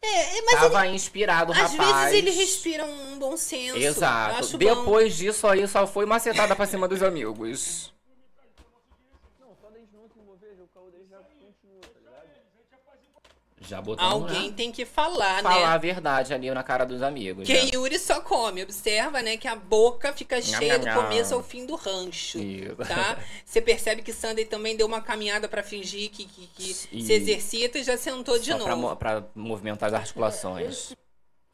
é, 0.00 0.38
é, 0.38 0.42
mas 0.42 0.60
Tava 0.60 0.86
inspirado, 0.86 1.52
às 1.52 1.58
rapaz. 1.74 2.10
vezes 2.10 2.14
ele 2.14 2.30
respira 2.30 2.84
um 2.84 3.18
bom 3.18 3.36
senso. 3.36 3.76
Exato. 3.76 4.36
acho 4.36 4.52
bom. 4.52 4.58
Depois 4.58 5.16
disso 5.16 5.46
aí, 5.46 5.66
só 5.68 5.86
foi 5.86 6.06
macetada 6.06 6.56
pra 6.56 6.64
cima 6.66 6.88
dos 6.88 7.02
amigos. 7.02 7.92
Já 13.66 13.80
botamos, 13.82 14.12
Alguém 14.32 14.52
tem 14.52 14.70
que 14.70 14.84
falar, 14.84 15.42
Falar 15.42 15.58
né? 15.58 15.64
a 15.64 15.76
verdade 15.78 16.32
ali 16.32 16.50
na 16.50 16.62
cara 16.62 16.84
dos 16.84 17.02
amigos. 17.02 17.46
Que 17.46 17.52
né? 17.54 17.70
Yuri 17.74 17.98
só 17.98 18.20
come. 18.20 18.62
Observa, 18.62 19.22
né, 19.22 19.36
que 19.36 19.48
a 19.48 19.56
boca 19.56 20.12
fica 20.12 20.40
cheia 20.40 20.78
do 20.78 20.86
começo 20.92 21.34
ao 21.34 21.42
fim 21.42 21.66
do 21.66 21.74
rancho. 21.74 22.38
Isso. 22.38 22.76
Tá? 22.76 23.18
Você 23.44 23.60
percebe 23.60 24.02
que 24.02 24.12
Sunday 24.12 24.44
também 24.44 24.76
deu 24.76 24.86
uma 24.86 25.00
caminhada 25.00 25.48
pra 25.48 25.62
fingir 25.62 26.10
que, 26.10 26.24
que, 26.24 26.46
que 26.56 26.74
se 26.74 27.12
exercita 27.12 27.78
e 27.78 27.82
já 27.84 27.96
sentou 27.96 28.38
de 28.38 28.50
Só 28.52 28.58
pra, 28.58 28.76
novo. 28.76 28.88
mo- 28.90 28.96
pra 28.96 29.24
movimentar 29.34 29.88
as 29.88 29.94
articulações. 29.94 30.94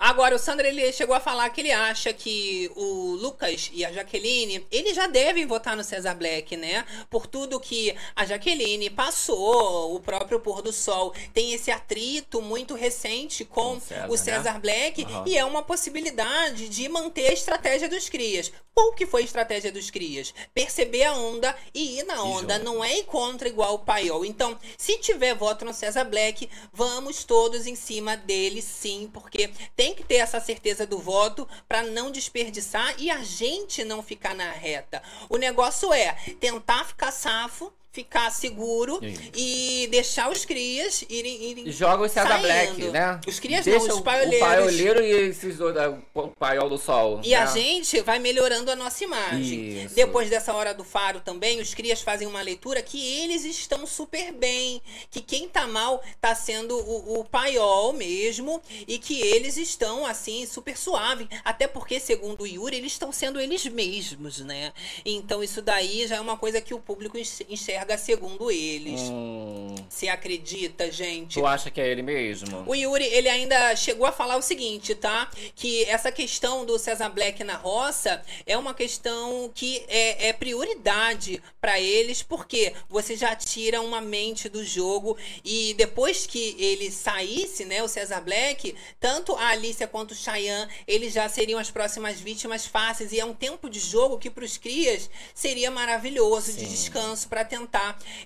Agora, 0.03 0.35
o 0.35 0.39
Sandro 0.39 0.67
ele 0.67 0.93
chegou 0.93 1.15
a 1.15 1.21
falar 1.21 1.49
que 1.51 1.61
ele 1.61 1.71
acha 1.71 2.13
que 2.13 2.69
o 2.75 3.15
Lucas 3.15 3.71
e 3.73 3.85
a 3.85 3.93
Jaqueline, 3.93 4.67
eles 4.69 4.97
já 4.97 5.07
devem 5.07 5.47
votar 5.47 5.77
no 5.77 5.85
César 5.85 6.13
Black, 6.17 6.57
né? 6.57 6.85
Por 7.09 7.25
tudo 7.25 7.61
que 7.61 7.95
a 8.17 8.25
Jaqueline 8.25 8.91
passou, 8.91 9.95
o 9.95 10.01
próprio 10.01 10.41
pôr 10.41 10.61
do 10.61 10.73
sol 10.73 11.15
tem 11.33 11.53
esse 11.53 11.71
atrito 11.71 12.43
muito 12.43 12.75
recente 12.75 13.45
com 13.45 13.63
Com 13.63 13.77
o 13.77 13.81
César, 13.81 14.09
o 14.11 14.17
César 14.17 14.55
né? 14.55 14.59
Black 14.59 15.05
Aham. 15.05 15.25
e 15.25 15.39
é 15.39 15.45
uma 15.45 15.63
possibilidade 15.63 16.69
de 16.69 16.89
manter 16.89 17.29
a 17.29 17.33
estratégia 17.33 17.89
dos 17.89 18.09
crias. 18.09 18.51
Qual 18.75 18.95
que 18.95 19.05
foi 19.05 19.21
a 19.23 19.25
estratégia 19.25 19.71
dos 19.71 19.91
crias? 19.91 20.33
Perceber 20.55 21.05
a 21.05 21.15
onda 21.15 21.55
e 21.75 21.99
ir 21.99 22.05
na 22.05 22.23
onda, 22.23 22.59
não 22.59 22.83
é 22.83 22.99
ir 22.99 23.05
contra 23.05 23.47
igual 23.47 23.75
o 23.75 23.79
Paiol. 23.79 24.25
Então, 24.25 24.59
se 24.79 24.97
tiver 24.99 25.35
voto 25.35 25.65
no 25.65 25.75
César 25.75 26.05
Black, 26.05 26.49
vamos 26.73 27.23
todos 27.23 27.67
em 27.67 27.75
cima 27.75 28.17
dele 28.17 28.63
sim, 28.63 29.11
porque 29.13 29.51
tem 29.77 29.92
que 29.95 30.05
ter 30.05 30.17
essa 30.17 30.41
certeza 30.41 30.87
do 30.87 30.99
voto 30.99 31.49
para 31.69 31.83
não 31.83 32.11
desperdiçar 32.11 32.95
e 32.99 33.11
a 33.11 33.23
gente 33.23 33.85
não 33.85 34.03
ficar 34.03 34.35
na 34.35 34.51
reta. 34.51 35.03
O 35.29 35.37
negócio 35.37 35.93
é 35.93 36.13
tentar 36.41 36.85
ficar 36.85 37.11
safo, 37.11 37.73
ficar 37.93 38.31
seguro 38.31 38.99
Isso. 39.05 39.21
e 39.35 39.87
deixar 39.91 40.31
os 40.31 40.45
crias 40.45 41.05
irem. 41.09 41.51
irem 41.51 41.71
joga 41.71 42.05
o 42.05 42.09
César. 42.09 42.39
Black, 42.39 42.83
né? 42.85 43.21
Os 43.27 43.39
crias 43.39 43.65
Deixa 43.65 43.87
não, 43.87 43.97
os 43.97 44.01
paioleiros. 44.01 44.39
O 44.47 44.51
paioleiro 44.51 45.03
e 45.05 45.11
esses 45.11 45.59
o 45.61 46.29
paiol 46.29 46.71
do 46.71 46.79
sol. 46.79 47.21
E 47.23 47.31
né? 47.31 47.37
a 47.37 47.47
gente 47.47 48.01
vai 48.01 48.19
melhorando 48.19 48.71
a 48.71 48.77
nossa 48.77 49.05
imagem. 49.05 49.85
Isso. 49.85 49.95
Depois 49.95 50.31
dessa 50.31 50.53
hora 50.55 50.73
do 50.73 50.85
faro 50.85 51.21
também, 51.21 51.61
os 51.61 51.75
crias 51.75 52.01
fazem 52.01 52.27
uma 52.27 52.41
leitura 52.41 52.83
que 52.83 53.21
eles 53.21 53.45
estão 53.45 53.87
super 53.87 54.33
bem. 54.33 54.81
Que 55.11 55.21
quem 55.21 55.47
tá 55.49 55.67
mal 55.67 56.03
tá 56.21 56.35
sendo 56.35 56.77
o, 56.77 57.21
o 57.21 57.25
paiol 57.25 57.93
mesmo. 57.93 58.63
E 58.89 58.99
que 58.99 59.21
eles 59.21 59.57
estão, 59.59 60.07
assim, 60.07 60.47
super 60.47 60.77
suave. 60.79 61.29
Até 61.45 61.67
porque, 61.69 62.01
segundo 62.01 62.43
o 62.43 62.47
Yuri, 62.47 62.77
eles 62.77 62.93
estão 62.93 63.13
sendo 63.13 63.39
eles 63.39 63.67
mesmos, 63.67 64.41
né? 64.41 64.73
Então 65.05 65.43
isso 65.43 65.61
daí 65.61 66.07
já 66.07 66.17
é 66.17 66.21
uma 66.21 66.37
coisa 66.37 66.61
que 66.61 66.73
o 66.73 66.79
público 66.81 67.19
enx- 67.19 67.43
enxerga 67.83 67.99
segundo 67.99 68.51
eles. 68.51 69.01
Hum, 69.03 69.75
Você 69.89 70.09
acredita, 70.09 70.91
gente? 70.91 71.35
tu 71.35 71.47
acha 71.47 71.71
que 71.71 71.81
é 71.81 71.89
ele 71.89 72.03
mesmo? 72.03 72.65
O 72.67 72.75
Yuri, 72.75 73.05
ele 73.05 73.29
ainda 73.29 73.75
chegou 73.77 74.07
a 74.07 74.13
falar 74.13 74.37
o 74.37 74.43
seguinte, 74.43 74.95
tá? 74.95 75.29
Que 75.55 75.85
essa 75.85 76.11
questão 76.13 76.65
do 76.65 76.79
César 76.79 77.09
Black 77.11 77.43
na 77.45 77.57
roça 77.57 78.23
é 78.47 78.57
uma 78.57 78.73
questão 78.75 79.51
que 79.55 79.85
é, 79.89 80.29
é 80.29 80.33
prioridade 80.33 81.43
pra 81.61 81.81
eles, 81.81 82.23
porque 82.23 82.73
você 82.89 83.17
já 83.17 83.35
tira 83.37 83.81
uma 83.81 84.01
mente 84.01 84.49
do 84.49 84.65
jogo 84.65 85.17
e 85.45 85.75
depois 85.75 86.27
que 86.27 86.57
ele 86.59 86.91
saísse, 86.91 87.65
né, 87.65 87.83
o 87.83 87.89
César 87.89 88.21
Black, 88.21 88.75
tanto 89.01 89.35
a 89.35 89.49
Alicia 89.49 89.87
quanto 89.87 90.13
o 90.13 90.15
Cheyenne, 90.15 90.71
eles 90.87 91.13
já 91.13 91.29
seriam 91.29 91.59
as 91.59 91.71
próximas 91.71 92.21
vítimas 92.21 92.67
fáceis 92.67 93.13
e 93.13 93.21
é 93.21 93.25
um 93.25 93.35
tempo 93.35 93.69
de 93.69 93.79
jogo 93.79 94.19
que 94.19 94.31
pros 94.31 94.57
crias 94.57 95.11
seria 95.35 95.71
maravilhoso 95.71 96.53
de 96.53 96.61
Sim. 96.61 96.67
descanso 96.69 97.29
pra 97.29 97.45
tentar 97.45 97.72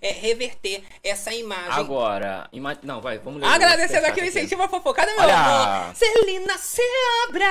é, 0.01 0.13
reverter 0.13 0.83
essa 1.03 1.33
imagem 1.35 1.73
Agora, 1.73 2.49
ima... 2.53 2.77
não, 2.83 3.01
vai, 3.01 3.19
vamos 3.19 3.41
ler. 3.41 3.49
Agradecendo 3.49 4.07
aqui 4.07 4.21
o 4.21 4.25
incentivo 4.25 4.63
à 4.63 4.69
fofocada, 4.69 5.13
meu 5.13 5.23
Olha. 5.23 5.37
amor. 5.37 5.95
Celina 5.97 6.59
Seabra. 6.59 7.47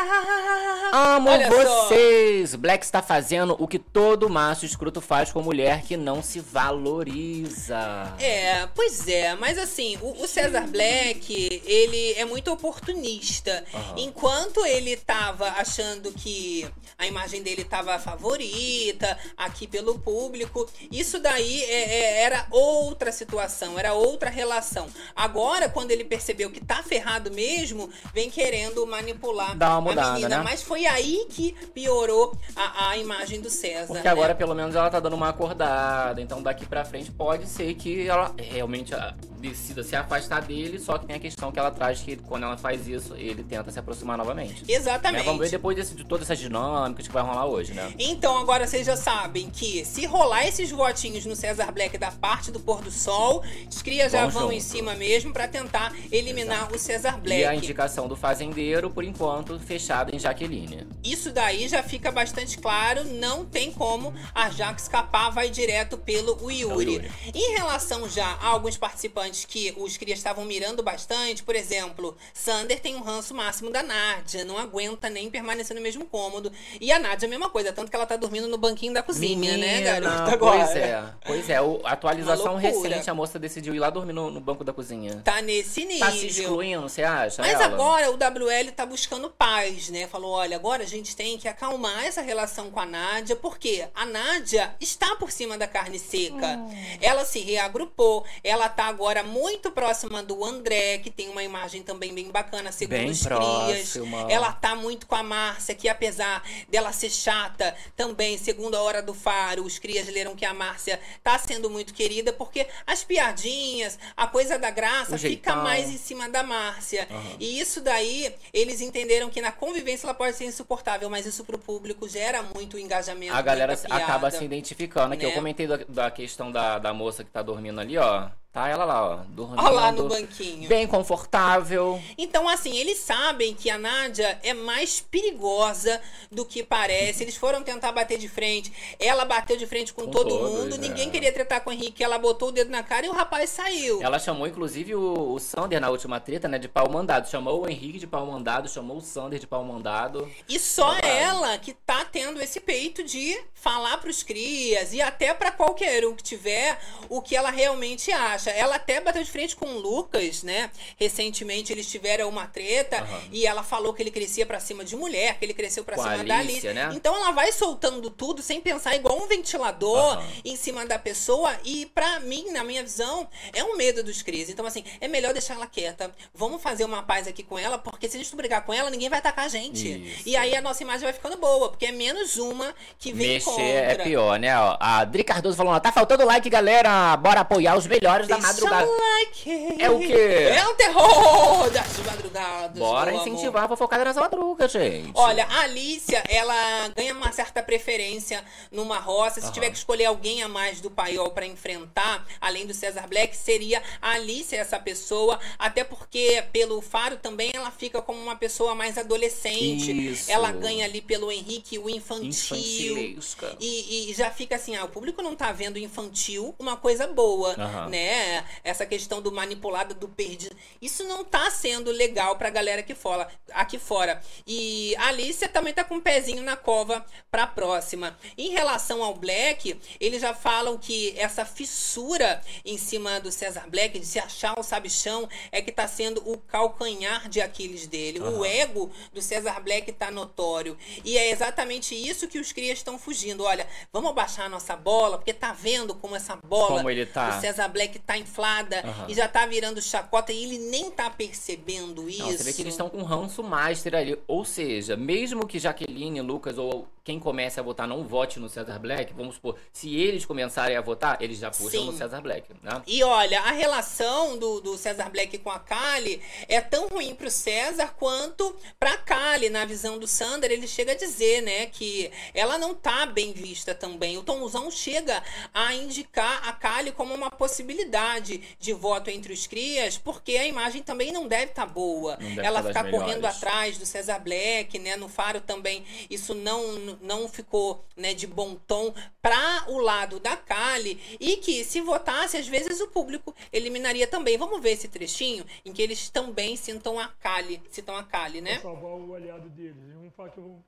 Amo 0.93 1.29
Olha 1.29 1.49
só. 1.49 1.86
vocês! 1.88 2.55
Black 2.55 2.84
está 2.86 3.01
fazendo 3.01 3.55
o 3.60 3.67
que 3.67 3.79
todo 3.79 4.29
macho 4.29 4.65
escroto 4.65 5.01
faz 5.01 5.31
com 5.31 5.41
mulher 5.41 5.81
que 5.84 5.97
não 5.97 6.21
se 6.23 6.39
valoriza. 6.39 8.13
É, 8.19 8.67
pois 8.73 9.08
é, 9.08 9.36
mas 9.36 9.58
assim, 9.58 9.97
o, 10.01 10.23
o 10.23 10.27
César 10.27 10.67
Black, 10.67 11.62
ele 11.65 12.13
é 12.13 12.25
muito 12.25 12.51
oportunista. 12.51 13.63
Aham. 13.73 13.95
Enquanto 13.97 14.65
ele 14.65 14.95
tava 14.97 15.47
achando 15.49 16.12
que 16.12 16.67
a 16.97 17.05
imagem 17.05 17.41
dele 17.41 17.63
tava 17.63 17.97
favorita 17.99 19.17
aqui 19.38 19.67
pelo 19.67 19.99
público, 19.99 20.67
isso 20.91 21.19
daí 21.19 21.63
é- 21.63 21.85
é- 21.86 22.24
era 22.24 22.45
outra 22.52 23.12
situação, 23.12 23.78
era 23.78 23.93
outra 23.93 24.30
relação. 24.30 24.88
Agora, 25.15 25.69
quando 25.69 25.91
ele 25.91 26.04
percebeu 26.04 26.50
que 26.50 26.60
tá 26.63 26.82
ferrado 26.84 27.32
mesmo, 27.32 27.89
vem 28.13 28.30
querendo 28.30 28.86
manipular 28.86 29.56
Dá 29.58 29.69
uma 29.69 29.78
a 29.78 29.82
mudada, 29.82 30.12
menina. 30.13 30.38
né? 30.38 30.43
Mas 30.43 30.62
foi 30.62 30.86
aí 30.86 31.26
que 31.30 31.54
piorou 31.74 32.36
a, 32.56 32.89
a 32.89 32.98
imagem 32.98 33.41
do 33.41 33.50
César. 33.50 33.88
Porque 33.88 34.04
né? 34.04 34.10
agora, 34.10 34.34
pelo 34.36 34.54
menos, 34.56 34.76
ela 34.76 34.89
tá 34.89 35.00
dando 35.00 35.15
uma 35.15 35.30
acordada. 35.30 36.21
Então, 36.21 36.41
daqui 36.41 36.65
pra 36.65 36.84
frente, 36.86 37.12
pode 37.12 37.48
ser 37.48 37.74
que 37.76 38.08
ela 38.08 38.34
realmente 38.38 38.93
ah, 38.93 39.13
decida 39.49 39.84
se 39.84 39.95
afastar 39.95 40.41
dele. 40.41 40.79
Só 40.79 40.97
que 40.97 41.05
tem 41.05 41.15
a 41.15 41.19
questão 41.19 41.51
que 41.51 41.60
ela 41.60 41.71
traz 41.71 42.01
que 42.01 42.15
quando 42.15 42.43
ela 42.43 42.58
faz 42.58 42.88
isso, 42.88 43.13
ele 43.15 43.43
tenta 43.43 43.71
se 43.71 43.79
aproximar 43.79 44.17
novamente. 44.17 44.62
Né? 44.65 44.73
Exatamente. 44.73 45.25
Vamos 45.25 45.41
ver 45.41 45.49
depois 45.51 45.75
desse- 45.75 45.95
de 45.95 46.03
todas 46.03 46.25
essas 46.29 46.39
dinâmicas 46.39 47.08
que 47.08 47.13
vai 47.13 47.23
rolar 47.23 47.45
hoje, 47.45 47.73
né? 47.73 47.93
Então 47.97 48.38
agora 48.38 48.65
vocês 48.67 48.86
já 48.86 48.95
sabem 48.97 49.49
que 49.49 49.84
se 49.86 50.05
rolar 50.05 50.45
esses 50.47 50.69
votinhos 50.71 51.25
no 51.25 51.36
César 51.36 51.71
Black 51.71 51.97
da 51.97 52.12
parte 52.12 52.51
do 52.51 52.60
pôr 52.60 52.81
do 52.81 52.91
sol, 52.91 53.43
os 53.69 53.81
crias 53.81 54.12
já 54.12 54.25
Vão 54.27 54.43
junto. 54.43 54.53
em 54.53 54.60
cima 54.60 54.95
mesmo 54.95 55.31
pra 55.34 55.47
tentar 55.47 55.93
eliminar 56.12 56.71
o 56.73 56.77
César 56.79 57.17
Black. 57.17 57.41
E 57.41 57.45
a 57.45 57.55
indicação 57.55 58.08
do 58.08 58.15
fazendeiro, 58.15 58.89
por 58.89 59.03
enquanto, 59.03 59.60
fechada 59.60 60.15
em 60.15 60.19
Jaqueline. 60.19 60.88
Isso 61.03 61.31
daí 61.31 61.67
já 61.67 61.81
fica 61.84 62.12
bastante 62.12 62.58
claro, 62.58 63.03
não 63.05 63.45
tem 63.45 63.71
como 63.71 64.13
a 64.34 64.49
Jaque 64.49 64.81
escapar, 64.81 65.29
vai 65.31 65.49
direto 65.49 65.97
pelo 65.97 66.38
Yuri. 66.51 66.93
Yuri. 66.93 67.12
Em 67.34 67.55
relação 67.55 68.08
já 68.10 68.25
a 68.41 68.47
alguns 68.47 68.77
participantes 68.77 69.35
que 69.43 69.74
os 69.76 69.98
crias 69.98 70.19
estavam 70.19 70.45
mirando 70.45 70.84
bastante, 70.84 71.43
por 71.43 71.56
exemplo, 71.56 72.15
Sander 72.34 72.80
tem 72.80 72.95
um 72.95 73.02
ranço 73.02 73.34
máximo 73.34 73.71
da 73.71 73.82
Nádia, 73.82 74.45
não 74.45 74.58
aguenta 74.58 75.10
nem 75.10 75.30
permanecer 75.30 75.76
no 75.76 75.82
mesmo 75.82 76.06
cômodo. 76.06 76.52
E 76.80 76.91
a 76.91 77.00
Nádia 77.00 77.26
é 77.26 77.28
a 77.28 77.30
mesma 77.30 77.50
coisa, 77.50 77.74
tanto 77.74 77.89
que 77.89 77.95
ela 77.95 78.06
tá 78.06 78.15
dormindo 78.15 78.48
no 78.48 78.58
banquinho 78.58 78.93
da 78.93 79.02
cozinha, 79.02 79.58
né, 79.58 79.82
garota? 79.82 80.32
Agora. 80.32 80.65
Pois 80.65 80.76
é, 80.76 81.04
pois 81.26 81.50
é. 81.50 81.62
O, 81.62 81.82
a 81.84 81.91
atualização 81.91 82.56
recente, 82.56 83.10
a 83.10 83.13
moça 83.13 83.39
decidiu 83.39 83.74
ir 83.74 83.80
lá 83.80 83.89
dormir 83.89 84.13
no, 84.13 84.30
no 84.30 84.39
banco 84.39 84.63
da 84.63 84.71
cozinha. 84.71 85.21
Tá 85.24 85.41
nesse 85.41 85.84
nível. 85.86 86.06
Tá 86.06 86.12
se 86.12 86.28
excluindo, 86.28 86.84
você 86.84 87.04
acha? 87.04 87.41
Mas 87.41 87.54
ela? 87.54 87.65
agora 87.65 88.12
o 88.12 88.13
WL 88.13 88.71
tá 88.76 88.86
buscando 88.86 89.30
paz, 89.30 89.89
né? 89.89 90.08
Falou: 90.08 90.32
olha, 90.32 90.56
agora 90.56 90.84
a 90.84 90.88
gente 90.88 91.15
tem 91.15 91.38
que 91.38 91.48
acalmar 91.48 92.06
essa 92.06 92.21
relação 92.21 92.69
com 92.69 92.80
a 92.80 92.86
Nádia, 92.86 93.36
porque 93.36 93.88
a 93.95 94.06
Nádia 94.06 94.76
está 94.80 95.15
por 95.15 95.32
cima 95.32 95.58
da 95.58 95.67
carne 95.67 95.98
seca. 95.98 96.60
Ela 97.02 97.26
se 97.26 97.39
reagrupou, 97.39 98.26
ela 98.43 98.69
tá 98.69 98.86
agora 98.86 99.24
muito 99.25 99.71
próxima 99.71 100.23
do 100.23 100.43
André, 100.43 100.99
que 100.99 101.09
tem 101.09 101.29
uma 101.29 101.43
imagem 101.43 101.83
também 101.83 102.13
bem 102.13 102.31
bacana, 102.31 102.71
segundo 102.71 102.97
Bem 102.97 103.09
os 103.11 103.23
crias. 103.25 103.93
próxima. 103.93 104.31
Ela 104.31 104.51
tá 104.51 104.75
muito 104.75 105.07
com 105.07 105.15
a 105.15 105.23
Márcia, 105.23 105.75
que 105.75 105.89
apesar 105.89 106.43
dela 106.69 106.91
ser 106.91 107.09
chata, 107.09 107.75
também, 107.95 108.38
segundo 108.38 108.75
a 108.75 108.81
hora 108.81 109.01
do 109.01 109.13
faro, 109.13 109.63
os 109.63 109.79
crias 109.79 110.07
leram 110.07 110.35
que 110.35 110.45
a 110.45 110.53
Márcia 110.53 110.99
tá 111.23 111.38
sendo 111.38 111.69
muito 111.69 111.93
querida, 111.93 112.31
porque 112.31 112.67
as 112.85 113.03
piadinhas, 113.03 113.97
a 114.15 114.27
coisa 114.27 114.57
da 114.57 114.69
graça 114.69 115.15
O 115.15 115.17
fica 115.17 115.27
jeitão. 115.27 115.63
mais 115.63 115.89
em 115.89 115.97
cima 115.97 116.29
da 116.29 116.43
Márcia. 116.43 117.07
Aham. 117.09 117.38
E 117.39 117.59
isso 117.59 117.81
daí, 117.81 118.33
eles 118.53 118.81
entenderam 118.81 119.29
que 119.29 119.41
na 119.41 119.51
convivência 119.51 120.05
ela 120.05 120.13
pode 120.13 120.35
ser 120.38 120.45
insuportável, 120.45 121.09
mas 121.09 121.25
isso 121.25 121.43
pro 121.43 121.57
público 121.57 122.07
gera 122.07 122.43
muito 122.43 122.77
engajamento. 122.77 123.33
A 123.33 123.41
galera 123.41 123.75
piada. 123.75 123.95
acaba 124.03 124.31
se 124.31 124.43
identificando. 124.43 125.13
Aqui 125.13 125.25
né? 125.25 125.31
eu 125.31 125.35
comentei 125.35 125.67
da, 125.67 125.77
da 125.88 126.11
questão 126.11 126.51
da, 126.51 126.79
da 126.79 126.93
moça 126.93 127.23
que 127.23 127.29
tá 127.31 127.41
dormindo 127.41 127.79
ali, 127.79 127.97
ó. 127.97 128.29
Tá 128.56 128.69
ela 128.69 128.85
lá, 128.85 129.06
ó. 129.06 129.15
Dormindo. 129.27 129.60
Olha 129.62 129.69
lá 129.69 129.91
no 129.91 130.08
banquinho. 130.08 130.69
Bem 130.69 130.87
confortável. 130.87 132.01
Então, 132.17 132.47
assim, 132.47 132.77
eles 132.77 132.99
sabem 132.99 133.53
que 133.53 133.69
a 133.69 133.77
Nádia 133.77 134.39
é 134.43 134.53
mais 134.53 135.01
perigosa 135.01 136.01
do 136.31 136.45
que 136.45 136.63
parece. 136.63 137.21
Eles 137.21 137.35
foram 137.35 137.62
tentar 137.63 137.91
bater 137.91 138.17
de 138.17 138.29
frente. 138.29 138.71
Ela 138.97 139.25
bateu 139.25 139.58
de 139.58 139.67
frente 139.67 139.91
com, 139.93 140.03
Com 140.06 140.10
todo 140.12 140.29
todos, 140.29 140.51
mundo. 140.51 140.75
é. 140.75 140.77
Ninguém 140.77 141.10
queria 141.10 141.33
tretar 141.33 141.60
com 141.65 141.69
o 141.69 141.73
Henrique. 141.73 142.01
Ela 142.01 142.17
botou 142.17 142.47
o 142.47 142.51
dedo 142.53 142.71
na 142.71 142.81
cara 142.81 143.06
e 143.06 143.10
o 143.10 143.12
rapaz 143.12 143.49
saiu. 143.49 144.01
Ela 144.01 144.19
chamou, 144.19 144.47
inclusive, 144.47 144.95
o, 144.95 145.33
o 145.33 145.37
Sander 145.37 145.81
na 145.81 145.89
última 145.89 146.21
treta, 146.21 146.47
né? 146.47 146.58
De 146.58 146.69
pau 146.69 146.89
mandado. 146.89 147.27
Chamou 147.29 147.65
o 147.65 147.69
Henrique 147.69 147.99
de 147.99 148.08
pau 148.08 148.25
mandado, 148.25 148.69
chamou 148.69 148.95
o 148.99 149.01
Sander 149.01 149.37
de 149.37 149.47
pau 149.47 149.65
mandado. 149.65 150.31
E 150.47 150.58
só 150.58 150.95
ela 150.99 151.58
que 151.58 151.73
tá 151.73 152.06
tendo 152.06 152.41
esse 152.41 152.62
peito 152.62 153.03
de 153.03 153.37
falar 153.53 153.97
pros 153.97 154.23
crias 154.23 154.93
e 154.93 155.01
até 155.01 155.33
pra 155.33 155.51
qualquer 155.51 156.06
um 156.06 156.15
que 156.15 156.23
tiver 156.23 156.79
o 157.10 157.21
que 157.21 157.35
ela 157.35 157.49
realmente 157.49 158.13
acha. 158.13 158.44
Ela 158.52 158.75
até 158.75 159.00
bateu 159.02 159.23
de 159.23 159.29
frente 159.29 159.56
com 159.56 159.65
o 159.65 159.79
Lucas, 159.79 160.43
né? 160.43 160.69
Recentemente 161.00 161.71
eles 161.71 161.89
tiveram 161.89 162.27
uma 162.29 162.48
treta 162.48 162.98
Aham. 162.98 163.21
e 163.31 163.46
ela 163.46 163.63
falou 163.63 163.93
que 163.93 164.02
ele 164.02 164.12
crescia 164.12 164.46
pra 164.46 164.60
cima 164.60 164.83
de 164.83 164.96
mulher, 164.96 165.37
que 165.37 165.46
ele 165.46 165.54
cresceu 165.54 165.83
pra 165.83 165.96
Com 165.96 166.02
a 166.04 166.12
cima 166.12 166.23
da 166.23 166.37
Alicia, 166.37 166.71
Alice. 166.71 166.73
né? 166.73 166.89
Então 166.96 167.15
ela 167.15 167.31
vai 167.31 167.52
soltando 167.52 168.10
tudo 168.10 168.41
sem 168.41 168.60
pensar 168.62 168.96
igual 168.96 169.17
um 169.21 169.27
ventilador 169.27 170.17
Aham. 170.17 170.25
em 170.43 170.56
cima 170.56 170.85
da 170.85 170.98
pessoa 170.98 171.54
e 171.63 171.85
pra 171.87 172.19
mim, 172.21 172.52
na 172.52 172.63
minha 172.63 172.81
visão, 172.83 173.27
é 173.54 173.63
um 173.63 173.75
medo 173.77 174.04
dos 174.04 174.21
crises. 174.21 174.50
Então 174.50 174.65
assim, 174.65 174.83
é 175.00 175.08
melhor 175.08 175.33
deixar 175.33 175.56
ela 175.56 175.67
quieta. 175.67 176.12
Vamos 176.33 176.62
fazer 176.62 176.85
uma 176.85 177.04
paz 177.04 177.27
aqui 177.27 177.43
com 177.43 177.58
ela, 177.58 177.77
porque 177.77 178.08
se 178.10 178.17
a 178.17 178.19
gente 178.23 178.35
brigar 178.35 178.63
com 178.65 178.73
ela, 178.73 178.89
ninguém 178.89 179.10
vai 179.10 179.19
atacar 179.19 179.46
a 179.46 179.50
gente. 179.50 179.87
Isso. 180.08 180.23
E 180.27 180.35
aí 180.35 180.56
a 180.56 180.62
nossa 180.62 180.81
imagem 180.83 181.02
vai 181.04 181.13
ficando 181.13 181.37
boa, 181.37 181.69
porque 181.69 181.85
é 181.85 181.91
menos 181.91 182.37
uma 182.37 182.73
que 182.98 183.12
vem 183.12 183.27
Mexer 183.35 183.46
contra. 183.46 183.63
é 183.63 183.96
pior, 183.96 184.39
né? 184.39 184.50
A 184.54 185.00
Adri 185.00 185.23
Cardoso 185.23 185.58
falando, 185.58 185.75
ó, 185.75 185.79
tá 185.79 185.91
faltando 185.91 186.25
like, 186.25 186.50
galera. 186.50 187.15
Bora 187.17 187.41
apoiar 187.41 187.75
os 187.77 187.87
melhores 187.87 188.27
da 188.36 188.48
madrugada. 188.48 188.86
like. 188.92 189.81
É 189.81 189.90
o 189.90 190.00
quê? 190.00 190.52
É 190.56 190.67
o 190.67 190.73
terror 190.75 191.69
das 191.69 191.98
madrugadas. 192.06 192.77
Bora 192.79 193.12
meu 193.12 193.19
amor. 193.21 193.27
incentivar 193.33 193.63
a 193.65 193.67
fofocada 193.67 194.06
nessa 194.06 194.19
madruga, 194.21 194.67
gente. 194.67 195.12
Olha, 195.15 195.46
a 195.46 195.62
Alicia, 195.62 196.23
ela 196.27 196.88
ganha 196.96 197.13
uma 197.13 197.31
certa 197.31 197.62
preferência 197.63 198.44
numa 198.71 199.00
roça. 199.00 199.40
Se 199.40 199.46
Aham. 199.48 199.54
tiver 199.54 199.69
que 199.69 199.77
escolher 199.77 200.06
alguém 200.06 200.44
a 200.44 200.48
mais 200.48 200.81
do 200.81 200.90
paiol 200.90 201.31
pra 201.31 201.46
enfrentar, 201.46 202.25
além 202.40 202.65
do 202.65 202.73
César 202.73 203.08
Black, 203.08 203.36
seria 203.36 203.81
a 204.02 204.12
Alicia 204.12 204.60
essa 204.60 204.79
pessoa. 204.79 205.40
Até 205.58 205.83
porque, 205.83 206.44
pelo 206.52 206.81
Faro 206.81 207.17
também, 207.17 207.52
ela 207.54 207.71
fica 207.71 208.02
como 208.02 208.19
uma 208.21 208.36
pessoa 208.36 208.75
mais 208.75 208.98
adolescente. 208.98 209.92
Isso. 210.12 210.31
Ela 210.31 210.52
ganha 210.52 210.86
ali 210.86 211.02
pelo 211.02 211.31
Henrique 211.31 211.77
o 211.79 211.90
infantil. 211.90 213.15
E, 213.60 214.10
e 214.10 214.13
já 214.13 214.29
fica 214.31 214.56
assim, 214.56 214.75
ah, 214.75 214.86
o 214.86 214.90
público 214.90 215.21
não 215.21 215.36
tá 215.36 215.52
vendo 215.52 215.77
infantil 215.77 216.56
uma 216.60 216.75
coisa 216.77 217.08
boa, 217.08 217.56
Aham. 217.58 217.90
né? 217.90 218.25
Essa 218.63 218.86
questão 218.86 219.21
do 219.21 219.32
manipulado, 219.32 219.94
do 219.94 220.08
perdido. 220.08 220.56
Isso 220.82 221.04
não 221.04 221.23
tá 221.23 221.50
sendo 221.52 221.92
legal 221.92 222.36
pra 222.38 222.50
galera 222.50 222.82
aqui 222.82 222.96
fora. 222.96 223.28
Aqui 223.54 223.78
fora. 223.80 224.21
E 224.46 224.96
a 224.98 225.08
Alicia 225.08 225.48
também 225.50 225.73
tá 225.73 225.84
com 225.84 225.96
um 225.96 226.02
pezinho 226.02 226.42
na 226.44 226.56
cova 226.56 227.06
pra 227.30 227.46
próxima. 227.48 228.17
Em 228.38 228.50
relação 228.52 229.04
ao 229.04 229.13
Black, 229.15 229.80
eles 230.00 230.21
já 230.21 230.34
falam 230.34 230.78
que 230.78 231.13
essa 231.17 231.46
fissura 231.46 232.42
em 232.63 232.78
cima 232.78 233.19
do 233.19 233.32
César 233.32 233.65
Black, 233.69 234.00
de 234.00 234.06
se 234.06 234.19
achar 234.19 234.58
o 234.60 234.63
sabichão, 234.63 235.28
é 235.52 235.62
que 235.62 235.71
tá 235.71 235.88
sendo 235.88 236.21
o 236.30 236.38
calcanhar 236.38 237.30
de 237.30 237.42
Aquiles 237.42 237.88
dele. 237.88 238.19
O 238.19 238.44
Aham. 238.44 238.46
ego 238.48 238.92
do 239.13 239.21
César 239.21 239.60
Black 239.62 239.92
tá 239.92 240.10
notório. 240.12 240.78
E 241.04 241.17
é 241.17 241.30
exatamente 241.30 241.96
isso 241.96 242.28
que 242.28 242.40
os 242.40 242.52
crias 242.52 242.80
estão 242.80 242.98
fugindo. 242.98 243.44
Olha, 243.44 243.67
vamos 243.92 244.10
abaixar 244.12 244.46
a 244.46 244.50
nossa 244.50 244.76
bola, 244.76 245.17
porque 245.17 245.34
tá 245.34 245.54
vendo 245.54 245.94
como 245.96 246.15
essa 246.15 246.36
bola 246.36 246.78
Como 246.78 246.90
ele 246.90 247.06
tá. 247.06 247.30
do 247.32 247.42
César 247.42 247.67
Black 247.67 248.00
tá 248.00 248.14
inflada 248.17 248.81
Aham. 248.83 249.05
e 249.09 249.13
já 249.13 249.27
tá 249.27 249.45
virando 249.45 249.81
chacota 249.81 250.31
e 250.31 250.43
ele 250.43 250.57
nem 250.57 250.91
tá 250.91 251.09
percebendo 251.09 252.09
isso. 252.09 252.19
Não, 252.19 252.31
você 252.31 252.43
vê 252.43 252.53
que 252.53 252.61
eles 252.61 252.73
estão 252.73 252.89
com 252.89 253.03
ranço 253.03 253.43
master 253.43 253.95
ali. 253.95 254.17
Ou 254.27 254.43
seja, 254.45 254.95
mesmo 254.95 255.45
que 255.47 255.59
Jaqueline, 255.59 256.21
Lucas 256.21 256.57
ou 256.57 256.87
quem 257.06 257.19
comece 257.19 257.60
a 257.60 257.63
votar 257.63 257.87
não 257.87 258.03
vote 258.03 258.39
no 258.39 258.49
César 258.49 258.79
Black, 258.79 259.13
vamos 259.13 259.35
supor, 259.35 259.56
se 259.71 259.95
eles 259.95 260.25
começarem 260.25 260.75
a 260.75 260.81
votar, 260.81 261.21
eles 261.21 261.37
já 261.37 261.51
puxam 261.51 261.81
Sim. 261.81 261.85
no 261.85 261.93
César 261.95 262.19
Black, 262.19 262.51
né? 262.63 262.81
E 262.87 263.03
olha, 263.03 263.41
a 263.41 263.51
relação 263.51 264.35
do, 264.39 264.60
do 264.60 264.75
César 264.75 265.08
Black 265.12 265.37
com 265.37 265.51
a 265.51 265.60
Kali 265.60 266.19
é 266.47 266.60
tão 266.60 266.87
ruim 266.87 267.13
pro 267.13 267.29
César 267.29 267.93
quanto 267.95 268.56
pra 268.79 268.97
Kali. 268.97 269.51
Na 269.51 269.65
visão 269.65 269.99
do 269.99 270.08
Sander, 270.08 270.51
ele 270.51 270.67
chega 270.67 270.93
a 270.93 270.95
dizer, 270.95 271.41
né, 271.41 271.67
que 271.67 272.12
ela 272.33 272.58
não 272.58 272.73
tá 272.73 273.06
bem 273.06 273.33
vista 273.33 273.75
também. 273.75 274.17
O 274.17 274.23
Tomzão 274.23 274.71
chega 274.71 275.21
a 275.53 275.75
indicar 275.75 276.49
a 276.49 276.53
Kali 276.53 276.91
como 276.91 277.13
uma 277.13 277.29
possibilidade 277.29 278.41
de 278.60 278.73
voto 278.73 279.12
entre 279.12 279.31
os 279.31 279.45
crias, 279.45 279.95
porque 279.95 280.37
a 280.37 280.47
imagem 280.47 280.81
também 280.81 281.12
não 281.12 281.27
deve 281.27 281.51
estar 281.51 281.67
boa. 281.67 282.17
Não 282.19 282.29
deve 282.29 282.47
ela 282.47 282.63
tá 282.63 282.69
ficar 282.69 282.89
correndo 282.89 283.25
atrás 283.25 283.77
do 283.77 283.85
César 283.85 284.17
Black, 284.17 284.79
né, 284.79 284.95
no 284.95 285.08
Faro 285.08 285.39
também, 285.39 285.85
isso 286.10 286.33
não, 286.33 286.94
não 287.02 287.27
ficou, 287.27 287.85
né, 287.96 288.13
de 288.13 288.27
bom 288.27 288.56
tom 288.56 288.93
para 289.21 289.65
o 289.69 289.79
lado 289.79 290.19
da 290.19 290.35
Kali 290.35 291.00
e 291.19 291.37
que 291.37 291.63
se 291.63 291.81
votasse, 291.81 292.37
às 292.37 292.48
vezes 292.48 292.79
o 292.81 292.87
público 292.87 293.33
eliminaria 293.52 294.08
também. 294.08 294.37
Vamos 294.37 294.62
ver 294.62 294.71
esse 294.71 294.87
trechinho 294.87 295.46
em 295.63 295.73
que 295.73 295.81
eles 295.81 296.10
também 296.10 296.56
citam 296.56 297.00
a 297.00 297.08
Kali, 297.08 297.62
citam 297.69 297.96
a 297.96 298.04
Kali, 298.04 298.41
né? 298.41 298.60
Pra 298.60 298.71
salvar 298.71 298.91
o 298.91 299.13
aliado 299.13 299.50
deles. 299.50 299.93
Vamos 299.93 300.13
falar 300.13 300.29
que 300.29 300.37
eu. 300.37 300.63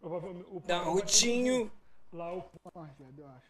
Provavelmente. 0.00 0.46
O 0.50 0.60
Dá 0.60 0.82
um 0.82 0.92
rotinho. 0.92 1.70
Lá 2.12 2.32
o 2.34 2.44
eu 3.18 3.26
acho. 3.26 3.47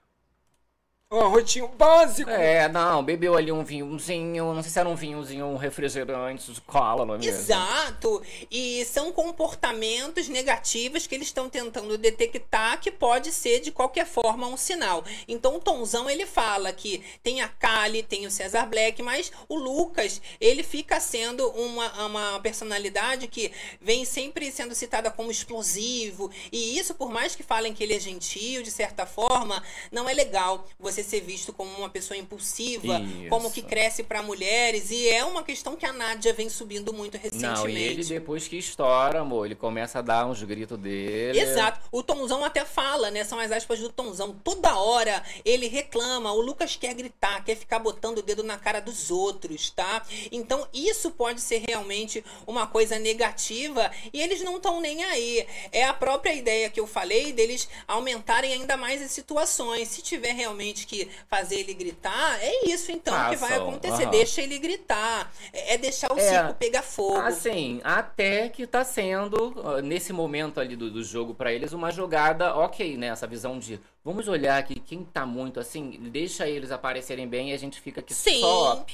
Ó, 1.10 1.26
rotinho 1.28 1.68
básico. 1.68 2.28
É, 2.28 2.68
não, 2.68 3.02
bebeu 3.02 3.34
ali 3.34 3.50
um 3.50 3.64
vinhozinho, 3.64 4.52
não 4.52 4.62
sei 4.62 4.70
se 4.70 4.78
era 4.78 4.86
um 4.86 4.94
vinhozinho, 4.94 5.46
um 5.46 5.56
refrigerante 5.56 6.60
cola, 6.66 7.06
não 7.06 7.14
é 7.14 7.18
mesmo? 7.18 7.32
Exato. 7.32 8.22
E 8.50 8.84
são 8.84 9.10
comportamentos 9.10 10.28
negativos 10.28 11.06
que 11.06 11.14
eles 11.14 11.28
estão 11.28 11.48
tentando 11.48 11.96
detectar 11.96 12.78
que 12.78 12.90
pode 12.90 13.32
ser 13.32 13.60
de 13.60 13.72
qualquer 13.72 14.04
forma 14.04 14.46
um 14.48 14.56
sinal. 14.58 15.02
Então 15.26 15.56
o 15.56 15.60
Tonzão 15.60 16.10
ele 16.10 16.26
fala 16.26 16.74
que 16.74 17.02
tem 17.22 17.40
a 17.40 17.48
Kali, 17.48 18.02
tem 18.02 18.26
o 18.26 18.30
Cesar 18.30 18.68
Black, 18.68 19.02
mas 19.02 19.32
o 19.48 19.56
Lucas 19.56 20.20
ele 20.38 20.62
fica 20.62 21.00
sendo 21.00 21.48
uma, 21.52 22.04
uma 22.04 22.40
personalidade 22.40 23.28
que 23.28 23.50
vem 23.80 24.04
sempre 24.04 24.52
sendo 24.52 24.74
citada 24.74 25.10
como 25.10 25.30
explosivo. 25.30 26.30
E 26.52 26.78
isso, 26.78 26.94
por 26.94 27.10
mais 27.10 27.34
que 27.34 27.42
falem 27.42 27.72
que 27.72 27.82
ele 27.82 27.94
é 27.94 27.98
gentil, 27.98 28.62
de 28.62 28.70
certa 28.70 29.06
forma, 29.06 29.62
não 29.90 30.06
é 30.06 30.12
legal 30.12 30.66
você 30.78 30.97
ser 31.02 31.20
visto 31.20 31.52
como 31.52 31.70
uma 31.78 31.88
pessoa 31.88 32.16
impulsiva, 32.16 33.00
como 33.28 33.50
que 33.50 33.60
Isso. 33.60 33.68
cresce 33.68 34.02
para 34.02 34.22
mulheres. 34.22 34.90
E 34.90 35.08
é 35.08 35.24
uma 35.24 35.42
questão 35.42 35.76
que 35.76 35.86
a 35.86 35.92
Nádia 35.92 36.32
vem 36.32 36.48
subindo 36.48 36.92
muito 36.92 37.16
recentemente. 37.16 37.58
Não, 37.58 37.68
e 37.68 37.82
ele 37.82 38.04
depois 38.04 38.48
que 38.48 38.56
estoura, 38.56 39.20
amor, 39.20 39.46
ele 39.46 39.54
começa 39.54 39.98
a 39.98 40.02
dar 40.02 40.26
uns 40.26 40.42
gritos 40.42 40.78
dele. 40.78 41.40
Exato. 41.40 41.80
O 41.92 42.02
Tonzão 42.02 42.44
até 42.44 42.64
fala, 42.64 43.10
né? 43.10 43.24
São 43.24 43.38
as 43.38 43.50
aspas 43.52 43.78
do 43.78 43.88
Tonzão. 43.88 44.36
Toda 44.44 44.78
hora 44.78 45.22
ele 45.44 45.68
reclama. 45.68 46.32
O 46.32 46.40
Lucas 46.40 46.76
quer 46.76 46.94
gritar, 46.94 47.44
quer 47.44 47.56
ficar 47.56 47.78
botando 47.78 48.18
o 48.18 48.22
dedo 48.22 48.42
na 48.42 48.58
cara 48.58 48.80
dos 48.80 49.10
outros, 49.10 49.70
tá? 49.70 50.02
Então 50.30 50.66
isso 50.72 51.10
pode 51.10 51.40
ser 51.40 51.62
realmente 51.66 52.24
uma 52.46 52.66
coisa 52.66 52.98
negativa 52.98 53.90
e 54.12 54.20
eles 54.20 54.42
não 54.42 54.56
estão 54.56 54.80
nem 54.80 55.04
aí. 55.04 55.46
É 55.72 55.84
a 55.84 55.94
própria 55.94 56.34
ideia 56.34 56.70
que 56.70 56.80
eu 56.80 56.86
falei 56.86 57.32
deles 57.32 57.68
aumentarem 57.86 58.52
ainda 58.52 58.76
mais 58.76 59.02
as 59.02 59.10
situações. 59.10 59.88
Se 59.88 60.02
tiver 60.02 60.32
realmente 60.32 60.86
que 60.88 61.08
fazer 61.28 61.56
ele 61.60 61.74
gritar, 61.74 62.42
é 62.42 62.66
isso 62.70 62.90
então 62.90 63.14
que 63.30 63.36
vai 63.36 63.54
acontecer. 63.54 64.02
aham. 64.04 64.10
Deixa 64.10 64.40
ele 64.42 64.58
gritar. 64.58 65.30
É 65.52 65.74
é 65.74 65.78
deixar 65.78 66.10
o 66.12 66.18
É. 66.18 66.22
circo 66.28 66.54
pegar 66.54 66.82
fogo. 66.82 67.18
Assim, 67.20 67.80
até 67.84 68.48
que 68.48 68.66
tá 68.66 68.82
sendo, 68.84 69.54
nesse 69.82 70.12
momento 70.12 70.58
ali 70.58 70.74
do, 70.74 70.90
do 70.90 71.04
jogo 71.04 71.34
pra 71.34 71.52
eles, 71.52 71.72
uma 71.72 71.90
jogada 71.90 72.56
ok, 72.56 72.96
né? 72.96 73.08
Essa 73.08 73.26
visão 73.26 73.58
de 73.58 73.78
vamos 74.04 74.26
olhar 74.28 74.56
aqui 74.58 74.80
quem 74.80 75.04
tá 75.04 75.26
muito 75.26 75.60
assim, 75.60 75.90
deixa 76.10 76.48
eles 76.48 76.70
aparecerem 76.70 77.28
bem 77.28 77.50
e 77.50 77.52
a 77.52 77.58
gente 77.58 77.78
fica 77.80 78.00
aqui 78.00 78.14
Sim. 78.14 78.40
só 78.40 78.84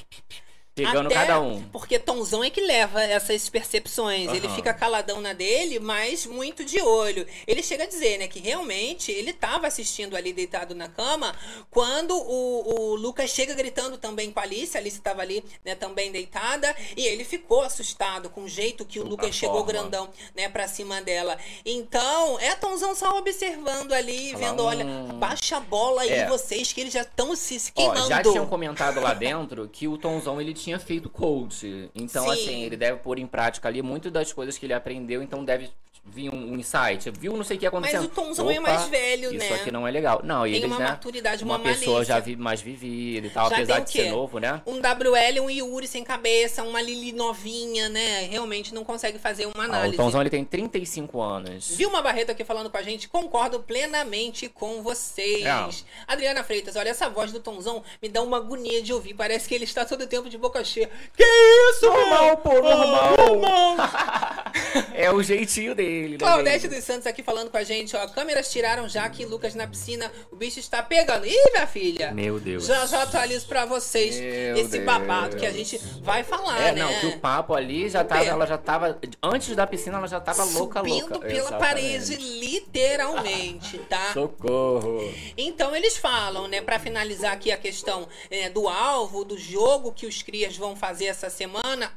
pegando 0.75 1.07
Até 1.07 1.15
cada 1.15 1.39
um. 1.39 1.63
Porque 1.69 1.97
Tonzão 1.97 2.43
é 2.43 2.49
que 2.49 2.59
leva 2.59 3.01
essas 3.01 3.47
percepções. 3.47 4.29
Ele 4.33 4.45
Aham. 4.45 4.55
fica 4.55 4.73
caladão 4.73 5.21
na 5.21 5.31
dele, 5.31 5.79
mas 5.79 6.25
muito 6.25 6.65
de 6.65 6.81
olho. 6.81 7.25
Ele 7.47 7.63
chega 7.63 7.85
a 7.85 7.87
dizer, 7.87 8.17
né, 8.19 8.27
que 8.27 8.39
realmente 8.39 9.09
ele 9.11 9.31
tava 9.31 9.67
assistindo 9.67 10.15
ali 10.17 10.33
deitado 10.33 10.75
na 10.75 10.89
cama 10.89 11.33
quando 11.71 12.13
o, 12.13 12.73
o 12.91 12.95
Lucas 12.95 13.29
chega 13.29 13.53
gritando 13.53 13.97
também 13.97 14.31
com 14.31 14.39
a 14.39 14.43
Alice. 14.43 14.75
A 14.75 14.81
Alice 14.81 14.99
tava 14.99 15.21
ali, 15.21 15.43
né, 15.63 15.75
também 15.75 16.11
deitada. 16.11 16.75
E 16.97 17.07
ele 17.07 17.23
ficou 17.23 17.61
assustado 17.61 18.29
com 18.29 18.43
o 18.43 18.49
jeito 18.49 18.83
que 18.85 18.99
o 18.99 19.07
Lucas 19.07 19.33
chegou 19.33 19.63
forma. 19.63 19.71
grandão, 19.71 20.09
né, 20.35 20.49
pra 20.49 20.67
cima 20.67 21.01
dela. 21.01 21.37
Então, 21.65 22.37
é 22.39 22.53
Tonzão 22.55 22.93
só 22.93 23.17
observando 23.17 23.93
ali, 23.93 24.31
Falar, 24.33 24.49
vendo, 24.49 24.63
olha, 24.63 24.85
hum. 24.85 25.19
baixa 25.19 25.57
a 25.57 25.59
bola 25.61 26.01
aí 26.01 26.09
É. 26.11 26.27
vocês, 26.27 26.73
que 26.73 26.81
eles 26.81 26.93
já 26.93 27.01
estão 27.03 27.33
se 27.35 27.59
se 27.59 27.71
Ó, 27.75 27.81
queimando. 27.93 28.09
já 28.09 28.21
tinham 28.21 28.45
comentado 28.47 28.99
lá 28.99 29.13
dentro 29.13 29.69
que 29.69 29.87
o 29.87 29.97
Tonzão 29.97 30.41
ele 30.41 30.53
tinha 30.65 30.79
feito 30.79 31.09
coach. 31.09 31.89
Então, 31.93 32.25
Sim. 32.25 32.31
assim, 32.31 32.63
ele 32.63 32.75
deve 32.75 32.99
pôr 32.99 33.19
em 33.19 33.27
prática 33.27 33.67
ali 33.67 33.81
muito 33.81 34.09
das 34.09 34.33
coisas 34.33 34.57
que 34.57 34.65
ele 34.65 34.73
aprendeu, 34.73 35.21
então 35.21 35.45
deve 35.45 35.69
vir 36.05 36.29
um, 36.29 36.53
um 36.53 36.55
insight. 36.55 37.09
Viu 37.11 37.35
não 37.35 37.43
sei 37.43 37.57
o 37.57 37.59
que 37.59 37.65
acontecendo. 37.65 38.01
Mas 38.01 38.05
o 38.05 38.09
Tonzão 38.09 38.49
é 38.49 38.59
mais 38.59 38.87
velho, 38.87 39.33
isso 39.33 39.49
né? 39.49 39.55
aqui 39.55 39.71
não 39.71 39.87
é 39.87 39.91
legal. 39.91 40.21
Não, 40.23 40.45
e 40.45 40.51
Tem 40.51 40.59
eles, 40.59 40.71
uma 40.71 40.79
né? 40.79 40.89
maturidade, 40.91 41.43
uma, 41.43 41.55
uma, 41.55 41.63
pessoa 41.63 42.05
já 42.05 42.19
vi, 42.19 42.35
mais 42.35 42.61
vivida 42.61 43.27
e 43.27 43.29
tal, 43.29 43.49
Já 43.49 43.55
apesar 43.55 43.79
de 43.79 43.91
ser 43.91 44.11
novo, 44.11 44.39
né? 44.39 44.61
Um 44.65 44.77
WL, 44.77 45.41
um 45.41 45.49
Yuri 45.49 45.87
sem 45.87 46.03
cabeça, 46.03 46.63
uma 46.63 46.81
Lili 46.81 47.11
novinha, 47.11 47.89
né? 47.89 48.27
Realmente 48.29 48.73
não 48.73 48.83
consegue 48.83 49.17
fazer 49.17 49.45
uma 49.45 49.53
Ah, 49.55 49.59
o 49.59 49.63
análise. 49.63 49.97
Tonzão 49.97 50.21
ele 50.21 50.29
tem 50.29 50.45
35 50.45 51.21
anos. 51.21 51.75
Vilma 51.75 52.01
Barreto 52.01 52.31
aqui 52.31 52.43
falando 52.43 52.69
com 52.69 52.77
a 52.77 52.83
gente, 52.83 53.09
concordo 53.09 53.59
plenamente 53.59 54.47
com 54.47 54.83
vocês. 54.83 55.43
É. 55.45 56.13
Adriana 56.13 56.43
Freitas, 56.43 56.75
olha, 56.75 56.89
essa 56.89 57.09
voz 57.09 57.31
do 57.31 57.39
Tonzão 57.39 57.83
me 58.01 58.09
dá 58.09 58.21
uma 58.21 58.37
agonia 58.37 58.81
de 58.81 58.93
ouvir. 58.93 59.13
Parece 59.15 59.49
que 59.49 59.55
ele 59.55 59.63
está 59.63 59.83
todo 59.85 60.05
tempo 60.05 60.29
de 60.29 60.37
boca 60.37 60.63
cheia. 60.63 60.89
Que 61.15 61.23
isso, 61.23 61.85
Normal, 61.87 62.25
meu? 62.25 62.37
pô, 62.37 62.53
normal. 62.53 63.15
Ah, 63.17 63.27
normal. 63.27 64.44
É 64.93 65.11
o 65.11 65.21
jeitinho 65.21 65.75
dele, 65.75 66.13
né? 66.13 66.17
Claudete 66.17 66.67
dos 66.67 66.83
Santos 66.83 67.05
aqui 67.07 67.21
falando 67.23 67.49
com 67.49 67.57
a 67.57 67.63
gente, 67.63 67.95
ó. 67.95 68.07
Câmeras 68.07 68.51
tiraram 68.51 68.87
Jaque 68.87 69.23
e 69.23 69.25
Lucas 69.25 69.53
na 69.55 69.67
piscina. 69.67 70.11
O 70.31 70.35
bicho 70.35 70.59
está 70.59 70.81
pegando. 70.81 71.25
Ih, 71.25 71.51
minha 71.53 71.67
filha. 71.67 72.11
Meu 72.11 72.39
Deus. 72.39 72.65
Já 72.65 72.85
já 72.85 73.03
atualizo 73.03 73.45
pra 73.47 73.65
vocês 73.65 74.15
Meu 74.17 74.57
esse 74.57 74.71
Deus. 74.71 74.85
babado 74.85 75.35
que 75.37 75.45
a 75.45 75.51
gente 75.51 75.77
vai 76.01 76.23
falar, 76.23 76.59
É, 76.61 76.71
né? 76.71 76.81
não, 76.83 76.99
que 76.99 77.05
o 77.07 77.19
papo 77.19 77.53
ali 77.53 77.89
já 77.89 78.03
tava, 78.03 78.23
ela 78.25 78.45
já 78.45 78.57
tava, 78.57 78.99
antes 79.21 79.55
da 79.55 79.65
piscina 79.67 79.97
ela 79.97 80.07
já 80.07 80.19
tava 80.19 80.43
louca, 80.45 80.79
Subindo 80.79 81.09
louca. 81.09 81.19
pela 81.19 81.33
Exatamente. 81.33 81.59
parede, 81.59 82.15
literalmente, 82.15 83.77
tá? 83.89 84.11
Socorro. 84.13 85.01
Então 85.37 85.75
eles 85.75 85.97
falam, 85.97 86.47
né, 86.47 86.61
Pra 86.61 86.79
finalizar 86.79 87.33
aqui 87.33 87.51
a 87.51 87.57
questão 87.57 88.07
é, 88.29 88.49
do 88.49 88.67
alvo, 88.67 89.23
do 89.23 89.37
jogo 89.37 89.91
que 89.91 90.05
os 90.07 90.21
crias 90.23 90.57
vão 90.57 90.75
fazer 90.75 91.05
essa 91.05 91.29
semana. 91.29 91.91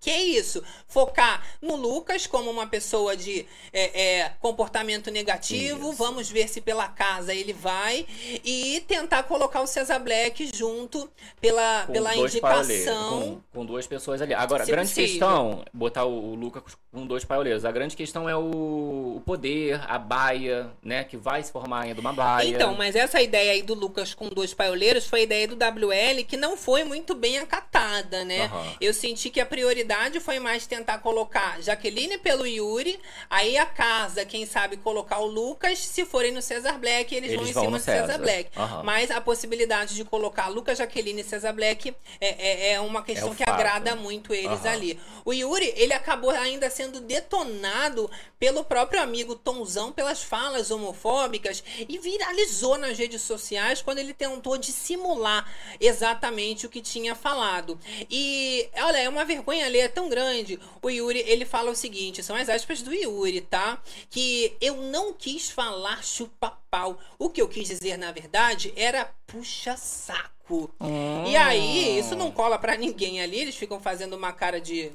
Que 0.00 0.08
é 0.08 0.22
isso? 0.22 0.64
Focar 0.88 1.46
no 1.60 1.76
Lucas 1.76 2.26
como 2.26 2.50
uma 2.50 2.66
pessoa 2.66 3.14
de 3.14 3.44
é, 3.70 4.20
é, 4.20 4.32
comportamento 4.40 5.10
negativo. 5.10 5.90
Isso. 5.90 5.98
Vamos 5.98 6.30
ver 6.30 6.48
se 6.48 6.62
pela 6.62 6.88
casa 6.88 7.34
ele 7.34 7.52
vai. 7.52 8.06
E 8.42 8.82
tentar 8.88 9.24
colocar 9.24 9.60
o 9.60 9.66
Cesar 9.66 10.02
Black 10.02 10.50
junto 10.56 11.10
pela, 11.38 11.84
Com 11.86 11.92
pela 11.92 12.16
indicação. 12.16 13.42
Com, 13.52 13.58
com 13.60 13.66
duas 13.66 13.86
pessoas 13.86 14.22
ali. 14.22 14.32
Agora, 14.32 14.62
a 14.62 14.66
grande 14.66 14.88
possível. 14.88 15.10
questão, 15.10 15.64
botar 15.70 16.06
o, 16.06 16.32
o 16.32 16.34
Lucas 16.34 16.62
com 16.90 17.06
dois 17.06 17.22
paioleiros. 17.22 17.66
A 17.66 17.70
grande 17.70 17.94
questão 17.94 18.26
é 18.26 18.34
o, 18.34 19.16
o 19.16 19.22
poder, 19.26 19.82
a 19.86 19.98
baia, 19.98 20.70
né? 20.82 21.04
Que 21.04 21.18
vai 21.18 21.42
se 21.42 21.52
formar 21.52 21.82
ainda 21.82 22.00
uma 22.00 22.14
baia. 22.14 22.48
Então, 22.48 22.74
mas 22.74 22.96
essa 22.96 23.20
ideia 23.20 23.52
aí 23.52 23.62
do 23.62 23.74
Lucas 23.74 24.14
com 24.14 24.30
dois 24.30 24.54
paioleiros 24.54 25.06
foi 25.06 25.20
a 25.20 25.24
ideia 25.24 25.46
do 25.46 25.56
WL 25.56 26.24
que 26.26 26.38
não 26.38 26.56
foi 26.56 26.84
muito 26.84 27.14
bem 27.14 27.36
acatada, 27.38 28.24
né? 28.24 28.46
Aham. 28.46 28.76
Eu 28.80 28.94
senti 28.94 29.28
que 29.28 29.40
a 29.40 29.46
prioridade 29.46 29.89
foi 30.20 30.38
mais 30.38 30.66
tentar 30.66 30.98
colocar 30.98 31.60
Jaqueline 31.62 32.18
pelo 32.18 32.46
Yuri, 32.46 33.00
aí 33.28 33.56
a 33.56 33.66
casa, 33.66 34.24
quem 34.24 34.46
sabe, 34.46 34.76
colocar 34.76 35.18
o 35.18 35.26
Lucas. 35.26 35.78
Se 35.78 36.04
forem 36.04 36.32
no 36.32 36.42
Cesar 36.42 36.78
Black, 36.78 37.14
eles, 37.14 37.32
vão 37.32 37.40
Eles 37.40 37.50
em 37.50 37.52
vão 37.52 37.64
cima 37.64 37.70
no 37.72 37.78
do 37.78 37.84
Cesar, 37.84 38.06
César. 38.06 38.18
Black. 38.18 38.50
Aham. 38.56 38.82
Mas 38.82 39.10
a 39.10 39.20
possibilidade 39.20 39.94
de 39.94 40.04
colocar 40.04 40.48
Lucas, 40.48 40.78
Jaqueline 40.78 41.22
e 41.22 41.24
Cesar 41.24 41.54
Black 41.54 41.94
é, 42.20 42.28
é, 42.28 42.72
é 42.72 42.80
uma 42.80 43.02
questão 43.02 43.32
É 43.32 43.34
que 43.34 43.42
agrada 43.42 43.96
muito 43.96 44.34
eles 44.34 44.60
Aham. 44.64 44.70
ali. 44.70 45.00
O 45.24 45.32
Yuri, 45.32 45.72
ele 45.76 45.92
acabou 45.92 46.30
ainda 46.30 46.68
sendo 46.70 47.00
detonado 47.00 48.10
pelo 48.38 48.64
próprio 48.64 49.02
amigo 49.02 49.34
Tonzão 49.34 49.92
pelas 49.92 50.22
falas 50.22 50.70
homofóbicas 50.70 51.62
e 51.88 51.98
viralizou 51.98 52.78
nas 52.78 52.98
redes 52.98 53.22
sociais 53.22 53.82
quando 53.82 53.98
ele 53.98 54.14
tentou 54.14 54.56
dissimular 54.56 55.46
exatamente 55.80 56.66
o 56.66 56.68
que 56.68 56.80
tinha 56.80 57.14
falado. 57.14 57.78
E, 58.10 58.68
olha, 58.78 58.98
é 58.98 59.08
uma 59.08 59.24
vergonha 59.24 59.68
ler, 59.68 59.79
é 59.80 59.88
tão 59.88 60.08
grande. 60.08 60.58
O 60.82 60.90
Yuri, 60.90 61.20
ele 61.26 61.44
fala 61.44 61.70
o 61.70 61.76
seguinte, 61.76 62.22
são 62.22 62.36
as 62.36 62.48
aspas 62.48 62.82
do 62.82 62.92
Yuri, 62.92 63.40
tá? 63.40 63.82
Que 64.08 64.56
eu 64.60 64.76
não 64.76 65.12
quis 65.12 65.50
falar 65.50 66.02
chupa-pau. 66.04 66.98
O 67.18 67.30
que 67.30 67.40
eu 67.40 67.48
quis 67.48 67.68
dizer, 67.68 67.96
na 67.96 68.12
verdade, 68.12 68.72
era 68.76 69.12
puxa-saco. 69.26 70.70
E 71.26 71.36
aí, 71.36 71.98
isso 71.98 72.16
não 72.16 72.32
cola 72.32 72.58
pra 72.58 72.76
ninguém 72.76 73.20
ali, 73.20 73.38
eles 73.38 73.54
ficam 73.54 73.78
fazendo 73.80 74.16
uma 74.16 74.32
cara 74.32 74.60
de 74.60 74.90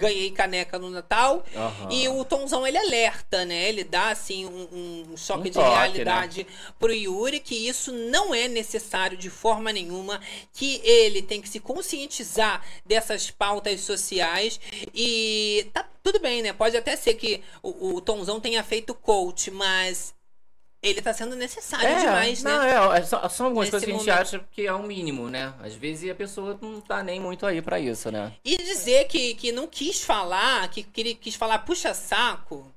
ganhei 0.00 0.30
caneca 0.30 0.78
no 0.78 0.90
Natal. 0.90 1.44
Aham. 1.54 1.92
E 1.92 2.08
o 2.08 2.24
Tomzão, 2.24 2.66
ele 2.66 2.78
alerta, 2.78 3.44
né? 3.44 3.68
Ele 3.68 3.84
dá, 3.84 4.08
assim, 4.10 4.46
um, 4.46 5.12
um 5.12 5.16
choque 5.16 5.40
Um 5.40 5.44
de 5.44 5.52
toque, 5.52 5.68
né? 5.68 5.76
realidade 5.76 6.46
pro 6.78 6.92
Yuri, 6.92 7.38
que 7.38 7.54
isso 7.54 7.92
não 7.92 8.34
é 8.34 8.48
necessário 8.48 9.16
de 9.16 9.28
forma 9.28 9.72
nenhuma, 9.72 10.20
que 10.52 10.80
ele 10.82 11.20
tem 11.22 11.40
que 11.40 11.48
se 11.48 11.60
conscientizar 11.60 12.64
dessas 12.84 13.30
pautas 13.30 13.80
sociais 13.82 14.58
e 14.94 15.68
tá 15.72 15.86
tudo 16.02 16.18
bem, 16.18 16.42
né? 16.42 16.52
Pode 16.52 16.76
até 16.76 16.96
ser 16.96 17.14
que 17.14 17.42
o, 17.62 17.94
o 17.94 18.00
Tomzão 18.00 18.40
tenha 18.40 18.64
feito 18.64 18.94
coach, 18.94 19.50
mas 19.50 20.14
ele 20.82 21.02
tá 21.02 21.12
sendo 21.12 21.36
necessário 21.36 21.88
demais, 22.00 22.42
né? 22.42 22.50
não, 22.50 22.92
é, 22.94 22.98
é, 22.98 23.02
só- 23.02 23.28
são 23.28 23.46
algumas 23.46 23.70
Nesse 23.70 23.70
coisas 23.72 23.84
que 23.86 23.90
a 23.90 23.98
gente 23.98 24.06
momento. 24.08 24.20
acha 24.22 24.44
que 24.50 24.66
é 24.66 24.72
o 24.72 24.82
mínimo, 24.82 25.28
né? 25.28 25.52
Às 25.62 25.74
vezes 25.74 26.10
a 26.10 26.14
pessoa 26.14 26.58
não 26.62 26.80
tá 26.80 27.02
nem 27.02 27.20
muito 27.20 27.44
aí 27.44 27.60
pra 27.60 27.78
isso, 27.78 28.10
né? 28.10 28.32
E 28.44 28.56
dizer 28.56 29.06
que, 29.08 29.34
que 29.34 29.52
não 29.52 29.66
quis 29.66 30.02
falar, 30.02 30.68
que, 30.70 30.82
que 30.82 31.00
ele 31.00 31.14
quis 31.14 31.34
falar 31.34 31.58
puxa-saco. 31.60 32.72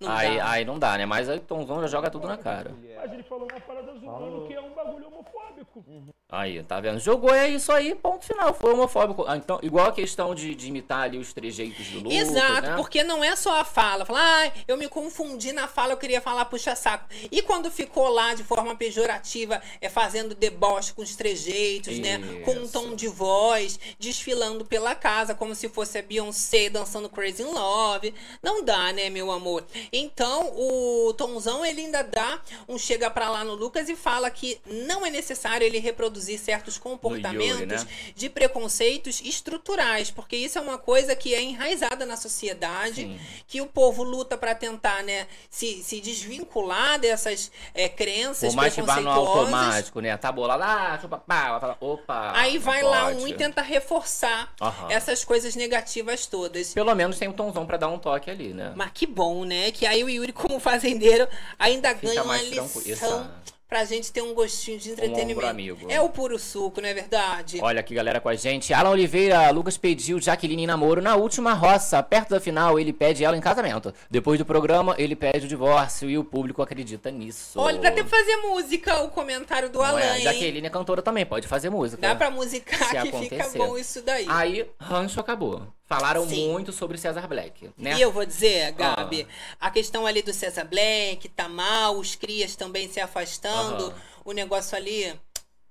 Não 0.00 0.12
aí, 0.12 0.36
dá. 0.36 0.50
aí 0.50 0.64
não 0.64 0.78
dá, 0.78 0.96
né? 0.96 1.06
Mas 1.06 1.28
aí 1.28 1.38
o 1.38 1.40
Tomzão 1.40 1.80
já 1.80 1.88
joga 1.88 2.10
tudo 2.10 2.28
na 2.28 2.36
cara. 2.36 2.72
Mas 2.96 3.12
ele 3.12 3.22
falou 3.24 3.48
uma 3.50 3.60
parada 3.60 3.92
zoando 3.98 4.46
que 4.46 4.54
é 4.54 4.60
um 4.60 4.70
bagulho 4.70 5.08
homofóbico. 5.08 5.84
Aí, 6.30 6.62
tá 6.62 6.78
vendo? 6.78 6.98
Jogou 6.98 7.34
é 7.34 7.48
isso 7.48 7.72
aí, 7.72 7.94
ponto 7.94 8.22
final. 8.22 8.52
Foi 8.52 8.74
homofóbico. 8.74 9.24
Ah, 9.26 9.38
então, 9.38 9.58
igual 9.62 9.86
a 9.86 9.92
questão 9.92 10.34
de, 10.34 10.54
de 10.54 10.68
imitar 10.68 11.04
ali 11.04 11.16
os 11.16 11.32
trejeitos 11.32 11.86
do 11.86 12.00
Lucas, 12.00 12.18
Exato, 12.18 12.62
né? 12.68 12.76
porque 12.76 13.02
não 13.02 13.24
é 13.24 13.34
só 13.34 13.58
a 13.58 13.64
fala. 13.64 14.04
Falar, 14.04 14.20
ah, 14.46 14.52
eu 14.68 14.76
me 14.76 14.88
confundi 14.88 15.52
na 15.52 15.66
fala, 15.66 15.94
eu 15.94 15.96
queria 15.96 16.20
falar 16.20 16.44
puxa-saco. 16.44 17.08
E 17.32 17.40
quando 17.40 17.70
ficou 17.70 18.10
lá 18.10 18.34
de 18.34 18.44
forma 18.44 18.76
pejorativa, 18.76 19.62
é 19.80 19.88
fazendo 19.88 20.34
deboche 20.34 20.92
com 20.92 21.00
os 21.00 21.16
trejeitos, 21.16 21.98
né? 21.98 22.18
Com 22.44 22.52
um 22.52 22.64
Isso. 22.64 22.72
tom 22.74 22.94
de 22.94 23.08
voz, 23.08 23.80
desfilando 23.98 24.66
pela 24.66 24.94
casa, 24.94 25.34
como 25.34 25.54
se 25.54 25.66
fosse 25.70 25.96
a 25.96 26.02
Beyoncé 26.02 26.68
dançando 26.68 27.08
Crazy 27.08 27.42
in 27.42 27.46
Love. 27.46 28.12
Não 28.42 28.62
dá, 28.62 28.92
né, 28.92 29.08
meu 29.08 29.30
amor? 29.30 29.64
Então, 29.92 30.52
o 30.54 31.12
Tomzão, 31.14 31.64
ele 31.64 31.82
ainda 31.82 32.02
dá 32.02 32.40
um 32.68 32.78
chega 32.78 33.10
pra 33.10 33.28
lá 33.30 33.44
no 33.44 33.54
Lucas 33.54 33.88
e 33.88 33.96
fala 33.96 34.30
que 34.30 34.60
não 34.66 35.04
é 35.04 35.10
necessário 35.10 35.66
ele 35.66 35.78
reproduzir 35.78 36.38
certos 36.38 36.78
comportamentos 36.78 37.84
né? 37.84 37.90
de 38.14 38.28
preconceitos 38.28 39.20
estruturais, 39.20 40.10
porque 40.10 40.36
isso 40.36 40.58
é 40.58 40.60
uma 40.60 40.78
coisa 40.78 41.14
que 41.14 41.34
é 41.34 41.42
enraizada 41.42 42.04
na 42.06 42.16
sociedade, 42.16 43.02
Sim. 43.02 43.20
que 43.46 43.60
o 43.60 43.66
povo 43.66 44.02
luta 44.02 44.36
pra 44.36 44.54
tentar, 44.54 45.02
né, 45.02 45.26
se, 45.50 45.82
se 45.82 46.00
desvincular 46.00 46.98
dessas 46.98 47.50
é, 47.74 47.88
crenças 47.88 48.50
Por 48.54 48.56
mais 48.56 48.74
que 48.74 48.82
vá 48.82 48.96
no 48.96 49.02
preconceituosas. 49.02 49.54
automático, 49.54 50.00
né? 50.00 50.16
Tá 50.16 50.32
bolado, 50.32 50.62
ah, 50.62 50.98
chupa 51.00 51.22
vai 51.26 51.60
falar, 51.60 51.76
opa. 51.80 52.32
Aí 52.34 52.58
vai 52.58 52.82
lá 52.82 53.06
pode. 53.06 53.22
um 53.22 53.28
e 53.28 53.34
tenta 53.34 53.62
reforçar 53.62 54.52
essas 54.88 55.24
coisas 55.24 55.54
negativas 55.54 56.26
todas. 56.26 56.72
Pelo 56.74 56.94
menos 56.94 57.18
tem 57.18 57.28
um 57.28 57.32
tomzão 57.32 57.66
pra 57.66 57.76
dar 57.76 57.88
um 57.88 57.98
toque 57.98 58.30
ali, 58.30 58.52
né? 58.52 58.72
Mas 58.74 58.90
que 58.92 59.06
bom, 59.06 59.44
né? 59.44 59.70
Que 59.78 59.86
aí 59.86 60.02
o 60.02 60.08
Yuri, 60.10 60.32
como 60.32 60.58
fazendeiro, 60.58 61.28
ainda 61.56 61.90
Fica 61.94 62.08
ganha 62.08 62.22
uma 62.24 62.36
lição 62.42 62.82
Essa- 62.84 63.30
pra 63.68 63.84
gente 63.84 64.10
ter 64.10 64.22
um 64.22 64.34
gostinho 64.34 64.76
de 64.76 64.90
entretenimento. 64.90 65.46
amigo. 65.46 65.86
É 65.88 66.00
o 66.00 66.08
puro 66.08 66.36
suco, 66.36 66.80
não 66.80 66.88
é 66.88 66.94
verdade? 66.94 67.60
Olha 67.62 67.78
aqui, 67.78 67.94
galera, 67.94 68.18
com 68.18 68.28
a 68.28 68.34
gente. 68.34 68.74
Alan 68.74 68.90
Oliveira, 68.90 69.48
Lucas 69.50 69.76
pediu 69.78 70.18
Jaqueline 70.18 70.64
em 70.64 70.66
namoro 70.66 71.00
na 71.00 71.14
última 71.14 71.52
roça. 71.52 72.02
Perto 72.02 72.30
da 72.30 72.40
final, 72.40 72.76
ele 72.80 72.92
pede 72.92 73.22
ela 73.22 73.36
em 73.36 73.40
casamento. 73.40 73.94
Depois 74.10 74.36
do 74.38 74.44
programa, 74.44 74.96
ele 74.98 75.14
pede 75.14 75.44
o 75.46 75.48
divórcio 75.48 76.10
e 76.10 76.18
o 76.18 76.24
público 76.24 76.60
acredita 76.60 77.08
nisso. 77.12 77.60
Olha, 77.60 77.78
dá 77.78 77.90
até 77.90 78.02
pra 78.02 78.18
fazer 78.18 78.36
música 78.38 79.00
o 79.02 79.10
comentário 79.10 79.68
do 79.70 79.78
Não 79.78 79.84
Alan, 79.84 80.00
é? 80.00 80.20
Jaqueline 80.22 80.66
é 80.66 80.70
cantora 80.70 81.02
também, 81.02 81.24
pode 81.24 81.46
fazer 81.46 81.70
música. 81.70 82.02
Dá 82.02 82.16
pra 82.16 82.30
musicar 82.32 82.78
que 82.80 83.12
fica 83.12 83.36
acontecer. 83.36 83.58
bom 83.58 83.78
isso 83.78 84.02
daí. 84.02 84.26
Aí, 84.28 84.66
rancho 84.80 85.20
acabou. 85.20 85.62
Falaram 85.88 86.28
Sim. 86.28 86.52
muito 86.52 86.70
sobre 86.70 86.98
César 86.98 87.26
Black, 87.26 87.70
né? 87.78 87.96
E 87.96 88.00
eu 88.02 88.12
vou 88.12 88.26
dizer, 88.26 88.72
Gabi, 88.72 89.26
Ah. 89.58 89.66
a 89.68 89.70
questão 89.70 90.04
ali 90.06 90.20
do 90.20 90.34
César 90.34 90.64
Black 90.64 91.26
tá 91.30 91.48
mal, 91.48 91.96
os 91.96 92.14
crias 92.14 92.54
também 92.54 92.90
se 92.90 93.00
afastando, 93.00 93.84
Aham. 93.86 93.94
o 94.22 94.32
negócio 94.32 94.76
ali 94.76 95.18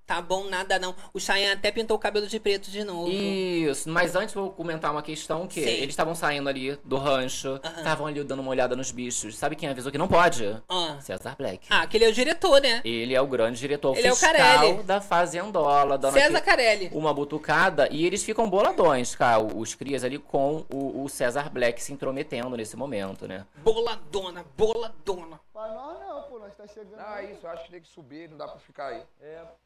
tá 0.08 0.22
bom 0.22 0.46
nada 0.50 0.80
não. 0.80 0.96
O 1.14 1.20
Cheyenne 1.20 1.52
até 1.52 1.70
pintou 1.70 1.98
o 1.98 2.00
cabelo 2.00 2.26
de 2.26 2.40
preto 2.40 2.72
de 2.72 2.84
novo. 2.84 3.12
Isso, 3.12 3.90
mas 3.90 4.16
antes 4.16 4.34
vou 4.34 4.50
comentar 4.50 4.90
uma 4.92 5.02
questão 5.04 5.46
que 5.46 5.62
Sim. 5.62 5.70
eles 5.70 5.90
estavam 5.90 6.16
saindo 6.16 6.48
ali 6.48 6.80
do 6.84 6.96
rancho, 6.98 7.60
estavam 7.78 8.08
ali 8.08 8.24
dando 8.24 8.40
uma 8.40 8.50
olhada 8.50 8.76
nos 8.76 8.90
bichos. 8.92 9.38
Sabe 9.38 9.56
quem 9.56 9.68
avisou 9.68 9.92
que 9.92 9.98
não 9.98 10.08
pode? 10.08 10.58
Ah. 10.70 10.98
César 11.02 11.36
Black. 11.38 11.68
Ah, 11.70 11.86
que 11.86 11.98
ele 11.98 12.06
é 12.06 12.10
o 12.10 12.14
diretor, 12.14 12.62
né? 12.62 12.82
Ele 12.86 13.14
é 13.14 13.22
o 13.22 13.28
grande 13.28 13.60
diretor 13.60 13.98
Ele 13.98 14.08
é 14.08 14.12
o 14.12 14.16
fiscal 14.16 14.34
Carelli. 14.34 14.84
da 14.84 15.02
Fazendola, 15.02 15.98
dando 15.98 16.14
César 16.14 16.42
Carelli. 16.42 16.90
uma 16.94 17.14
butucada 17.14 17.90
e 17.92 18.06
eles 18.06 18.24
ficam 18.24 18.50
boladões, 18.50 19.14
cara, 19.14 19.44
os 19.44 19.76
crias 19.76 20.04
ali 20.06 20.18
com 20.18 20.66
o, 20.72 21.04
o 21.04 21.10
César 21.10 21.50
Black 21.50 21.84
se 21.84 21.92
intrometendo 21.92 22.56
nesse 22.56 22.78
momento, 22.78 23.28
né? 23.28 23.46
Boladona, 23.58 24.46
boladona. 24.58 25.40
Pra 25.58 25.70
nós 25.70 26.00
não, 26.00 26.22
pô, 26.22 26.38
nós 26.38 26.54
tá 26.56 26.68
chegando. 26.68 27.00
Ah, 27.00 27.24
isso, 27.24 27.40
eu 27.44 27.50
acho 27.50 27.64
que 27.66 27.72
tem 27.72 27.82
que 27.82 27.88
subir, 27.88 28.30
não 28.30 28.38
dá 28.38 28.48
pra 28.48 28.60
ficar 28.60 28.90
aí. 28.90 29.02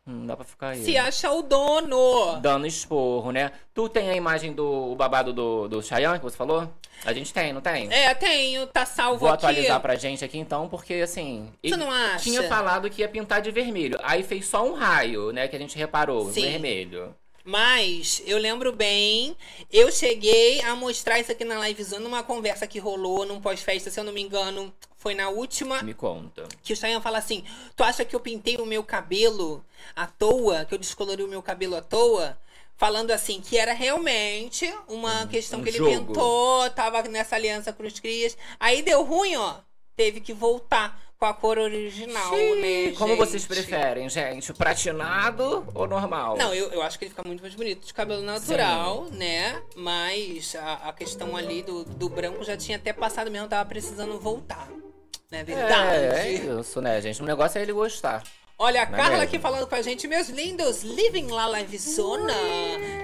Não 0.05 0.25
dá 0.25 0.37
pra 0.37 0.45
ficar 0.45 0.69
aí. 0.69 0.85
Se 0.85 0.95
acha 0.97 1.29
o 1.29 1.41
dono. 1.41 2.39
Dando 2.39 2.65
esporro, 2.65 3.31
né? 3.31 3.51
Tu 3.73 3.89
tem 3.89 4.09
a 4.09 4.15
imagem 4.15 4.53
do 4.53 4.65
o 4.65 4.95
babado 4.95 5.33
do, 5.33 5.67
do 5.67 5.83
Chayanne 5.83 6.17
que 6.17 6.23
você 6.23 6.37
falou? 6.37 6.71
A 7.03 7.11
gente 7.11 7.33
tem, 7.33 7.51
não 7.51 7.59
tem? 7.59 7.91
É, 7.91 8.15
tenho, 8.15 8.67
tá 8.67 8.85
salvo 8.85 9.19
Vou 9.19 9.27
aqui. 9.27 9.45
atualizar 9.45 9.81
pra 9.81 9.95
gente 9.95 10.23
aqui 10.23 10.37
então, 10.37 10.69
porque 10.69 10.93
assim. 10.93 11.51
Tu 11.61 11.75
não 11.75 11.91
acha? 11.91 12.23
Tinha 12.23 12.47
falado 12.47 12.89
que 12.89 13.01
ia 13.01 13.09
pintar 13.09 13.41
de 13.41 13.51
vermelho. 13.51 13.99
Aí 14.01 14.23
fez 14.23 14.47
só 14.47 14.65
um 14.65 14.73
raio, 14.73 15.33
né? 15.33 15.49
Que 15.49 15.57
a 15.57 15.59
gente 15.59 15.77
reparou, 15.77 16.31
Sim. 16.31 16.43
vermelho. 16.43 17.13
Mas 17.43 18.21
eu 18.25 18.37
lembro 18.37 18.71
bem, 18.71 19.35
eu 19.69 19.91
cheguei 19.91 20.61
a 20.61 20.73
mostrar 20.73 21.19
isso 21.19 21.31
aqui 21.31 21.43
na 21.43 21.67
livezona 21.67 22.01
numa 22.01 22.23
conversa 22.23 22.65
que 22.65 22.79
rolou 22.79 23.25
num 23.25 23.41
pós-festa, 23.41 23.89
se 23.89 23.99
eu 23.99 24.03
não 24.03 24.13
me 24.13 24.21
engano, 24.21 24.71
foi 25.01 25.15
na 25.15 25.29
última. 25.29 25.81
Me 25.81 25.95
conta. 25.95 26.47
Que 26.61 26.73
o 26.73 26.75
Cheyenne 26.75 27.01
fala 27.01 27.17
assim: 27.17 27.43
Tu 27.75 27.83
acha 27.83 28.05
que 28.05 28.15
eu 28.15 28.19
pintei 28.19 28.57
o 28.57 28.65
meu 28.67 28.83
cabelo 28.83 29.65
à 29.95 30.05
toa? 30.05 30.63
Que 30.63 30.75
eu 30.75 30.77
descolori 30.77 31.23
o 31.23 31.27
meu 31.27 31.41
cabelo 31.41 31.75
à 31.75 31.81
toa? 31.81 32.37
falando 32.77 33.11
assim 33.11 33.39
que 33.39 33.59
era 33.59 33.73
realmente 33.73 34.65
uma 34.87 35.27
questão 35.27 35.59
um 35.59 35.63
que 35.63 35.69
ele 35.69 35.77
jogo. 35.77 35.91
tentou, 35.91 36.67
tava 36.71 37.03
nessa 37.03 37.35
aliança 37.35 37.71
com 37.71 37.83
os 37.83 37.99
crias. 37.99 38.35
Aí 38.59 38.81
deu 38.81 39.03
ruim, 39.03 39.35
ó. 39.35 39.57
Teve 39.95 40.19
que 40.19 40.33
voltar 40.33 40.99
com 41.15 41.25
a 41.25 41.33
cor 41.35 41.59
original, 41.59 42.31
né? 42.31 42.91
Como 42.97 43.09
gente? 43.13 43.19
vocês 43.19 43.45
preferem, 43.45 44.09
gente? 44.09 44.51
Pratinado 44.53 45.63
ou 45.75 45.85
normal? 45.85 46.35
Não, 46.37 46.55
eu, 46.55 46.71
eu 46.71 46.81
acho 46.81 46.97
que 46.97 47.05
ele 47.05 47.11
fica 47.11 47.21
muito 47.23 47.41
mais 47.41 47.53
bonito 47.53 47.85
de 47.85 47.93
cabelo 47.93 48.23
natural, 48.23 49.05
né? 49.11 49.61
Mas 49.75 50.55
a, 50.55 50.89
a 50.89 50.93
questão 50.93 51.37
ali 51.37 51.61
do, 51.61 51.83
do 51.83 52.09
branco 52.09 52.43
já 52.43 52.57
tinha 52.57 52.77
até 52.77 52.91
passado 52.91 53.29
mesmo, 53.29 53.47
tava 53.47 53.69
precisando 53.69 54.19
voltar. 54.19 54.67
Não 55.31 55.39
é 55.39 55.43
verdade? 55.43 55.95
É, 55.95 56.27
é 56.27 56.31
isso, 56.33 56.81
né, 56.81 56.99
gente? 57.01 57.21
O 57.21 57.25
negócio 57.25 57.57
é 57.57 57.61
ele 57.61 57.71
gostar. 57.71 58.21
Olha, 58.63 58.83
a 58.83 58.85
Não 58.85 58.95
é 58.95 59.01
Carla 59.01 59.23
aqui 59.23 59.39
falando 59.39 59.65
com 59.65 59.73
a 59.73 59.81
gente, 59.81 60.07
meus 60.07 60.29
lindos, 60.29 60.83
Living 60.83 61.31
La 61.31 61.49
Livezona, 61.49 62.35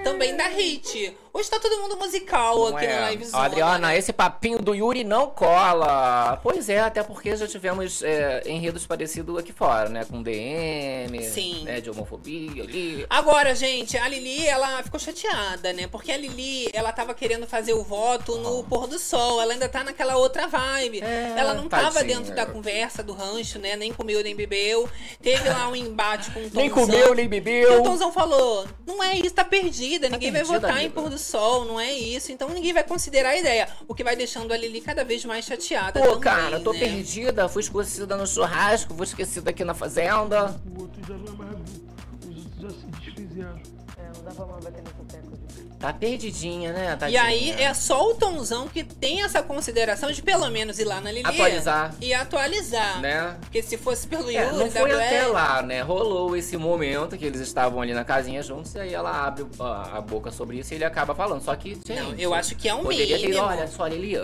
também 0.04 0.36
da 0.36 0.46
Hit. 0.46 1.16
Hoje 1.34 1.50
tá 1.50 1.60
todo 1.60 1.82
mundo 1.82 1.96
musical 1.96 2.70
Não 2.70 2.76
aqui 2.76 2.86
é? 2.86 3.00
na 3.00 3.10
Livezona. 3.10 3.44
Adriana, 3.44 3.96
esse 3.96 4.12
papinho 4.12 4.60
do 4.60 4.72
Yuri 4.74 5.02
não 5.02 5.30
cola. 5.30 6.38
Pois 6.44 6.68
é, 6.68 6.80
até 6.80 7.02
porque 7.02 7.36
já 7.36 7.46
tivemos 7.46 8.02
é, 8.02 8.42
enredos 8.46 8.86
parecidos 8.86 9.36
aqui 9.36 9.52
fora, 9.52 9.88
né? 9.88 10.04
Com 10.04 10.22
DM, 10.22 11.22
Sim. 11.24 11.64
né? 11.64 11.80
De 11.80 11.90
homofobia 11.90 12.62
ali. 12.62 13.04
Agora, 13.10 13.52
gente, 13.54 13.98
a 13.98 14.08
Lili, 14.08 14.46
ela 14.46 14.82
ficou 14.84 14.98
chateada, 14.98 15.72
né? 15.72 15.88
Porque 15.88 16.12
a 16.12 16.16
Lili, 16.16 16.70
ela 16.72 16.92
tava 16.92 17.14
querendo 17.14 17.46
fazer 17.48 17.72
o 17.72 17.82
voto 17.82 18.36
no 18.38 18.62
pôr 18.64 18.86
do 18.86 18.98
sol. 18.98 19.40
Ela 19.42 19.54
ainda 19.54 19.68
tá 19.68 19.82
naquela 19.82 20.16
outra 20.16 20.46
vibe. 20.46 21.02
É, 21.02 21.34
ela 21.36 21.52
não 21.52 21.68
tava 21.68 21.94
tadinha. 21.94 22.16
dentro 22.16 22.34
da 22.34 22.46
conversa, 22.46 23.02
do 23.02 23.12
rancho, 23.12 23.58
né? 23.58 23.76
Nem 23.76 23.92
comeu, 23.92 24.22
nem 24.22 24.34
bebeu. 24.34 24.88
Teve 25.20 25.47
lá 25.48 25.68
um 25.68 25.76
embate 25.76 26.30
com 26.30 26.40
o 26.40 26.42
Tomzão. 26.44 26.60
Nem 26.60 26.70
comeu, 26.70 27.14
nem 27.14 27.24
E 27.24 27.26
o 27.26 27.30
bebeu. 27.30 27.82
Tomzão 27.82 28.12
falou: 28.12 28.66
não 28.86 29.02
é 29.02 29.16
isso, 29.16 29.34
tá 29.34 29.44
perdida. 29.44 30.08
ninguém 30.08 30.30
vai 30.30 30.40
perdida, 30.42 30.60
votar 30.60 30.76
em 30.76 30.86
amiga. 30.86 31.00
pôr 31.00 31.10
do 31.10 31.18
sol, 31.18 31.64
não 31.64 31.78
é 31.80 31.92
isso. 31.92 32.32
Então 32.32 32.48
ninguém 32.48 32.72
vai 32.72 32.84
considerar 32.84 33.30
a 33.30 33.36
ideia. 33.36 33.68
O 33.86 33.94
que 33.94 34.04
vai 34.04 34.16
deixando 34.16 34.52
a 34.52 34.56
Lili 34.56 34.80
cada 34.80 35.04
vez 35.04 35.24
mais 35.24 35.44
chateada. 35.44 36.00
Pô, 36.00 36.06
também, 36.06 36.20
cara, 36.20 36.60
tô 36.60 36.72
né? 36.72 36.78
perdida. 36.78 37.48
Fui 37.48 37.62
esquecida 37.62 38.16
no 38.16 38.26
churrasco, 38.26 38.94
fui 38.94 39.04
esquecida 39.04 39.50
aqui 39.50 39.64
na 39.64 39.74
fazenda. 39.74 40.60
O 40.76 40.82
outro 40.82 41.00
já 41.06 41.14
não 41.14 41.32
é 41.32 41.36
mais. 41.36 41.56
Os 42.28 42.36
outros 42.44 42.60
já 42.60 42.70
se 42.70 42.86
desfizeram. 42.86 43.60
É, 43.96 44.16
não 44.16 44.24
dá 44.24 44.30
pra 44.30 44.46
mais 44.46 44.64
bater 44.64 44.82
nessa 44.82 45.04
tecla 45.08 45.36
de 45.36 45.47
Tá 45.78 45.92
perdidinha, 45.92 46.72
né? 46.72 46.92
E 46.92 46.96
Tadinha. 46.96 47.22
aí 47.22 47.50
é 47.52 47.72
só 47.72 48.10
o 48.10 48.14
Tomzão 48.14 48.66
que 48.66 48.82
tem 48.82 49.22
essa 49.22 49.40
consideração 49.42 50.10
de 50.10 50.20
pelo 50.22 50.48
menos 50.50 50.78
ir 50.80 50.84
lá 50.84 51.00
na 51.00 51.12
Lili 51.12 51.24
Atualizar. 51.24 51.94
e 52.00 52.12
atualizar. 52.12 53.00
Né? 53.00 53.36
Porque 53.40 53.62
se 53.62 53.76
fosse 53.78 54.08
pelo 54.08 54.28
É, 54.28 54.44
Yuri, 54.44 54.56
não 54.56 54.70
foi 54.70 54.90
WL, 54.90 54.96
até 54.96 55.26
lá, 55.26 55.62
né? 55.62 55.80
Rolou 55.82 56.36
esse 56.36 56.56
momento 56.56 57.16
que 57.16 57.24
eles 57.24 57.40
estavam 57.40 57.80
ali 57.80 57.94
na 57.94 58.04
casinha 58.04 58.42
juntos 58.42 58.74
e 58.74 58.80
aí 58.80 58.92
ela 58.92 59.26
abre 59.26 59.46
a, 59.60 59.98
a 59.98 60.00
boca 60.00 60.32
sobre 60.32 60.58
isso 60.58 60.72
e 60.74 60.76
ele 60.76 60.84
acaba 60.84 61.14
falando. 61.14 61.42
Só 61.42 61.54
que, 61.54 61.74
gente, 61.74 61.92
Não, 61.92 62.12
eu 62.14 62.34
acho 62.34 62.56
que 62.56 62.68
é 62.68 62.74
um 62.74 62.82
poderia 62.82 63.16
ter, 63.18 63.28
mínimo. 63.28 63.44
olha 63.46 63.68
só, 63.68 63.86
Lili, 63.86 64.16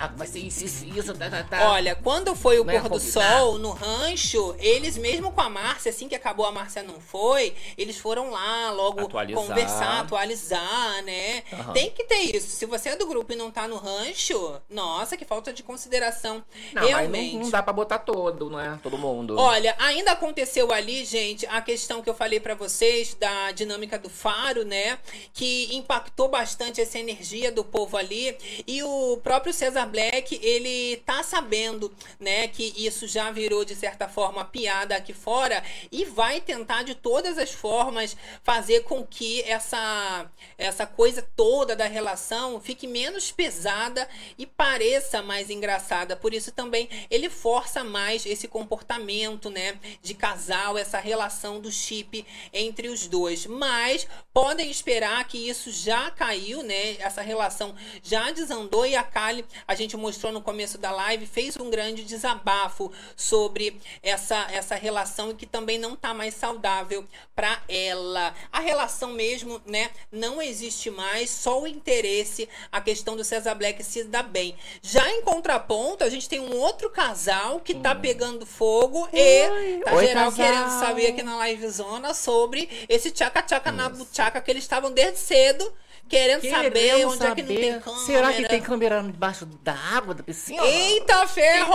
ah, 0.00 0.10
vai 0.16 0.26
ser 0.26 0.38
isso, 0.40 0.64
isso, 0.64 0.84
isso, 0.86 1.14
tá, 1.14 1.28
tá, 1.30 1.42
tá. 1.42 1.70
Olha, 1.70 1.94
quando 1.96 2.34
foi 2.34 2.58
o 2.58 2.64
Não 2.64 2.72
é 2.72 2.80
pôr 2.80 2.88
do 2.90 3.00
sol 3.00 3.58
no 3.58 3.70
rancho, 3.72 4.54
eles 4.58 4.96
mesmo 4.96 5.30
com 5.32 5.40
a 5.40 5.48
Márcia, 5.50 5.90
assim 5.90 6.08
que 6.08 6.14
acabou 6.14 6.46
a 6.46 6.52
Márcia 6.52 6.82
não 6.82 6.98
foi, 6.98 7.54
eles 7.76 7.98
foram 7.98 8.30
lá 8.30 8.70
logo 8.70 9.02
Atualizar. 9.02 9.42
conversar, 9.44 10.00
atualizar, 10.00 10.77
né? 11.02 11.42
Aham. 11.52 11.72
Tem 11.72 11.90
que 11.90 12.04
ter 12.04 12.36
isso. 12.36 12.56
Se 12.56 12.66
você 12.66 12.90
é 12.90 12.96
do 12.96 13.06
grupo 13.06 13.32
e 13.32 13.36
não 13.36 13.50
tá 13.50 13.66
no 13.66 13.76
rancho, 13.76 14.60
nossa, 14.68 15.16
que 15.16 15.24
falta 15.24 15.52
de 15.52 15.62
consideração. 15.62 16.44
Não, 16.72 16.86
Realmente. 16.86 17.10
mas 17.10 17.32
não, 17.34 17.40
não 17.42 17.50
dá 17.50 17.62
pra 17.62 17.72
botar 17.72 17.98
todo, 17.98 18.50
né? 18.50 18.78
Todo 18.82 18.98
mundo. 18.98 19.36
Olha, 19.38 19.74
ainda 19.78 20.12
aconteceu 20.12 20.72
ali, 20.72 21.04
gente, 21.04 21.46
a 21.46 21.60
questão 21.60 22.02
que 22.02 22.08
eu 22.08 22.14
falei 22.14 22.40
pra 22.40 22.54
vocês 22.54 23.14
da 23.14 23.52
dinâmica 23.52 23.98
do 23.98 24.08
faro, 24.08 24.64
né? 24.64 24.98
Que 25.32 25.74
impactou 25.74 26.28
bastante 26.28 26.80
essa 26.80 26.98
energia 26.98 27.50
do 27.52 27.64
povo 27.64 27.96
ali. 27.96 28.36
E 28.66 28.82
o 28.82 29.18
próprio 29.22 29.52
Cesar 29.52 29.88
Black, 29.88 30.38
ele 30.42 30.96
tá 31.04 31.22
sabendo, 31.22 31.92
né, 32.18 32.48
que 32.48 32.74
isso 32.76 33.06
já 33.06 33.30
virou 33.30 33.64
de 33.64 33.74
certa 33.74 34.08
forma 34.08 34.44
piada 34.44 34.96
aqui 34.96 35.12
fora 35.12 35.62
e 35.90 36.04
vai 36.04 36.40
tentar 36.40 36.82
de 36.82 36.94
todas 36.94 37.38
as 37.38 37.52
formas 37.52 38.16
fazer 38.42 38.80
com 38.84 39.04
que 39.04 39.42
essa 39.42 40.26
essa 40.68 40.86
coisa 40.86 41.22
toda 41.34 41.74
da 41.74 41.86
relação 41.86 42.60
fique 42.60 42.86
menos 42.86 43.30
pesada 43.30 44.08
e 44.36 44.46
pareça 44.46 45.22
mais 45.22 45.50
engraçada. 45.50 46.16
Por 46.16 46.34
isso 46.34 46.52
também 46.52 46.88
ele 47.10 47.30
força 47.30 47.82
mais 47.82 48.26
esse 48.26 48.46
comportamento, 48.46 49.50
né, 49.50 49.78
de 50.02 50.14
casal, 50.14 50.76
essa 50.76 50.98
relação 50.98 51.60
do 51.60 51.70
chip 51.70 52.26
entre 52.52 52.88
os 52.88 53.06
dois. 53.06 53.46
Mas 53.46 54.06
podem 54.32 54.70
esperar 54.70 55.26
que 55.26 55.48
isso 55.48 55.70
já 55.70 56.10
caiu, 56.10 56.62
né? 56.62 56.96
Essa 56.98 57.22
relação 57.22 57.74
já 58.02 58.30
desandou 58.30 58.86
e 58.86 58.94
a 58.94 59.02
Kali, 59.02 59.44
a 59.66 59.74
gente 59.74 59.96
mostrou 59.96 60.32
no 60.32 60.42
começo 60.42 60.78
da 60.78 60.90
live, 60.90 61.26
fez 61.26 61.56
um 61.56 61.70
grande 61.70 62.04
desabafo 62.04 62.92
sobre 63.16 63.80
essa 64.02 64.48
essa 64.52 64.74
relação 64.74 65.34
que 65.34 65.46
também 65.46 65.78
não 65.78 65.96
tá 65.96 66.12
mais 66.12 66.34
saudável 66.34 67.06
para 67.34 67.62
ela. 67.68 68.34
A 68.52 68.60
relação 68.60 69.12
mesmo, 69.12 69.60
né, 69.64 69.90
não 70.10 70.42
existe 70.42 70.57
mais, 70.90 71.30
só 71.30 71.62
o 71.62 71.66
interesse, 71.66 72.48
a 72.70 72.80
questão 72.80 73.16
do 73.16 73.24
César 73.24 73.54
Black 73.54 73.82
se 73.84 74.04
dá 74.04 74.22
bem. 74.22 74.56
Já 74.82 75.08
em 75.10 75.22
contraponto, 75.22 76.04
a 76.04 76.08
gente 76.08 76.28
tem 76.28 76.40
um 76.40 76.56
outro 76.56 76.90
casal 76.90 77.60
que 77.60 77.74
tá 77.74 77.94
pegando 77.94 78.44
fogo 78.44 79.08
e 79.12 79.80
tá 79.84 79.94
Oi, 79.94 80.06
geral 80.06 80.30
casal. 80.30 80.46
querendo 80.46 80.70
saber 80.80 81.06
aqui 81.08 81.22
na 81.22 81.36
live 81.36 81.68
zona 81.68 82.14
sobre 82.14 82.68
esse 82.88 83.10
tchaca-tchaca 83.10 83.70
na 83.70 83.88
buchaca 83.88 84.40
que 84.40 84.50
eles 84.50 84.64
estavam 84.64 84.90
desde 84.90 85.18
cedo 85.18 85.72
querendo, 86.08 86.48
saber 86.48 87.06
onde 87.06 87.26
é 87.26 87.34
que 87.34 87.42
não 87.42 87.48
tem 87.48 87.70
saber. 87.72 87.80
câmera. 87.80 88.04
Será 88.06 88.32
que 88.32 88.48
tem 88.48 88.60
câmera 88.60 89.02
debaixo 89.02 89.46
da 89.46 89.74
água 89.74 90.14
da 90.14 90.22
piscina? 90.22 90.62
Eita 90.64 91.26
ferro! 91.26 91.74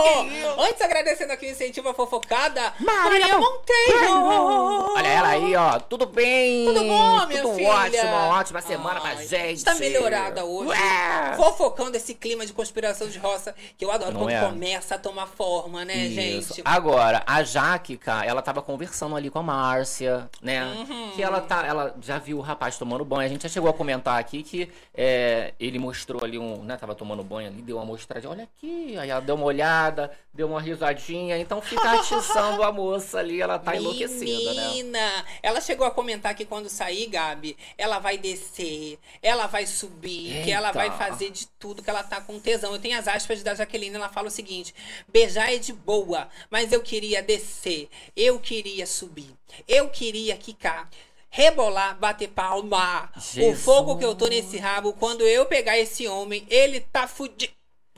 Antes 0.58 0.80
agradecendo 0.82 1.32
aqui 1.32 1.46
o 1.46 1.50
incentivo 1.50 1.88
à 1.88 1.94
fofocada, 1.94 2.72
Maria 2.80 3.28
Maria 3.28 3.38
Monteiro! 3.38 4.94
Olha 4.94 5.06
ela 5.08 5.28
aí, 5.28 5.56
ó. 5.56 5.78
Tudo 5.80 6.06
bem? 6.06 6.66
Tudo 6.66 6.80
bom, 6.84 7.26
minha 7.26 7.42
Tudo 7.42 7.54
filha? 7.54 7.70
ótimo, 7.70 8.02
uma 8.08 8.38
ótima 8.38 8.60
semana 8.60 9.00
pra 9.00 9.10
Ai, 9.10 9.26
gente. 9.26 9.56
Está 9.58 9.74
melhorada 9.74 10.44
hoje. 10.44 10.70
Ué! 10.70 11.34
Fofocando 11.36 11.96
esse 11.96 12.14
clima 12.14 12.46
de 12.46 12.52
conspiração 12.52 13.08
de 13.08 13.18
roça 13.18 13.54
que 13.76 13.84
eu 13.84 13.90
adoro 13.90 14.12
Não 14.12 14.20
quando 14.20 14.30
é? 14.32 14.40
começa 14.40 14.94
a 14.94 14.98
tomar 14.98 15.26
forma, 15.26 15.84
né, 15.84 15.96
Isso. 15.96 16.54
gente? 16.54 16.62
Agora, 16.64 17.22
a 17.26 17.42
Jaque, 17.42 17.96
cara, 17.96 18.26
ela 18.26 18.42
tava 18.42 18.62
conversando 18.62 19.16
ali 19.16 19.30
com 19.30 19.38
a 19.38 19.42
Márcia, 19.42 20.28
né? 20.40 20.64
Uhum. 20.64 21.12
Que 21.14 21.22
ela 21.22 21.40
tá. 21.40 21.64
Ela 21.66 21.94
já 22.00 22.18
viu 22.18 22.38
o 22.38 22.40
rapaz 22.40 22.78
tomando 22.78 23.04
banho. 23.04 23.22
A 23.26 23.28
gente 23.28 23.42
já 23.42 23.48
chegou 23.48 23.70
a 23.70 23.72
comentar 23.74 24.16
aqui 24.24 24.42
que 24.42 24.68
é, 24.94 25.52
ele 25.60 25.78
mostrou 25.78 26.24
ali 26.24 26.38
um. 26.38 26.62
né? 26.62 26.76
Tava 26.76 26.94
tomando 26.94 27.22
banho 27.22 27.48
ali, 27.48 27.62
deu 27.62 27.76
uma 27.76 27.84
mostradinha. 27.84 28.30
Olha 28.30 28.44
aqui. 28.44 28.96
Aí 28.98 29.10
ela 29.10 29.20
deu 29.20 29.34
uma 29.34 29.44
olhada, 29.44 30.10
deu 30.32 30.48
uma 30.48 30.60
risadinha. 30.60 31.38
Então 31.38 31.60
fica 31.60 31.92
atiçando 31.92 32.62
a 32.62 32.72
moça 32.72 33.18
ali, 33.18 33.40
ela 33.40 33.58
tá 33.58 33.76
enlouquecida, 33.76 34.54
né? 34.54 34.68
Menina, 34.68 35.24
ela 35.42 35.60
chegou 35.60 35.86
a 35.86 35.90
comentar 35.90 36.34
que 36.34 36.44
quando 36.44 36.68
sair, 36.68 37.06
Gabi, 37.06 37.56
ela 37.76 37.98
vai 37.98 38.18
descer, 38.18 38.98
ela 39.22 39.46
vai 39.46 39.66
subir, 39.66 40.42
que 40.44 40.50
ela 40.50 40.68
Eita. 40.68 40.78
vai 40.78 40.90
fazer 40.90 41.30
de 41.30 41.46
tudo 41.46 41.82
que 41.82 41.90
ela 41.90 42.02
tá 42.02 42.20
com 42.20 42.40
tesão. 42.40 42.72
Eu 42.72 42.80
tenho 42.80 42.98
as 42.98 43.06
aspas 43.06 43.42
da 43.42 43.54
Jaqueline, 43.54 43.94
ela 43.94 44.08
fala 44.08 44.28
o 44.28 44.30
seguinte: 44.30 44.74
beijar 45.08 45.52
é 45.52 45.58
de 45.58 45.72
boa, 45.72 46.28
mas 46.50 46.72
eu 46.72 46.80
queria 46.80 47.22
descer, 47.22 47.88
eu 48.16 48.38
queria 48.40 48.86
subir, 48.86 49.30
eu 49.68 49.88
queria 49.88 50.36
quicar. 50.36 50.88
Rebolar, 51.36 51.96
bater 51.96 52.28
palma. 52.28 53.10
O 53.16 53.20
Jesus. 53.20 53.64
fogo 53.64 53.98
que 53.98 54.04
eu 54.04 54.14
tô 54.14 54.28
nesse 54.28 54.56
rabo, 54.56 54.92
quando 54.92 55.22
eu 55.22 55.44
pegar 55.46 55.76
esse 55.76 56.06
homem, 56.06 56.46
ele 56.48 56.78
tá 56.78 57.08
fudido. 57.08 57.52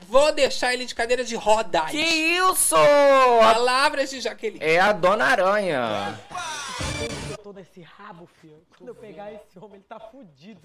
Vou 0.07 0.31
deixar 0.31 0.73
ele 0.73 0.85
de 0.85 0.95
cadeira 0.95 1.23
de 1.23 1.35
rodas. 1.35 1.91
Que 1.91 2.01
isso? 2.01 2.75
Palavras 2.75 4.09
de 4.09 4.21
Jaqueline. 4.21 4.57
É 4.59 4.79
a 4.79 4.91
Dona 4.91 5.25
Aranha. 5.25 6.19
Eu 7.29 7.37
tô 7.37 7.53
nesse 7.53 7.83
rabo, 7.83 8.27
filho. 8.41 8.66
Quando 8.77 8.89
eu 8.89 8.95
pegar 8.95 9.31
esse 9.33 9.57
homem, 9.57 9.75
ele 9.75 9.83
tá 9.89 9.99
fudido. 9.99 10.61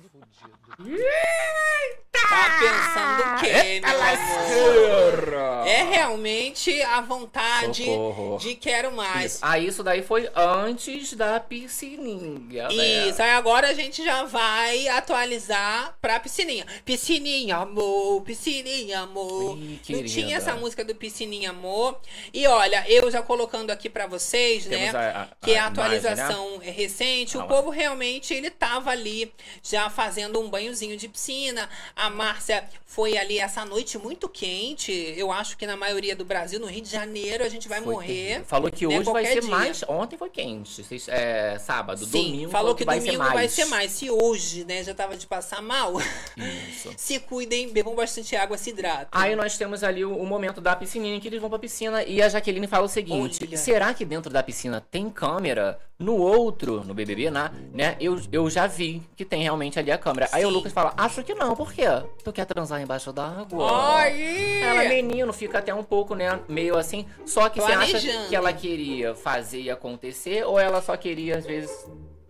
Tá 2.12 2.58
pensando 2.60 3.22
o 3.22 3.40
quê, 3.40 3.80
meu 3.80 3.98
amor? 4.02 5.66
É 5.66 5.82
realmente 5.82 6.82
a 6.82 7.00
vontade 7.00 7.84
Socorro. 7.84 8.38
de 8.38 8.54
quero 8.54 8.92
mais. 8.92 9.34
Isso. 9.34 9.38
Ah, 9.42 9.58
isso 9.58 9.82
daí 9.82 10.02
foi 10.02 10.30
antes 10.34 11.14
da 11.14 11.40
piscininha, 11.40 12.68
né? 12.68 13.08
Isso, 13.08 13.20
aí 13.22 13.30
agora 13.30 13.68
a 13.68 13.72
gente 13.74 14.04
já 14.04 14.24
vai 14.24 14.88
atualizar 14.88 15.96
pra 16.00 16.20
piscininha. 16.20 16.66
Piscininha, 16.84 17.56
amor, 17.56 18.22
piscininha, 18.22 19.00
amor. 19.00 19.56
Ih, 19.58 19.80
Não 19.88 20.04
tinha 20.04 20.36
essa 20.36 20.54
música 20.54 20.84
do 20.84 20.94
Piscininha, 20.94 21.50
amor. 21.50 21.98
E 22.32 22.46
olha, 22.46 22.84
eu 22.88 23.10
já 23.10 23.22
colocando 23.22 23.70
aqui 23.70 23.88
pra 23.88 24.06
vocês, 24.06 24.64
Temos 24.66 24.92
né? 24.92 24.98
a- 24.98 25.22
a- 25.22 25.28
que 25.44 25.52
é 25.52 25.58
a 25.58 25.66
a 25.66 25.70
imagem, 25.70 26.00
né? 26.00 26.10
atualização 26.12 26.60
é 26.62 26.70
recente, 26.70 27.36
Ah 27.36 27.40
o 27.40 27.42
lá. 27.42 27.48
povo 27.48 27.70
realmente 27.70 28.02
ele 28.34 28.50
tava 28.50 28.90
ali 28.90 29.32
já 29.62 29.88
fazendo 29.88 30.40
um 30.40 30.48
banhozinho 30.50 30.96
de 30.96 31.08
piscina. 31.08 31.68
A 31.94 32.10
Márcia 32.10 32.64
foi 32.84 33.16
ali 33.16 33.38
essa 33.38 33.64
noite 33.64 33.96
muito 33.98 34.28
quente. 34.28 34.92
Eu 35.16 35.32
acho 35.32 35.56
que 35.56 35.66
na 35.66 35.76
maioria 35.76 36.14
do 36.14 36.24
Brasil, 36.24 36.60
no 36.60 36.66
Rio 36.66 36.82
de 36.82 36.90
Janeiro, 36.90 37.44
a 37.44 37.48
gente 37.48 37.68
vai 37.68 37.80
Foi 37.80 37.94
morrer. 37.94 38.06
terrível. 38.06 38.44
Falou 38.44 38.70
que 38.70 38.86
né, 38.86 38.98
hoje 38.98 39.10
vai 39.10 39.24
ser 39.26 39.40
dia. 39.40 39.50
mais. 39.50 39.82
Ontem 39.88 40.16
foi 40.18 40.28
quente. 40.28 40.84
É, 41.08 41.58
sábado, 41.58 42.04
Sim, 42.04 42.10
domingo. 42.10 42.50
falou 42.50 42.74
que 42.74 42.84
vai 42.84 42.98
domingo 42.98 43.12
ser 43.14 43.18
mais. 43.18 43.32
vai 43.32 43.48
ser 43.48 43.64
mais. 43.66 43.92
Se 43.92 44.10
hoje, 44.10 44.64
né, 44.64 44.84
já 44.84 44.94
tava 44.94 45.16
de 45.16 45.26
passar 45.26 45.62
mal, 45.62 45.94
Isso. 46.36 46.92
se 46.96 47.18
cuidem, 47.20 47.72
bebam 47.72 47.94
bastante 47.94 48.36
água, 48.36 48.58
se 48.58 48.70
hidratem. 48.70 49.08
Aí 49.10 49.34
nós 49.36 49.56
temos 49.56 49.82
ali 49.82 50.04
o, 50.04 50.14
o 50.16 50.26
momento 50.26 50.60
da 50.60 50.76
piscininha 50.76 51.18
que 51.20 51.28
eles 51.28 51.40
vão 51.40 51.48
pra 51.48 51.58
piscina 51.58 52.02
e 52.04 52.20
a 52.20 52.28
Jaqueline 52.28 52.66
fala 52.66 52.84
o 52.84 52.88
seguinte: 52.88 53.44
Olha. 53.48 53.56
será 53.56 53.94
que 53.94 54.04
dentro 54.04 54.32
da 54.32 54.42
piscina 54.42 54.80
tem 54.90 55.08
câmera? 55.08 55.78
No 55.98 56.16
outro, 56.16 56.82
no 56.82 56.92
BBB, 56.94 57.30
né? 57.30 57.91
Né 57.92 57.96
eu, 58.00 58.20
eu 58.30 58.50
já 58.50 58.66
vi 58.66 59.02
que 59.16 59.24
tem 59.24 59.42
realmente 59.42 59.78
ali 59.78 59.90
a 59.90 59.98
câmera. 59.98 60.28
Aí 60.32 60.44
o 60.44 60.48
Sim. 60.48 60.54
Lucas 60.54 60.72
fala: 60.72 60.92
acho 60.96 61.22
que 61.22 61.34
não, 61.34 61.54
por 61.54 61.72
quê? 61.72 61.84
Tu 62.24 62.32
quer 62.32 62.46
transar 62.46 62.80
embaixo 62.80 63.12
d'água? 63.12 63.96
Ai! 63.96 64.62
Ela, 64.62 64.88
menino, 64.88 65.32
fica 65.32 65.58
até 65.58 65.74
um 65.74 65.82
pouco, 65.82 66.14
né? 66.14 66.40
Meio 66.48 66.76
assim. 66.76 67.06
Só 67.26 67.48
que 67.48 67.60
você 67.60 67.72
acha 67.72 67.98
Planejando. 67.98 68.28
que 68.28 68.36
ela 68.36 68.52
queria 68.52 69.14
fazer 69.14 69.60
e 69.60 69.70
acontecer? 69.70 70.44
Ou 70.44 70.58
ela 70.58 70.80
só 70.80 70.96
queria, 70.96 71.38
às 71.38 71.46
vezes, 71.46 71.86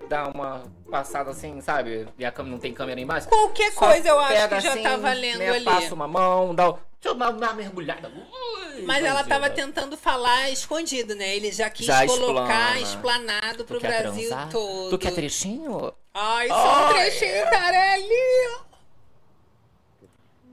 dar 0.08 0.28
uma 0.34 0.62
passada 0.90 1.30
assim, 1.30 1.60
sabe? 1.60 2.06
E 2.18 2.24
a 2.24 2.30
câmera 2.30 2.54
não 2.54 2.60
tem 2.60 2.72
câmera 2.72 3.00
embaixo? 3.00 3.28
Qualquer 3.28 3.72
Só 3.72 3.86
coisa 3.86 4.08
eu 4.08 4.18
acho 4.18 4.48
que 4.48 4.60
já 4.60 4.72
assim, 4.72 4.82
tá 4.82 4.96
valendo 4.96 5.38
né, 5.38 5.50
ali. 5.50 5.64
Passa 5.64 5.94
uma 5.94 6.08
mão, 6.08 6.54
dá, 6.54 6.74
o- 7.10 7.14
deixa 7.14 7.14
eu 7.14 7.14
dar 7.14 7.30
uma 7.30 7.52
mergulhada. 7.54 8.08
Ui, 8.08 8.82
Mas 8.82 9.04
ela 9.04 9.24
tava 9.24 9.48
bandida. 9.48 9.66
tentando 9.66 9.96
falar 9.96 10.50
escondido, 10.50 11.14
né? 11.14 11.36
Ele 11.36 11.50
já 11.52 11.68
quis 11.68 11.86
Já 11.86 12.06
colocar 12.06 12.78
explana. 12.78 12.80
explanado 12.80 13.58
Tu 13.58 13.64
pro 13.64 13.80
Brasil 13.80 14.28
transar? 14.28 14.50
todo. 14.50 14.90
Tu 14.90 14.98
quer 14.98 15.12
trechinho? 15.14 15.92
Ai, 16.14 16.48
só 16.48 16.86
um 16.86 16.92
trechinho, 16.94 17.44
Carelli. 17.50 18.62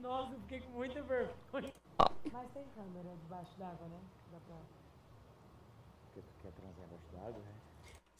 Nossa, 0.02 0.32
eu 0.32 0.40
fiquei 0.40 0.60
com 0.60 0.70
muita 0.72 1.02
vergonha. 1.02 1.72
Ah. 1.98 2.10
Mas 2.32 2.46
tem 2.54 2.64
câmera 2.74 3.14
debaixo 3.22 3.50
d'água, 3.58 3.86
né? 3.88 3.98
Dá 4.32 4.38
pra... 4.46 4.56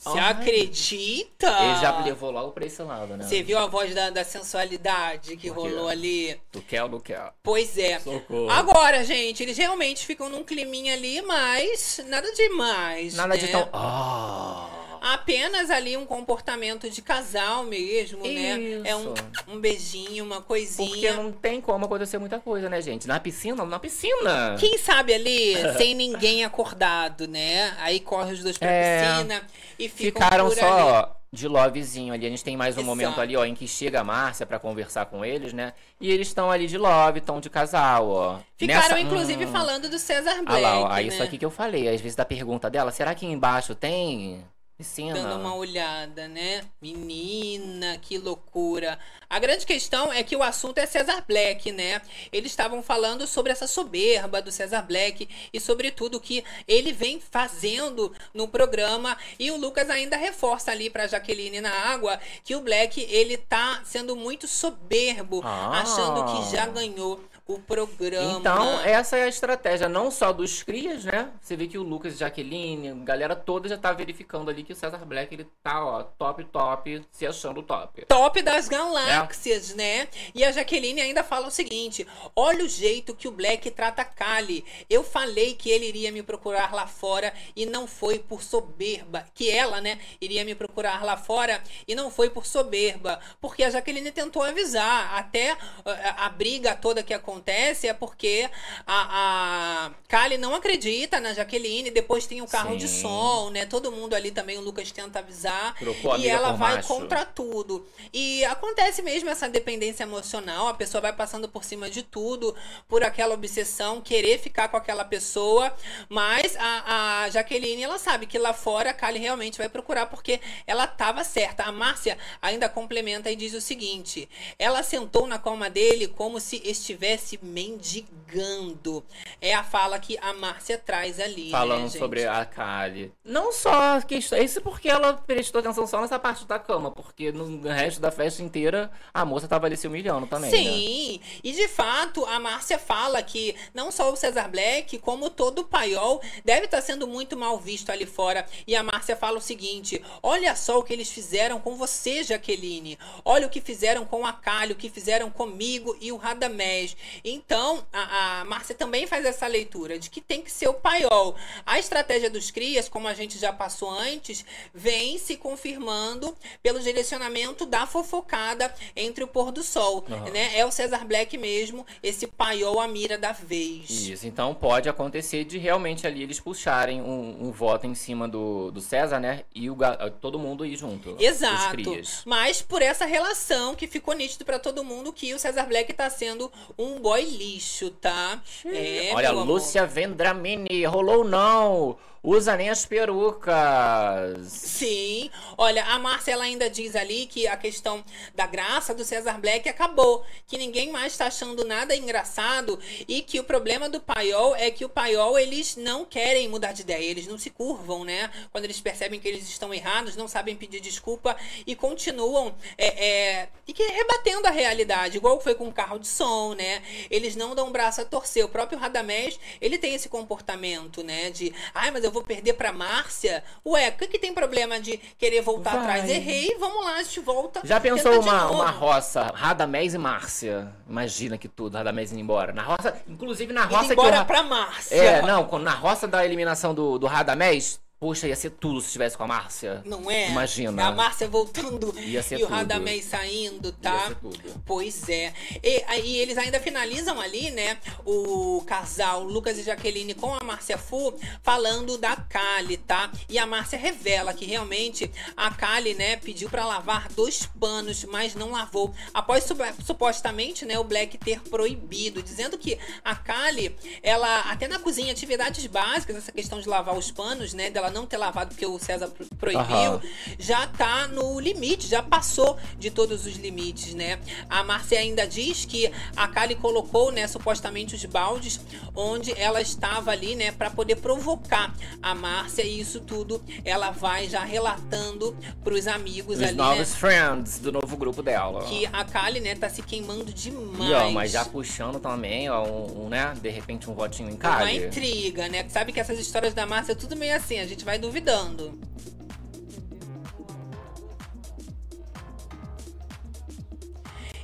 Você 0.00 0.18
Ai. 0.18 0.30
acredita? 0.30 1.46
Ele 1.46 1.78
já 1.78 2.00
levou 2.02 2.30
logo 2.30 2.52
pra 2.52 2.64
esse 2.64 2.82
lado, 2.82 3.18
né? 3.18 3.24
Você 3.26 3.42
viu 3.42 3.58
a 3.58 3.66
voz 3.66 3.94
da, 3.94 4.08
da 4.08 4.24
sensualidade 4.24 5.36
que 5.36 5.48
rolou 5.48 5.88
ali? 5.88 6.40
Tu 6.50 6.62
quer 6.62 6.84
ou 6.84 6.88
não 6.88 7.00
quer? 7.00 7.30
Pois 7.42 7.76
é. 7.76 8.00
Socorro. 8.00 8.48
Agora, 8.48 9.04
gente, 9.04 9.42
eles 9.42 9.58
realmente 9.58 10.06
ficam 10.06 10.30
num 10.30 10.42
climinha 10.42 10.94
ali, 10.94 11.20
mas 11.20 12.00
nada 12.06 12.32
demais. 12.32 13.14
Nada 13.14 13.34
né? 13.34 13.40
de 13.40 13.48
tão. 13.48 13.68
Ah. 13.74 14.79
Apenas 15.00 15.70
ali 15.70 15.96
um 15.96 16.04
comportamento 16.06 16.88
de 16.90 17.00
casal 17.02 17.64
mesmo, 17.64 18.22
né? 18.22 18.82
É 18.84 18.94
um, 18.94 19.14
Isso. 19.14 19.24
um 19.48 19.58
beijinho, 19.60 20.24
uma 20.24 20.40
coisinha. 20.40 20.88
Porque 20.88 21.10
não 21.12 21.32
tem 21.32 21.60
como 21.60 21.84
acontecer 21.86 22.18
muita 22.18 22.38
coisa, 22.38 22.68
né, 22.68 22.80
gente? 22.80 23.08
Na 23.08 23.18
piscina, 23.18 23.64
na 23.64 23.78
piscina. 23.78 24.56
Quem 24.58 24.76
sabe 24.78 25.14
ali, 25.14 25.54
sem 25.78 25.94
ninguém 25.94 26.44
acordado, 26.44 27.26
né? 27.26 27.74
Aí 27.80 28.00
corre 28.00 28.32
os 28.34 28.42
dois 28.42 28.58
pra 28.58 28.68
É. 28.70 29.12
piscina 29.12 29.42
e 29.78 29.88
ficam 29.88 30.22
Ficaram 30.22 30.50
só 30.50 30.66
ali. 30.72 30.82
ó, 30.82 31.08
de 31.32 31.46
lovezinho 31.48 32.12
ali. 32.12 32.26
A 32.26 32.28
gente 32.30 32.42
tem 32.44 32.56
mais 32.56 32.76
um 32.76 32.80
Exato. 32.80 32.86
momento 32.86 33.20
ali, 33.20 33.36
ó, 33.36 33.44
em 33.44 33.54
que 33.54 33.66
chega 33.68 34.00
a 34.00 34.04
Márcia 34.04 34.44
pra 34.44 34.58
conversar 34.58 35.06
com 35.06 35.24
eles, 35.24 35.52
né? 35.52 35.72
E 36.00 36.10
eles 36.10 36.28
estão 36.28 36.50
ali 36.50 36.66
de 36.66 36.76
love, 36.76 37.20
estão 37.20 37.40
de 37.40 37.48
casal, 37.48 38.08
ó. 38.08 38.38
Ficaram, 38.56 38.82
Nessa- 38.82 39.00
inclusive, 39.00 39.44
Hum. 39.46 39.52
falando 39.52 39.88
do 39.88 39.98
César 39.98 40.32
Ah 40.40 40.42
Black, 40.42 40.60
lá, 40.62 40.80
ó, 40.80 40.88
né? 40.94 41.02
isso 41.04 41.22
aqui 41.22 41.38
que 41.38 41.44
eu 41.44 41.50
falei. 41.50 41.88
Às 41.88 42.00
vezes 42.00 42.16
da 42.16 42.24
pergunta 42.24 42.68
dela, 42.68 42.90
será 42.90 43.14
que 43.14 43.24
embaixo 43.26 43.74
tem 43.74 44.44
piscina? 44.80 45.12
Dando 45.12 45.36
uma 45.40 45.54
olhada, 45.54 46.26
né? 46.26 46.62
Menina, 46.80 47.98
que 47.98 48.16
loucura. 48.16 48.98
A 49.28 49.38
grande 49.38 49.66
questão 49.66 50.10
é 50.10 50.22
que 50.22 50.34
o 50.34 50.42
assunto 50.42 50.78
é 50.78 50.86
César 50.86 51.22
Black, 51.28 51.70
né? 51.70 52.00
Eles 52.32 52.50
estavam 52.50 52.82
falando 52.82 53.26
sobre 53.26 53.52
essa 53.52 53.66
soberba 53.66 54.40
do 54.40 54.50
César 54.50 54.82
Black 54.82 55.28
e 55.52 55.60
sobre 55.60 55.90
tudo 55.90 56.18
que 56.18 56.42
ele 56.66 56.92
vem 56.92 57.20
fazendo 57.20 58.12
no 58.32 58.48
programa. 58.48 59.16
E 59.38 59.50
o 59.50 59.56
Lucas 59.58 59.90
ainda 59.90 60.16
reforça 60.16 60.70
ali 60.70 60.88
pra 60.88 61.06
Jaqueline 61.06 61.60
na 61.60 61.70
água 61.72 62.18
que 62.42 62.56
o 62.56 62.60
Black, 62.62 63.02
ele 63.02 63.36
tá 63.36 63.82
sendo 63.84 64.16
muito 64.16 64.48
soberbo, 64.48 65.42
Ah. 65.44 65.82
achando 65.82 66.24
que 66.24 66.50
já 66.56 66.66
ganhou 66.66 67.20
o 67.54 67.60
programa. 67.60 68.38
Então, 68.38 68.80
essa 68.80 69.16
é 69.16 69.24
a 69.24 69.28
estratégia, 69.28 69.88
não 69.88 70.10
só 70.10 70.32
dos 70.32 70.62
crias, 70.62 71.04
né? 71.04 71.30
Você 71.40 71.56
vê 71.56 71.66
que 71.66 71.78
o 71.78 71.82
Lucas 71.82 72.14
e 72.14 72.18
Jaqueline, 72.18 72.90
a 72.90 72.94
galera 72.94 73.36
toda 73.36 73.68
já 73.68 73.76
tá 73.76 73.92
verificando 73.92 74.50
ali 74.50 74.62
que 74.62 74.72
o 74.72 74.76
César 74.76 75.04
Black, 75.04 75.34
ele 75.34 75.46
tá, 75.62 75.84
ó, 75.84 76.02
top, 76.02 76.44
top, 76.44 77.04
se 77.10 77.26
achando 77.26 77.62
top. 77.62 78.04
top 78.06 78.42
das 78.42 78.68
galáxias, 78.68 79.74
né? 79.74 80.08
E 80.34 80.44
a 80.44 80.52
Jaqueline 80.52 81.00
ainda 81.00 81.22
fala 81.22 81.46
o 81.46 81.50
seguinte: 81.50 82.06
olha 82.34 82.64
o 82.64 82.68
jeito 82.68 83.14
que 83.14 83.28
o 83.28 83.32
Black 83.32 83.70
trata 83.70 84.02
a 84.02 84.04
Kali. 84.04 84.64
Eu 84.88 85.02
falei 85.02 85.54
que 85.54 85.70
ele 85.70 85.86
iria 85.86 86.12
me 86.12 86.22
procurar 86.22 86.72
lá 86.72 86.86
fora 86.86 87.32
e 87.56 87.66
não 87.66 87.86
foi 87.86 88.18
por 88.18 88.42
soberba. 88.42 89.26
Que 89.34 89.50
ela, 89.50 89.80
né, 89.80 89.98
iria 90.20 90.44
me 90.44 90.54
procurar 90.54 91.04
lá 91.04 91.16
fora 91.16 91.62
e 91.86 91.94
não 91.94 92.10
foi 92.10 92.30
por 92.30 92.46
soberba. 92.46 93.20
Porque 93.40 93.64
a 93.64 93.70
Jaqueline 93.70 94.12
tentou 94.12 94.42
avisar. 94.42 95.18
Até 95.18 95.56
a, 95.84 96.26
a 96.26 96.28
briga 96.28 96.74
toda 96.74 97.02
que 97.02 97.14
acontece 97.40 97.88
é 97.88 97.94
porque 97.94 98.48
a, 98.86 99.86
a 99.86 99.90
Kali 100.06 100.36
não 100.36 100.54
acredita 100.54 101.18
na 101.18 101.32
Jaqueline. 101.32 101.90
Depois 101.90 102.26
tem 102.26 102.42
o 102.42 102.46
carro 102.46 102.76
de 102.76 102.86
Sim. 102.86 103.02
som, 103.02 103.50
né? 103.50 103.66
Todo 103.66 103.90
mundo 103.90 104.14
ali 104.14 104.30
também, 104.30 104.58
o 104.58 104.60
Lucas 104.60 104.92
tenta 104.92 105.18
avisar. 105.18 105.74
Trocou 105.76 106.16
e 106.18 106.28
ela 106.28 106.52
vai 106.52 106.76
macho. 106.76 106.88
contra 106.88 107.24
tudo. 107.24 107.86
E 108.12 108.44
acontece 108.44 109.02
mesmo 109.02 109.30
essa 109.30 109.48
dependência 109.48 110.02
emocional, 110.02 110.68
a 110.68 110.74
pessoa 110.74 111.00
vai 111.00 111.12
passando 111.12 111.48
por 111.48 111.64
cima 111.64 111.88
de 111.88 112.02
tudo, 112.02 112.54
por 112.86 113.02
aquela 113.02 113.34
obsessão, 113.34 114.00
querer 114.00 114.38
ficar 114.38 114.68
com 114.68 114.76
aquela 114.76 115.04
pessoa, 115.04 115.74
mas 116.08 116.56
a, 116.56 117.24
a 117.24 117.30
Jaqueline, 117.30 117.82
ela 117.82 117.98
sabe 117.98 118.26
que 118.26 118.38
lá 118.38 118.52
fora 118.52 118.90
a 118.90 118.94
Kali 118.94 119.18
realmente 119.18 119.58
vai 119.58 119.68
procurar, 119.68 120.06
porque 120.06 120.40
ela 120.66 120.84
estava 120.84 121.24
certa. 121.24 121.64
A 121.64 121.72
Márcia 121.72 122.18
ainda 122.42 122.68
complementa 122.68 123.30
e 123.30 123.36
diz 123.36 123.54
o 123.54 123.60
seguinte, 123.60 124.28
ela 124.58 124.82
sentou 124.82 125.26
na 125.26 125.38
cama 125.38 125.70
dele 125.70 126.08
como 126.08 126.40
se 126.40 126.60
estivesse 126.64 127.19
mendigando. 127.42 129.04
É 129.40 129.54
a 129.54 129.62
fala 129.62 129.98
que 129.98 130.18
a 130.18 130.32
Márcia 130.32 130.78
traz 130.78 131.18
ali, 131.18 131.46
né, 131.46 131.50
Falando 131.50 131.82
gente? 131.82 131.98
sobre 131.98 132.26
a 132.26 132.44
Kali. 132.44 133.12
Não 133.24 133.52
só 133.52 133.96
a 133.96 134.02
questão. 134.02 134.38
Isso 134.38 134.60
porque 134.60 134.88
ela 134.88 135.14
prestou 135.14 135.60
atenção 135.60 135.86
só 135.86 136.00
nessa 136.00 136.18
parte 136.18 136.44
da 136.46 136.58
cama, 136.58 136.90
porque 136.90 137.32
no 137.32 137.68
resto 137.68 138.00
da 138.00 138.10
festa 138.10 138.42
inteira 138.42 138.90
a 139.12 139.24
moça 139.24 139.48
tava 139.48 139.66
ali 139.66 139.76
se 139.76 139.86
humilhando 139.86 140.26
também. 140.26 140.50
Né? 140.50 140.56
Sim, 140.56 141.20
e 141.42 141.52
de 141.52 141.68
fato 141.68 142.24
a 142.26 142.38
Márcia 142.38 142.78
fala 142.78 143.22
que 143.22 143.54
não 143.74 143.90
só 143.90 144.12
o 144.12 144.16
Cesar 144.16 144.50
Black, 144.50 144.98
como 144.98 145.30
todo 145.30 145.60
o 145.60 145.64
paiol 145.64 146.20
deve 146.44 146.66
estar 146.66 146.80
sendo 146.80 147.06
muito 147.06 147.36
mal 147.36 147.58
visto 147.58 147.90
ali 147.90 148.06
fora. 148.06 148.46
E 148.66 148.74
a 148.74 148.82
Márcia 148.82 149.16
fala 149.16 149.38
o 149.38 149.40
seguinte: 149.40 150.02
olha 150.22 150.54
só 150.56 150.78
o 150.78 150.82
que 150.82 150.92
eles 150.92 151.10
fizeram 151.10 151.60
com 151.60 151.76
você, 151.76 152.22
Jaqueline. 152.22 152.98
Olha 153.24 153.46
o 153.46 153.50
que 153.50 153.60
fizeram 153.60 154.04
com 154.04 154.26
a 154.26 154.32
Kali, 154.32 154.72
o 154.72 154.76
que 154.76 154.88
fizeram 154.88 155.30
comigo 155.30 155.96
e 156.00 156.12
o 156.12 156.16
Radamés. 156.16 156.96
Então, 157.24 157.84
a, 157.92 158.40
a 158.40 158.44
Márcia 158.44 158.74
também 158.74 159.06
faz 159.06 159.24
essa 159.24 159.46
leitura 159.46 159.98
de 159.98 160.10
que 160.10 160.20
tem 160.20 160.42
que 160.42 160.50
ser 160.50 160.68
o 160.68 160.74
paiol. 160.74 161.34
A 161.66 161.78
estratégia 161.78 162.30
dos 162.30 162.50
crias, 162.50 162.88
como 162.88 163.08
a 163.08 163.14
gente 163.14 163.38
já 163.38 163.52
passou 163.52 163.90
antes, 163.90 164.44
vem 164.74 165.18
se 165.18 165.36
confirmando 165.36 166.36
pelo 166.62 166.80
direcionamento 166.80 167.66
da 167.66 167.86
fofocada 167.86 168.72
entre 168.94 169.24
o 169.24 169.28
pôr 169.28 169.52
do 169.52 169.62
sol. 169.62 170.04
Aham. 170.10 170.30
Né? 170.30 170.58
É 170.58 170.64
o 170.64 170.70
Cesar 170.70 171.06
Black 171.06 171.36
mesmo, 171.36 171.86
esse 172.02 172.26
paiol 172.26 172.80
a 172.80 172.88
mira 172.88 173.18
da 173.18 173.32
vez. 173.32 173.90
Isso, 173.90 174.26
então 174.26 174.54
pode 174.54 174.88
acontecer 174.88 175.44
de 175.44 175.58
realmente 175.58 176.06
ali 176.06 176.22
eles 176.22 176.40
puxarem 176.40 177.00
um, 177.00 177.46
um 177.46 177.50
voto 177.50 177.86
em 177.86 177.94
cima 177.94 178.28
do, 178.28 178.70
do 178.70 178.80
César, 178.80 179.18
né? 179.18 179.44
E 179.54 179.70
o, 179.70 179.76
todo 180.20 180.38
mundo 180.38 180.64
ir 180.64 180.76
junto. 180.76 181.16
Exato. 181.18 181.76
Mas 182.24 182.62
por 182.62 182.82
essa 182.82 183.04
relação 183.04 183.74
que 183.74 183.86
ficou 183.86 184.14
nítido 184.14 184.44
pra 184.44 184.58
todo 184.58 184.84
mundo 184.84 185.12
que 185.12 185.32
o 185.34 185.38
Cesar 185.38 185.66
Black 185.66 185.92
tá 185.92 186.08
sendo 186.10 186.50
um 186.78 186.99
boy 187.00 187.22
lixo, 187.22 187.90
tá? 187.90 188.40
É, 188.66 189.12
Olha, 189.14 189.32
meu 189.32 189.42
amor. 189.42 189.54
Lúcia 189.54 189.86
Vendramini, 189.86 190.84
rolou 190.84 191.24
não! 191.24 191.96
Usa 192.22 192.54
nem 192.54 192.68
as 192.68 192.84
perucas. 192.84 194.46
Sim. 194.46 195.30
Olha, 195.56 195.84
a 195.84 195.98
Márcia 195.98 196.32
ela 196.32 196.44
ainda 196.44 196.68
diz 196.68 196.94
ali 196.94 197.26
que 197.26 197.46
a 197.46 197.56
questão 197.56 198.04
da 198.34 198.46
graça 198.46 198.94
do 198.94 199.04
Cesar 199.04 199.40
Black 199.40 199.66
acabou. 199.68 200.22
Que 200.46 200.58
ninguém 200.58 200.92
mais 200.92 201.16
tá 201.16 201.26
achando 201.26 201.64
nada 201.64 201.96
engraçado. 201.96 202.78
E 203.08 203.22
que 203.22 203.40
o 203.40 203.44
problema 203.44 203.88
do 203.88 204.00
paiol 204.00 204.54
é 204.54 204.70
que 204.70 204.84
o 204.84 204.88
paiol, 204.88 205.38
eles 205.38 205.76
não 205.76 206.04
querem 206.04 206.46
mudar 206.46 206.72
de 206.72 206.82
ideia. 206.82 207.10
Eles 207.10 207.26
não 207.26 207.38
se 207.38 207.48
curvam, 207.48 208.04
né? 208.04 208.30
Quando 208.52 208.64
eles 208.64 208.80
percebem 208.80 209.18
que 209.18 209.26
eles 209.26 209.48
estão 209.48 209.72
errados, 209.72 210.14
não 210.14 210.28
sabem 210.28 210.54
pedir 210.54 210.80
desculpa 210.80 211.34
e 211.66 211.74
continuam 211.74 212.54
é, 212.76 213.06
é, 213.06 213.48
e 213.66 213.72
que 213.72 213.82
rebatendo 213.84 214.46
a 214.46 214.50
realidade. 214.50 215.16
Igual 215.16 215.40
foi 215.40 215.54
com 215.54 215.68
o 215.68 215.72
carro 215.72 215.98
de 215.98 216.06
som, 216.06 216.54
né? 216.54 216.82
Eles 217.10 217.34
não 217.34 217.54
dão 217.54 217.68
o 217.68 217.70
braço 217.70 218.02
a 218.02 218.04
torcer. 218.04 218.44
O 218.44 218.48
próprio 218.48 218.78
Radamés, 218.78 219.40
ele 219.58 219.78
tem 219.78 219.94
esse 219.94 220.08
comportamento, 220.08 221.02
né? 221.02 221.30
De, 221.30 221.54
ai, 221.74 221.90
mas 221.90 222.04
eu 222.04 222.09
eu 222.10 222.12
vou 222.12 222.22
perder 222.22 222.54
pra 222.54 222.72
Márcia? 222.72 223.42
Ué, 223.64 223.88
o 223.88 223.92
que, 223.92 224.06
que 224.08 224.18
tem 224.18 224.34
problema 224.34 224.78
de 224.80 224.96
querer 225.16 225.40
voltar 225.42 225.70
Vai. 225.70 225.80
atrás? 225.80 226.10
Errei, 226.10 226.56
vamos 226.58 226.84
lá, 226.84 226.96
a 226.96 227.02
gente 227.02 227.20
volta. 227.20 227.60
Já 227.64 227.80
pensou 227.80 228.20
uma, 228.20 228.50
uma 228.50 228.70
roça, 228.70 229.30
Radamés 229.34 229.94
e 229.94 229.98
Márcia? 229.98 230.72
Imagina 230.88 231.38
que 231.38 231.48
tudo, 231.48 231.76
Radamés 231.76 232.12
indo 232.12 232.20
embora. 232.20 232.52
Na 232.52 232.62
roça, 232.62 233.00
inclusive 233.08 233.52
na 233.52 233.64
Indo 233.64 233.74
roça 233.74 233.86
que 233.86 233.92
embora 233.92 234.16
Ra- 234.18 234.24
pra 234.24 234.42
Márcia. 234.42 234.94
É, 234.96 235.22
não, 235.22 235.46
na 235.60 235.72
roça 235.72 236.06
da 236.08 236.24
eliminação 236.24 236.74
do, 236.74 236.98
do 236.98 237.06
Radamés, 237.06 237.80
poxa, 238.00 238.26
ia 238.26 238.34
ser 238.34 238.50
tudo 238.50 238.80
se 238.80 238.86
estivesse 238.86 239.14
com 239.16 239.24
a 239.24 239.26
Márcia. 239.26 239.82
Não 239.84 240.10
é? 240.10 240.30
Imagina. 240.30 240.86
A 240.86 240.90
Márcia 240.90 241.28
voltando 241.28 241.94
Ia 242.00 242.22
ser 242.22 242.38
e 242.38 242.42
o 242.42 242.46
tudo. 242.46 242.56
Radamés 242.56 243.04
saindo, 243.04 243.70
tá? 243.72 243.92
Ia 243.94 244.08
ser 244.08 244.14
tudo. 244.16 244.62
Pois 244.64 245.06
é. 245.10 245.34
E 245.62 245.84
aí 245.86 246.16
eles 246.16 246.38
ainda 246.38 246.58
finalizam 246.58 247.20
ali, 247.20 247.50
né? 247.50 247.76
O 248.06 248.64
casal 248.66 249.22
Lucas 249.22 249.58
e 249.58 249.62
Jaqueline 249.62 250.14
com 250.14 250.32
a 250.32 250.42
Márcia 250.42 250.78
Fu 250.78 251.14
falando 251.42 251.98
da 251.98 252.16
Kali, 252.16 252.78
tá? 252.78 253.12
E 253.28 253.38
a 253.38 253.44
Márcia 253.46 253.78
revela 253.78 254.32
que 254.32 254.46
realmente 254.46 255.10
a 255.36 255.50
Kali, 255.50 255.92
né, 255.92 256.16
pediu 256.16 256.48
pra 256.48 256.64
lavar 256.64 257.08
dois 257.12 257.44
panos, 257.60 258.04
mas 258.04 258.34
não 258.34 258.52
lavou. 258.52 258.94
Após 259.12 259.44
su- 259.44 259.56
supostamente, 259.84 260.64
né, 260.64 260.78
o 260.78 260.84
Black 260.84 261.18
ter 261.18 261.40
proibido, 261.42 262.22
dizendo 262.22 262.56
que 262.56 262.78
a 263.04 263.14
Kali, 263.14 263.76
ela 264.02 264.40
até 264.50 264.66
na 264.66 264.78
cozinha, 264.78 265.12
atividades 265.12 265.66
básicas, 265.66 266.16
essa 266.16 266.32
questão 266.32 266.60
de 266.60 266.68
lavar 266.68 266.96
os 266.96 267.10
panos, 267.10 267.52
né, 267.52 267.68
dela 267.70 267.89
não 267.90 268.06
ter 268.06 268.16
lavado 268.16 268.50
porque 268.50 268.66
o 268.66 268.78
César 268.78 269.08
pro- 269.08 269.26
proibiu, 269.38 269.60
Aham. 269.94 270.00
já 270.38 270.66
tá 270.66 271.06
no 271.08 271.38
limite, 271.40 271.86
já 271.88 272.02
passou 272.02 272.56
de 272.78 272.90
todos 272.90 273.26
os 273.26 273.36
limites, 273.36 273.94
né? 273.94 274.18
A 274.48 274.62
Márcia 274.64 274.98
ainda 274.98 275.26
diz 275.26 275.64
que 275.64 275.90
a 276.16 276.28
Kali 276.28 276.54
colocou, 276.54 277.10
né, 277.12 277.26
supostamente 277.26 277.94
os 277.94 278.04
baldes 278.04 278.60
onde 278.94 279.32
ela 279.38 279.60
estava 279.60 280.10
ali, 280.10 280.34
né, 280.34 280.52
para 280.52 280.70
poder 280.70 280.96
provocar 280.96 281.74
a 282.02 282.14
Márcia 282.14 282.62
e 282.62 282.80
isso 282.80 283.00
tudo 283.00 283.42
ela 283.64 283.90
vai 283.90 284.28
já 284.28 284.44
relatando 284.44 285.36
pros 285.62 285.86
amigos 285.86 286.36
Os 286.38 286.42
ali, 286.42 286.56
novos 286.56 286.78
né? 286.90 286.96
friends 286.96 287.58
do 287.58 287.72
novo 287.72 287.96
grupo 287.96 288.22
dela. 288.22 288.64
Que 288.64 288.86
a 288.92 289.04
Kali, 289.04 289.40
né, 289.40 289.54
tá 289.54 289.68
se 289.68 289.82
queimando 289.82 290.32
demais. 290.32 290.90
E, 290.90 290.92
ó, 290.94 291.10
mas 291.10 291.30
já 291.32 291.44
puxando 291.44 291.98
também, 292.00 292.48
ó, 292.50 292.64
um, 292.64 293.06
um, 293.06 293.08
né, 293.08 293.32
de 293.40 293.48
repente 293.48 293.88
um 293.90 293.94
votinho 293.94 294.28
em 294.28 294.32
Uma 294.32 294.38
Kali. 294.38 294.86
intriga, 294.86 295.48
né? 295.48 295.66
Sabe 295.68 295.92
que 295.92 296.00
essas 296.00 296.18
histórias 296.18 296.54
da 296.54 296.66
Márcia 296.66 296.92
é 296.92 296.94
tudo 296.94 297.16
meio 297.16 297.34
assim, 297.36 297.58
a 297.58 297.66
gente 297.66 297.79
vai 297.82 297.98
duvidando. 297.98 298.78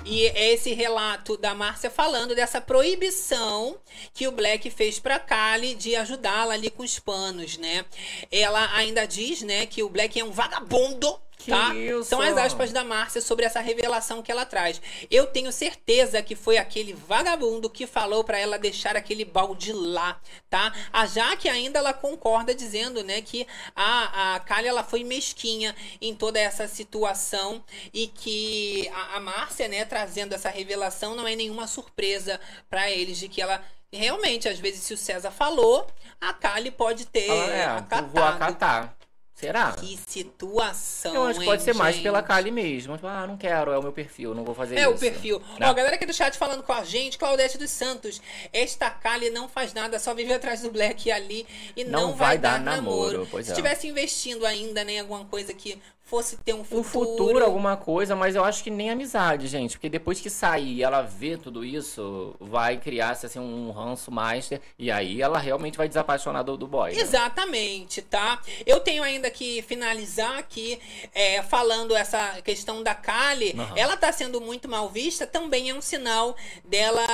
E 0.09 0.25
é 0.29 0.53
esse 0.53 0.73
relato 0.73 1.37
da 1.37 1.53
Márcia 1.53 1.91
falando 1.91 2.33
dessa 2.33 2.61
proibição 2.61 3.77
que 4.15 4.29
o 4.29 4.33
Black 4.33 4.71
fez 4.71 5.01
pra 5.01 5.19
Kali 5.19 5.75
de 5.75 5.97
ajudá-la 5.97 6.55
ali 6.55 6.71
com 6.71 6.85
os 6.85 7.01
panos, 7.01 7.59
né? 7.59 7.85
Ela 8.31 8.73
ainda 8.77 9.05
diz, 9.05 9.43
né, 9.43 9.67
que 9.67 9.83
o 9.83 9.89
Black 9.89 10.19
é 10.21 10.25
um 10.25 10.31
vagabundo, 10.31 11.21
Que 11.47 11.53
tá? 11.53 11.73
isso? 11.77 12.03
São 12.03 12.21
as 12.21 12.37
aspas 12.37 12.73
da 12.73 12.83
Márcia 12.83 13.21
sobre 13.21 13.45
essa 13.45 13.61
revelação 13.61 14.21
que 14.21 14.33
ela 14.33 14.45
traz. 14.45 14.83
Eu 15.09 15.29
tenho 15.29 15.53
certeza 15.53 16.21
que 16.21 16.35
foi 16.35 16.59
aquele 16.59 16.93
vagabundo 16.93 17.71
que 17.71 17.87
falou 17.87 18.25
pra 18.25 18.37
ela 18.37 18.59
deixar 18.59 18.97
aquele 18.97 19.25
balde 19.25 19.73
lá, 19.73 20.21
tá? 20.51 20.75
A 20.93 21.07
Jaque 21.07 21.49
ainda 21.49 21.79
ela 21.79 21.93
concorda 21.93 22.53
dizendo, 22.53 23.05
né, 23.05 23.23
que 23.23 23.47
a, 23.77 24.35
a 24.35 24.41
Kali 24.41 24.67
ela 24.67 24.83
foi 24.83 25.05
mesquinha 25.05 25.73
em 26.03 26.17
toda 26.17 26.41
essa 26.41 26.67
situação 26.67 27.63
e 27.95 28.09
que 28.09 28.91
a, 28.93 29.17
a 29.19 29.21
Márcia, 29.21 29.69
né, 29.69 29.85
trazendo 29.85 30.35
essa 30.35 30.51
revelação 30.51 31.15
não 31.15 31.29
é 31.29 31.37
nenhuma 31.37 31.69
surpresa 31.69 32.41
pra 32.69 32.91
eles 32.91 33.19
de 33.19 33.29
que 33.29 33.41
ela 33.41 33.63
realmente, 33.93 34.49
às 34.49 34.59
vezes, 34.59 34.83
se 34.83 34.95
o 34.95 34.97
César 34.97 35.31
falou, 35.31 35.87
a 36.21 36.33
Kali 36.33 36.73
pode 36.73 37.07
ter 37.07 37.29
Ela, 37.29 37.53
é, 37.53 37.65
acatado. 37.67 38.09
vou 38.09 38.25
acatar. 38.25 38.97
Será? 39.37 39.73
Que 39.73 39.99
situação, 40.07 41.15
Eu 41.15 41.25
acho 41.27 41.39
que 41.41 41.45
pode 41.45 41.61
hein, 41.61 41.65
ser 41.67 41.75
mais 41.75 41.99
pela 41.99 42.21
gente? 42.21 42.27
Kali 42.29 42.51
mesmo. 42.51 42.95
Tipo, 42.95 43.07
ah, 43.07 43.27
não 43.27 43.37
quero, 43.37 43.71
é 43.71 43.79
o 43.79 43.83
meu 43.83 43.93
perfil, 43.93 44.35
não 44.35 44.43
vou 44.43 44.55
fazer 44.55 44.77
É 44.77 44.83
isso. 44.85 44.93
o 44.93 44.99
perfil. 44.99 45.43
Não. 45.61 45.67
Ó, 45.67 45.71
a 45.71 45.75
galera 45.75 45.97
aqui 45.97 46.07
do 46.07 46.15
chat 46.15 46.39
falando 46.39 46.63
com 46.63 46.73
a 46.73 46.83
gente, 46.85 47.19
Claudete 47.19 47.59
dos 47.59 47.71
Santos. 47.71 48.21
Esta 48.51 48.89
Kali 48.89 49.29
não 49.29 49.47
faz 49.47 49.75
nada, 49.75 49.99
só 49.99 50.15
vive 50.15 50.33
atrás 50.33 50.63
do 50.63 50.71
Black 50.71 51.11
ali 51.13 51.47
e 51.77 51.85
não, 51.85 52.01
Não 52.09 52.13
vai, 52.15 52.29
vai 52.29 52.39
dar, 52.39 52.53
dar 52.53 52.61
namoro. 52.77 53.25
namoro, 53.25 53.43
Se 53.45 53.51
é. 53.51 53.53
estivesse 53.53 53.87
investindo 53.87 54.47
ainda 54.47 54.83
né, 54.85 54.93
em 54.95 55.01
alguma 55.01 55.27
coisa 55.27 55.53
que 55.53 55.79
fosse 56.07 56.37
ter 56.37 56.55
um 56.55 56.63
futuro. 56.63 56.81
Um 56.81 56.85
futuro, 56.85 57.45
alguma 57.45 57.77
coisa, 57.77 58.15
mas 58.15 58.37
eu 58.37 58.45
acho 58.45 58.63
que 58.63 58.71
nem 58.71 58.91
amizade, 58.91 59.49
gente. 59.49 59.73
Porque 59.73 59.89
depois 59.89 60.21
que 60.21 60.31
sair 60.31 60.75
e 60.77 60.83
ela 60.83 61.03
vê 61.03 61.37
tudo 61.37 61.65
isso, 61.65 62.35
vai 62.41 62.77
criar-se 62.79 63.27
assim, 63.27 63.41
um 63.41 63.73
ranço 63.73 64.11
master. 64.11 64.61
E 64.79 64.89
aí 64.91 65.21
ela 65.21 65.39
realmente 65.39 65.77
vai 65.77 65.89
desapaixonar 65.89 66.45
do, 66.45 66.57
do 66.57 66.67
boy. 66.67 66.93
né? 66.93 67.01
Exatamente, 67.01 68.01
tá? 68.03 68.41
Eu 68.65 68.79
tenho 68.79 69.03
ainda 69.03 69.29
que 69.31 69.63
finalizar 69.63 70.39
aqui 70.39 70.79
é, 71.13 71.43
falando 71.43 71.97
essa 71.97 72.41
questão 72.41 72.85
da 72.85 72.95
Kali. 72.95 73.55
Aham. 73.59 73.75
Ela 73.77 73.97
tá 73.97 74.13
sendo 74.13 74.41
muito 74.41 74.69
mal 74.69 74.89
vista, 74.89 75.27
também 75.27 75.71
é 75.71 75.75
um 75.75 75.81
sinal 75.81 76.37
dela 76.65 77.05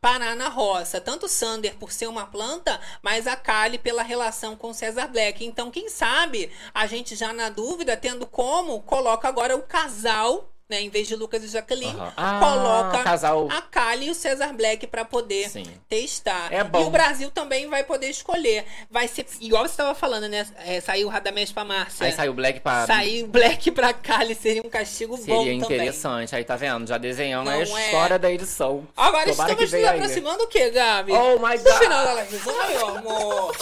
parar 0.00 0.36
na 0.36 0.48
roça. 0.48 1.00
Tanto 1.00 1.26
o 1.26 1.28
Sander 1.28 1.74
por 1.74 1.90
ser 1.90 2.06
uma 2.06 2.26
planta, 2.26 2.80
mas 3.02 3.26
a 3.26 3.34
Kali 3.34 3.78
pela 3.78 4.04
relação 4.04 4.54
com 4.54 4.72
César 4.72 5.08
Black. 5.08 5.44
Então, 5.44 5.72
quem 5.72 5.88
sabe, 5.88 6.50
a 6.72 6.86
gente 6.86 7.16
já 7.16 7.32
na 7.32 7.48
dúvida, 7.48 7.95
tendo 7.96 8.26
como, 8.26 8.82
coloca 8.82 9.28
agora 9.28 9.56
o 9.56 9.62
casal. 9.62 10.52
Né, 10.68 10.80
em 10.82 10.88
vez 10.88 11.06
de 11.06 11.14
Lucas 11.14 11.44
e 11.44 11.46
Jaqueline, 11.46 11.92
Aham. 11.94 12.12
Ah, 12.16 12.40
coloca 12.40 13.04
casal. 13.04 13.46
a 13.52 13.62
Kali 13.62 14.06
e 14.06 14.10
o 14.10 14.14
César 14.16 14.52
Black 14.52 14.84
pra 14.88 15.04
poder 15.04 15.48
Sim. 15.48 15.64
testar. 15.88 16.52
É 16.52 16.64
bom. 16.64 16.80
E 16.82 16.84
o 16.86 16.90
Brasil 16.90 17.30
também 17.30 17.68
vai 17.68 17.84
poder 17.84 18.08
escolher. 18.10 18.64
Vai 18.90 19.06
ser, 19.06 19.24
igual 19.40 19.62
você 19.62 19.70
estava 19.70 19.94
falando, 19.94 20.28
né? 20.28 20.44
É, 20.64 20.80
saiu 20.80 21.06
o 21.06 21.10
Radamés 21.10 21.52
pra 21.52 21.64
Márcia. 21.64 22.04
Aí 22.04 22.10
saiu 22.12 22.32
o 22.32 22.34
Black 22.34 22.58
pra. 22.58 22.84
Sair 22.84 23.22
Black 23.28 23.70
pra 23.70 23.92
Kali 23.94 24.34
seria 24.34 24.60
um 24.60 24.68
castigo 24.68 25.16
bom 25.16 25.22
Seria 25.22 25.38
também. 25.38 25.60
interessante. 25.60 26.34
Aí 26.34 26.42
tá 26.42 26.56
vendo? 26.56 26.84
Já 26.88 26.98
desenhando 26.98 27.48
a 27.48 27.58
é? 27.60 27.62
história 27.62 28.18
da 28.18 28.28
edição. 28.32 28.88
Agora 28.96 29.30
Tomara 29.30 29.52
estamos 29.52 29.72
nos 29.72 29.84
aproximando 29.84 30.42
o 30.42 30.48
quê, 30.48 30.70
Gabi? 30.70 31.12
Oh 31.12 31.38
my 31.38 31.56
God. 31.58 31.78
final 31.78 32.04
da 32.04 32.12
live, 32.14 32.40
meu 32.44 32.86
amor. 32.88 33.56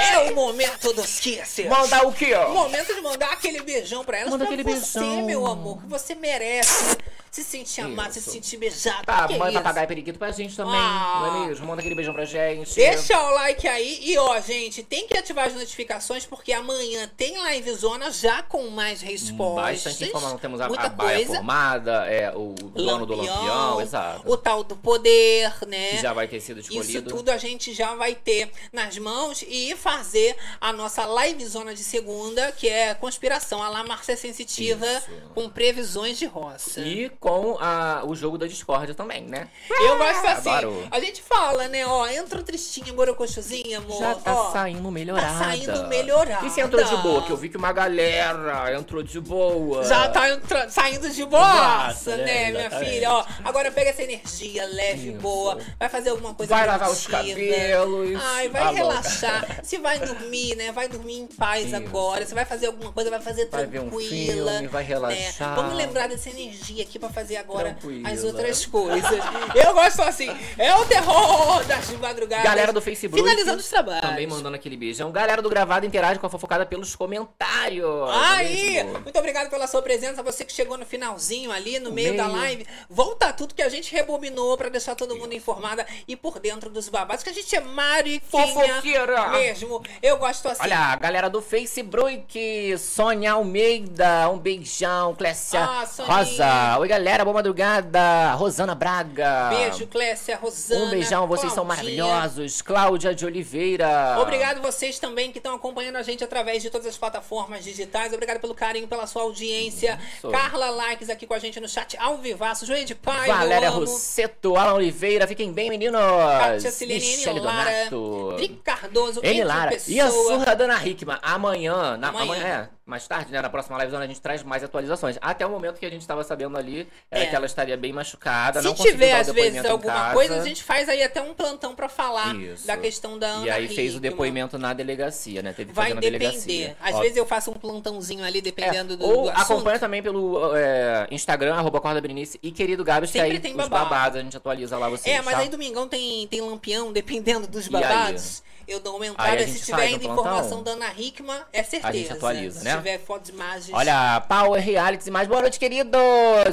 É 0.00 0.18
o 0.32 0.34
momento 0.34 0.92
dos 0.94 1.20
kisses. 1.20 1.66
Mandar 1.68 2.04
o 2.04 2.12
quê, 2.12 2.34
ó? 2.34 2.48
Momento 2.50 2.92
de 2.92 3.00
mandar 3.02 3.34
aquele 3.34 3.60
beijão 3.62 4.04
pra 4.04 4.18
elas, 4.18 4.30
Manda 4.32 4.46
pra 4.46 4.52
aquele 4.54 4.68
você, 4.68 4.98
beijão. 4.98 5.26
meu 5.26 5.46
amor, 5.46 5.80
que 5.80 5.86
você 5.86 6.16
merece 6.16 6.39
interessa 6.40 6.96
se 7.30 7.44
sentir 7.44 7.80
amado, 7.82 8.12
se 8.12 8.18
Isso. 8.18 8.30
sentir 8.32 8.56
beijado. 8.56 9.04
Tá, 9.06 9.26
que 9.28 9.34
manda 9.34 9.50
isso? 9.50 9.58
papagaio 9.58 9.86
periquito 9.86 10.18
pra 10.18 10.30
gente 10.32 10.56
também, 10.56 10.74
Ah. 10.74 11.20
não 11.32 11.44
é 11.44 11.46
mesmo? 11.48 11.66
Manda 11.66 11.80
aquele 11.80 11.94
beijão 11.94 12.12
pra 12.12 12.24
gente. 12.24 12.74
Deixa 12.74 13.20
o 13.20 13.30
like 13.34 13.68
aí 13.68 13.98
e 14.02 14.18
ó, 14.18 14.40
gente, 14.40 14.82
tem 14.82 15.06
que 15.06 15.16
ativar 15.16 15.46
as 15.46 15.54
notificações 15.54 16.26
porque 16.26 16.52
amanhã 16.52 17.08
tem 17.16 17.36
live 17.38 17.72
zona 17.74 18.10
já 18.10 18.42
com 18.42 18.68
mais 18.70 19.00
respostas. 19.00 19.84
Bastante 19.84 20.04
informação. 20.08 20.38
Temos 20.38 20.60
a, 20.60 20.68
muita 20.68 20.86
a 20.86 20.88
baia 20.88 21.18
coisa. 21.18 21.34
formada, 21.36 21.92
é, 22.06 22.32
o, 22.34 22.52
dono 22.54 23.06
do 23.06 23.14
lampião, 23.14 23.80
exato. 23.80 24.22
O 24.30 24.36
tal 24.36 24.64
do 24.64 24.74
poder, 24.76 25.52
né? 25.68 25.90
Que 25.90 25.98
já 25.98 26.12
vai 26.12 26.26
ter 26.26 26.40
sido 26.40 26.60
Isso 26.60 26.70
escolhido. 26.72 27.10
tudo 27.10 27.28
a 27.30 27.36
gente 27.36 27.72
já 27.72 27.94
vai 27.94 28.14
ter 28.14 28.50
nas 28.72 28.98
mãos 28.98 29.44
e 29.46 29.74
fazer 29.76 30.36
a 30.60 30.72
nossa 30.72 31.04
live 31.06 31.44
zona 31.46 31.74
de 31.74 31.84
segunda, 31.84 32.50
que 32.52 32.68
é 32.68 32.94
conspiração, 32.94 33.62
a 33.62 33.68
lá 33.68 33.84
Márcia 33.84 34.16
Sensitiva, 34.16 34.86
Isso. 34.86 35.10
com 35.34 35.48
previsões 35.48 36.18
de 36.18 36.26
roça. 36.26 36.80
E 36.80 37.08
com 37.20 37.58
a, 37.60 38.02
o 38.06 38.16
jogo 38.16 38.38
da 38.38 38.46
discórdia 38.46 38.94
também, 38.94 39.22
né? 39.24 39.48
Eu 39.68 39.98
gosto 39.98 40.26
assim. 40.26 40.48
adoro. 40.48 40.88
A 40.90 40.98
gente 40.98 41.20
fala, 41.20 41.68
né? 41.68 41.86
Ó, 41.86 42.06
entra 42.08 42.40
o 42.40 42.42
tristinho, 42.42 42.94
borocochosinho, 42.94 43.76
amor. 43.76 43.98
Já 43.98 44.14
tá 44.14 44.32
ó, 44.34 44.50
saindo 44.52 44.90
melhorada. 44.90 45.26
Tá 45.26 45.38
saindo 45.44 45.86
melhorada. 45.86 46.46
E 46.46 46.50
você 46.50 46.62
entrou 46.62 46.82
de 46.82 46.96
boa? 46.96 47.22
Que 47.22 47.30
eu 47.30 47.36
vi 47.36 47.50
que 47.50 47.58
uma 47.58 47.72
galera 47.72 48.74
entrou 48.74 49.02
de 49.02 49.20
boa. 49.20 49.84
Já 49.84 50.08
tá 50.08 50.30
entra- 50.30 50.70
saindo 50.70 51.10
de 51.10 51.22
boaça, 51.26 52.12
Exato, 52.12 52.24
né, 52.24 52.50
né? 52.52 52.68
minha 52.68 52.70
filha? 52.70 53.10
Ó, 53.12 53.24
agora 53.44 53.70
pega 53.70 53.90
essa 53.90 54.02
energia 54.02 54.64
leve, 54.64 55.10
Isso. 55.10 55.18
boa. 55.20 55.58
Vai 55.78 55.90
fazer 55.90 56.08
alguma 56.10 56.32
coisa 56.32 56.54
Vai 56.54 56.66
lavar 56.66 56.90
os 56.90 57.06
cabelos. 57.06 58.18
Ai, 58.34 58.48
vai 58.48 58.62
Tá 58.62 58.68
bom. 58.70 58.74
relaxar. 58.76 59.60
Se 59.62 59.76
vai 59.76 59.98
dormir, 59.98 60.54
né? 60.56 60.72
Vai 60.72 60.88
dormir 60.88 61.18
em 61.18 61.26
paz 61.26 61.66
Isso. 61.66 61.76
agora. 61.76 62.24
Se 62.24 62.34
vai 62.34 62.46
fazer 62.46 62.68
alguma 62.68 62.90
coisa, 62.92 63.10
vai 63.10 63.20
fazer 63.20 63.46
Vai 63.50 63.66
ver 63.66 63.80
um 63.80 63.90
tranquila. 63.90 64.52
filme, 64.52 64.68
vai 64.68 64.82
né? 64.84 64.88
relaxar. 64.88 65.54
Vamos 65.54 65.74
lembrar 65.74 66.08
dessa 66.08 66.30
energia 66.30 66.82
aqui 66.82 66.98
pra 66.98 67.09
fazer 67.10 67.36
agora 67.36 67.76
as 68.04 68.24
outras 68.24 68.64
coisas. 68.66 69.10
Eu 69.54 69.74
gosto 69.74 70.02
assim. 70.02 70.28
É 70.58 70.74
o 70.74 70.84
terror 70.86 71.64
das 71.64 71.90
madrugadas. 71.92 72.44
Galera 72.44 72.72
do 72.72 72.80
Facebook. 72.80 73.20
Finalizando 73.22 73.58
os 73.58 73.68
trabalhos. 73.68 74.00
Também 74.02 74.26
mandando 74.26 74.56
aquele 74.56 74.76
beijão. 74.76 75.10
Galera 75.10 75.40
do 75.42 75.48
gravado 75.48 75.84
interage 75.86 76.18
com 76.18 76.26
a 76.26 76.30
fofocada 76.30 76.64
pelos 76.66 76.94
comentários. 76.96 77.84
Aí, 78.12 78.82
muito 78.84 79.18
obrigado 79.18 79.50
pela 79.50 79.66
sua 79.66 79.82
presença, 79.82 80.22
você 80.22 80.44
que 80.44 80.52
chegou 80.52 80.76
no 80.78 80.86
finalzinho 80.86 81.50
ali, 81.52 81.78
no 81.78 81.88
No 81.90 81.94
meio, 81.94 82.16
da 82.16 82.24
meio. 82.24 82.36
live. 82.38 82.66
Volta 82.88 83.32
tudo 83.32 83.54
que 83.54 83.62
a 83.62 83.68
gente 83.68 83.92
rebobinou 83.92 84.56
pra 84.56 84.68
deixar 84.68 84.94
todo 84.94 85.16
mundo 85.16 85.32
informada 85.34 85.86
e 86.06 86.16
por 86.16 86.38
dentro 86.38 86.70
dos 86.70 86.88
babados, 86.88 87.22
que 87.22 87.30
a 87.30 87.32
gente 87.32 87.54
é 87.54 87.60
mariquinha 87.60 88.20
Fofoqueira. 88.46 89.28
mesmo. 89.30 89.82
Eu 90.02 90.18
gosto 90.18 90.48
assim. 90.48 90.62
Olha, 90.62 90.78
a 90.78 90.96
galera 90.96 91.28
do 91.30 91.40
Facebook, 91.42 92.76
Sônia 92.78 93.32
Almeida, 93.32 94.28
um 94.30 94.38
beijão, 94.38 95.14
Clécia 95.14 95.60
Ah, 95.62 95.86
Soninha. 95.86 96.14
Rosa. 96.16 96.78
Oi, 96.78 96.88
galera. 96.88 96.99
Galera, 97.00 97.24
boa 97.24 97.34
madrugada. 97.34 98.32
Rosana 98.34 98.74
Braga. 98.74 99.48
Beijo, 99.48 99.86
Clécia, 99.86 100.36
Rosana. 100.36 100.84
Um 100.84 100.90
beijão, 100.90 101.26
vocês 101.26 101.50
são 101.54 101.64
maravilhosos. 101.64 102.60
Cláudia 102.60 103.14
de 103.14 103.24
Oliveira. 103.24 104.18
Obrigado 104.20 104.60
vocês 104.60 104.98
também 104.98 105.32
que 105.32 105.38
estão 105.38 105.54
acompanhando 105.54 105.96
a 105.96 106.02
gente 106.02 106.22
através 106.22 106.62
de 106.62 106.68
todas 106.68 106.86
as 106.86 106.98
plataformas 106.98 107.64
digitais. 107.64 108.12
Obrigado 108.12 108.38
pelo 108.38 108.54
carinho, 108.54 108.86
pela 108.86 109.06
sua 109.06 109.22
audiência. 109.22 109.98
Isso. 110.14 110.28
Carla 110.30 110.68
Likes 110.68 111.08
aqui 111.08 111.26
com 111.26 111.32
a 111.32 111.38
gente 111.38 111.58
no 111.58 111.66
chat 111.66 111.96
ao 111.98 112.18
vivaço. 112.18 112.66
Joelho 112.66 112.84
de 112.84 112.94
Pai, 112.94 113.28
Valéria. 113.28 113.70
Rosseto, 113.70 114.56
Alan 114.56 114.74
Oliveira, 114.74 115.26
fiquem 115.26 115.52
bem, 115.52 115.70
meninos. 115.70 116.00
Kátia 116.00 116.70
Silene. 116.70 117.00
Michele 117.00 117.40
Lara, 117.40 117.70
Donato. 117.88 118.34
Drico 118.36 118.62
Cardoso, 118.62 119.20
N. 119.22 119.30
Entre 119.30 119.44
Lara. 119.44 119.70
Pessoa. 119.70 119.96
E 119.96 120.00
a 120.00 120.10
surra 120.10 120.54
da 120.54 120.64
Ana 120.64 120.86
Hickman. 120.86 121.18
Amanhã, 121.22 121.96
na, 121.96 122.08
Amanhã. 122.08 122.24
amanhã. 122.24 122.44
é, 122.44 122.68
mais 122.90 123.06
tarde, 123.08 123.32
né? 123.32 123.40
Na 123.40 123.48
próxima 123.48 123.76
live 123.78 123.94
a 123.96 124.06
gente 124.06 124.20
traz 124.20 124.42
mais 124.42 124.62
atualizações. 124.62 125.16
Até 125.22 125.46
o 125.46 125.50
momento 125.50 125.78
que 125.78 125.86
a 125.86 125.90
gente 125.90 126.00
estava 126.02 126.22
sabendo 126.24 126.58
ali, 126.58 126.86
era 127.10 127.24
É. 127.24 127.26
que 127.26 127.34
ela 127.36 127.46
estaria 127.46 127.76
bem 127.76 127.92
machucada. 127.92 128.60
Se 128.60 128.66
não 128.66 128.74
tiver, 128.74 129.12
às 129.14 129.30
vezes, 129.30 129.64
alguma 129.64 130.12
coisa, 130.12 130.40
a 130.40 130.44
gente 130.44 130.62
faz 130.62 130.88
aí 130.88 131.02
até 131.02 131.22
um 131.22 131.32
plantão 131.32 131.74
pra 131.74 131.88
falar 131.88 132.34
Isso. 132.36 132.66
da 132.66 132.76
questão 132.76 133.18
da 133.18 133.28
Ana 133.28 133.46
E 133.46 133.50
aí 133.50 133.68
fez 133.68 133.94
o 133.94 133.96
Hickman. 133.98 134.10
depoimento 134.10 134.58
na 134.58 134.72
delegacia, 134.74 135.40
né? 135.42 135.52
Teve 135.52 135.70
que 135.70 135.76
Vai 135.76 135.90
fazer 135.90 136.00
depender. 136.00 136.18
delegacia. 136.18 136.76
Às 136.80 136.94
Ó, 136.96 137.00
vezes 137.00 137.16
eu 137.16 137.24
faço 137.24 137.50
um 137.50 137.54
plantãozinho 137.54 138.24
ali, 138.24 138.38
é, 138.38 138.42
dependendo 138.42 138.96
do, 138.96 139.04
ou 139.06 139.22
do 139.24 139.30
acompanha 139.30 139.78
também 139.78 140.02
pelo 140.02 140.54
é, 140.56 141.06
Instagram, 141.10 141.54
arroba 141.54 141.80
Corda 141.80 142.00
Berenice 142.00 142.38
e 142.42 142.50
querido 142.50 142.82
Gabs, 142.84 143.10
que 143.12 143.20
aí 143.20 143.38
tem 143.38 143.52
os 143.52 143.56
babado. 143.68 143.84
babados 143.84 144.18
a 144.18 144.22
gente 144.22 144.36
atualiza 144.36 144.76
lá 144.76 144.88
vocês, 144.88 145.14
É, 145.16 145.22
mas 145.22 145.34
tá? 145.36 145.40
aí 145.42 145.48
domingão 145.48 145.86
tem, 145.88 146.26
tem 146.26 146.40
lampião, 146.40 146.92
dependendo 146.92 147.46
dos 147.46 147.68
babados. 147.68 148.42
Eu 148.70 148.78
dou 148.78 148.94
uma 148.96 149.06
entrada. 149.06 149.34
a 149.34 149.38
Se 149.46 149.52
gente 149.54 149.64
tiver 149.64 149.82
ainda 149.82 150.04
informação 150.04 150.62
da 150.62 150.70
Ana 150.70 150.92
Hickman, 150.96 151.40
é 151.52 151.60
certeza. 151.64 152.14
atualiza, 152.14 152.60
Se 152.60 152.64
né? 152.64 152.76
tiver 152.76 152.98
fotos, 153.00 153.28
imagens. 153.30 153.76
Olha, 153.76 154.20
Power 154.28 154.62
Reality 154.62 155.10
mais 155.10 155.26
boa 155.26 155.40
noite, 155.40 155.58
queridos! 155.58 156.00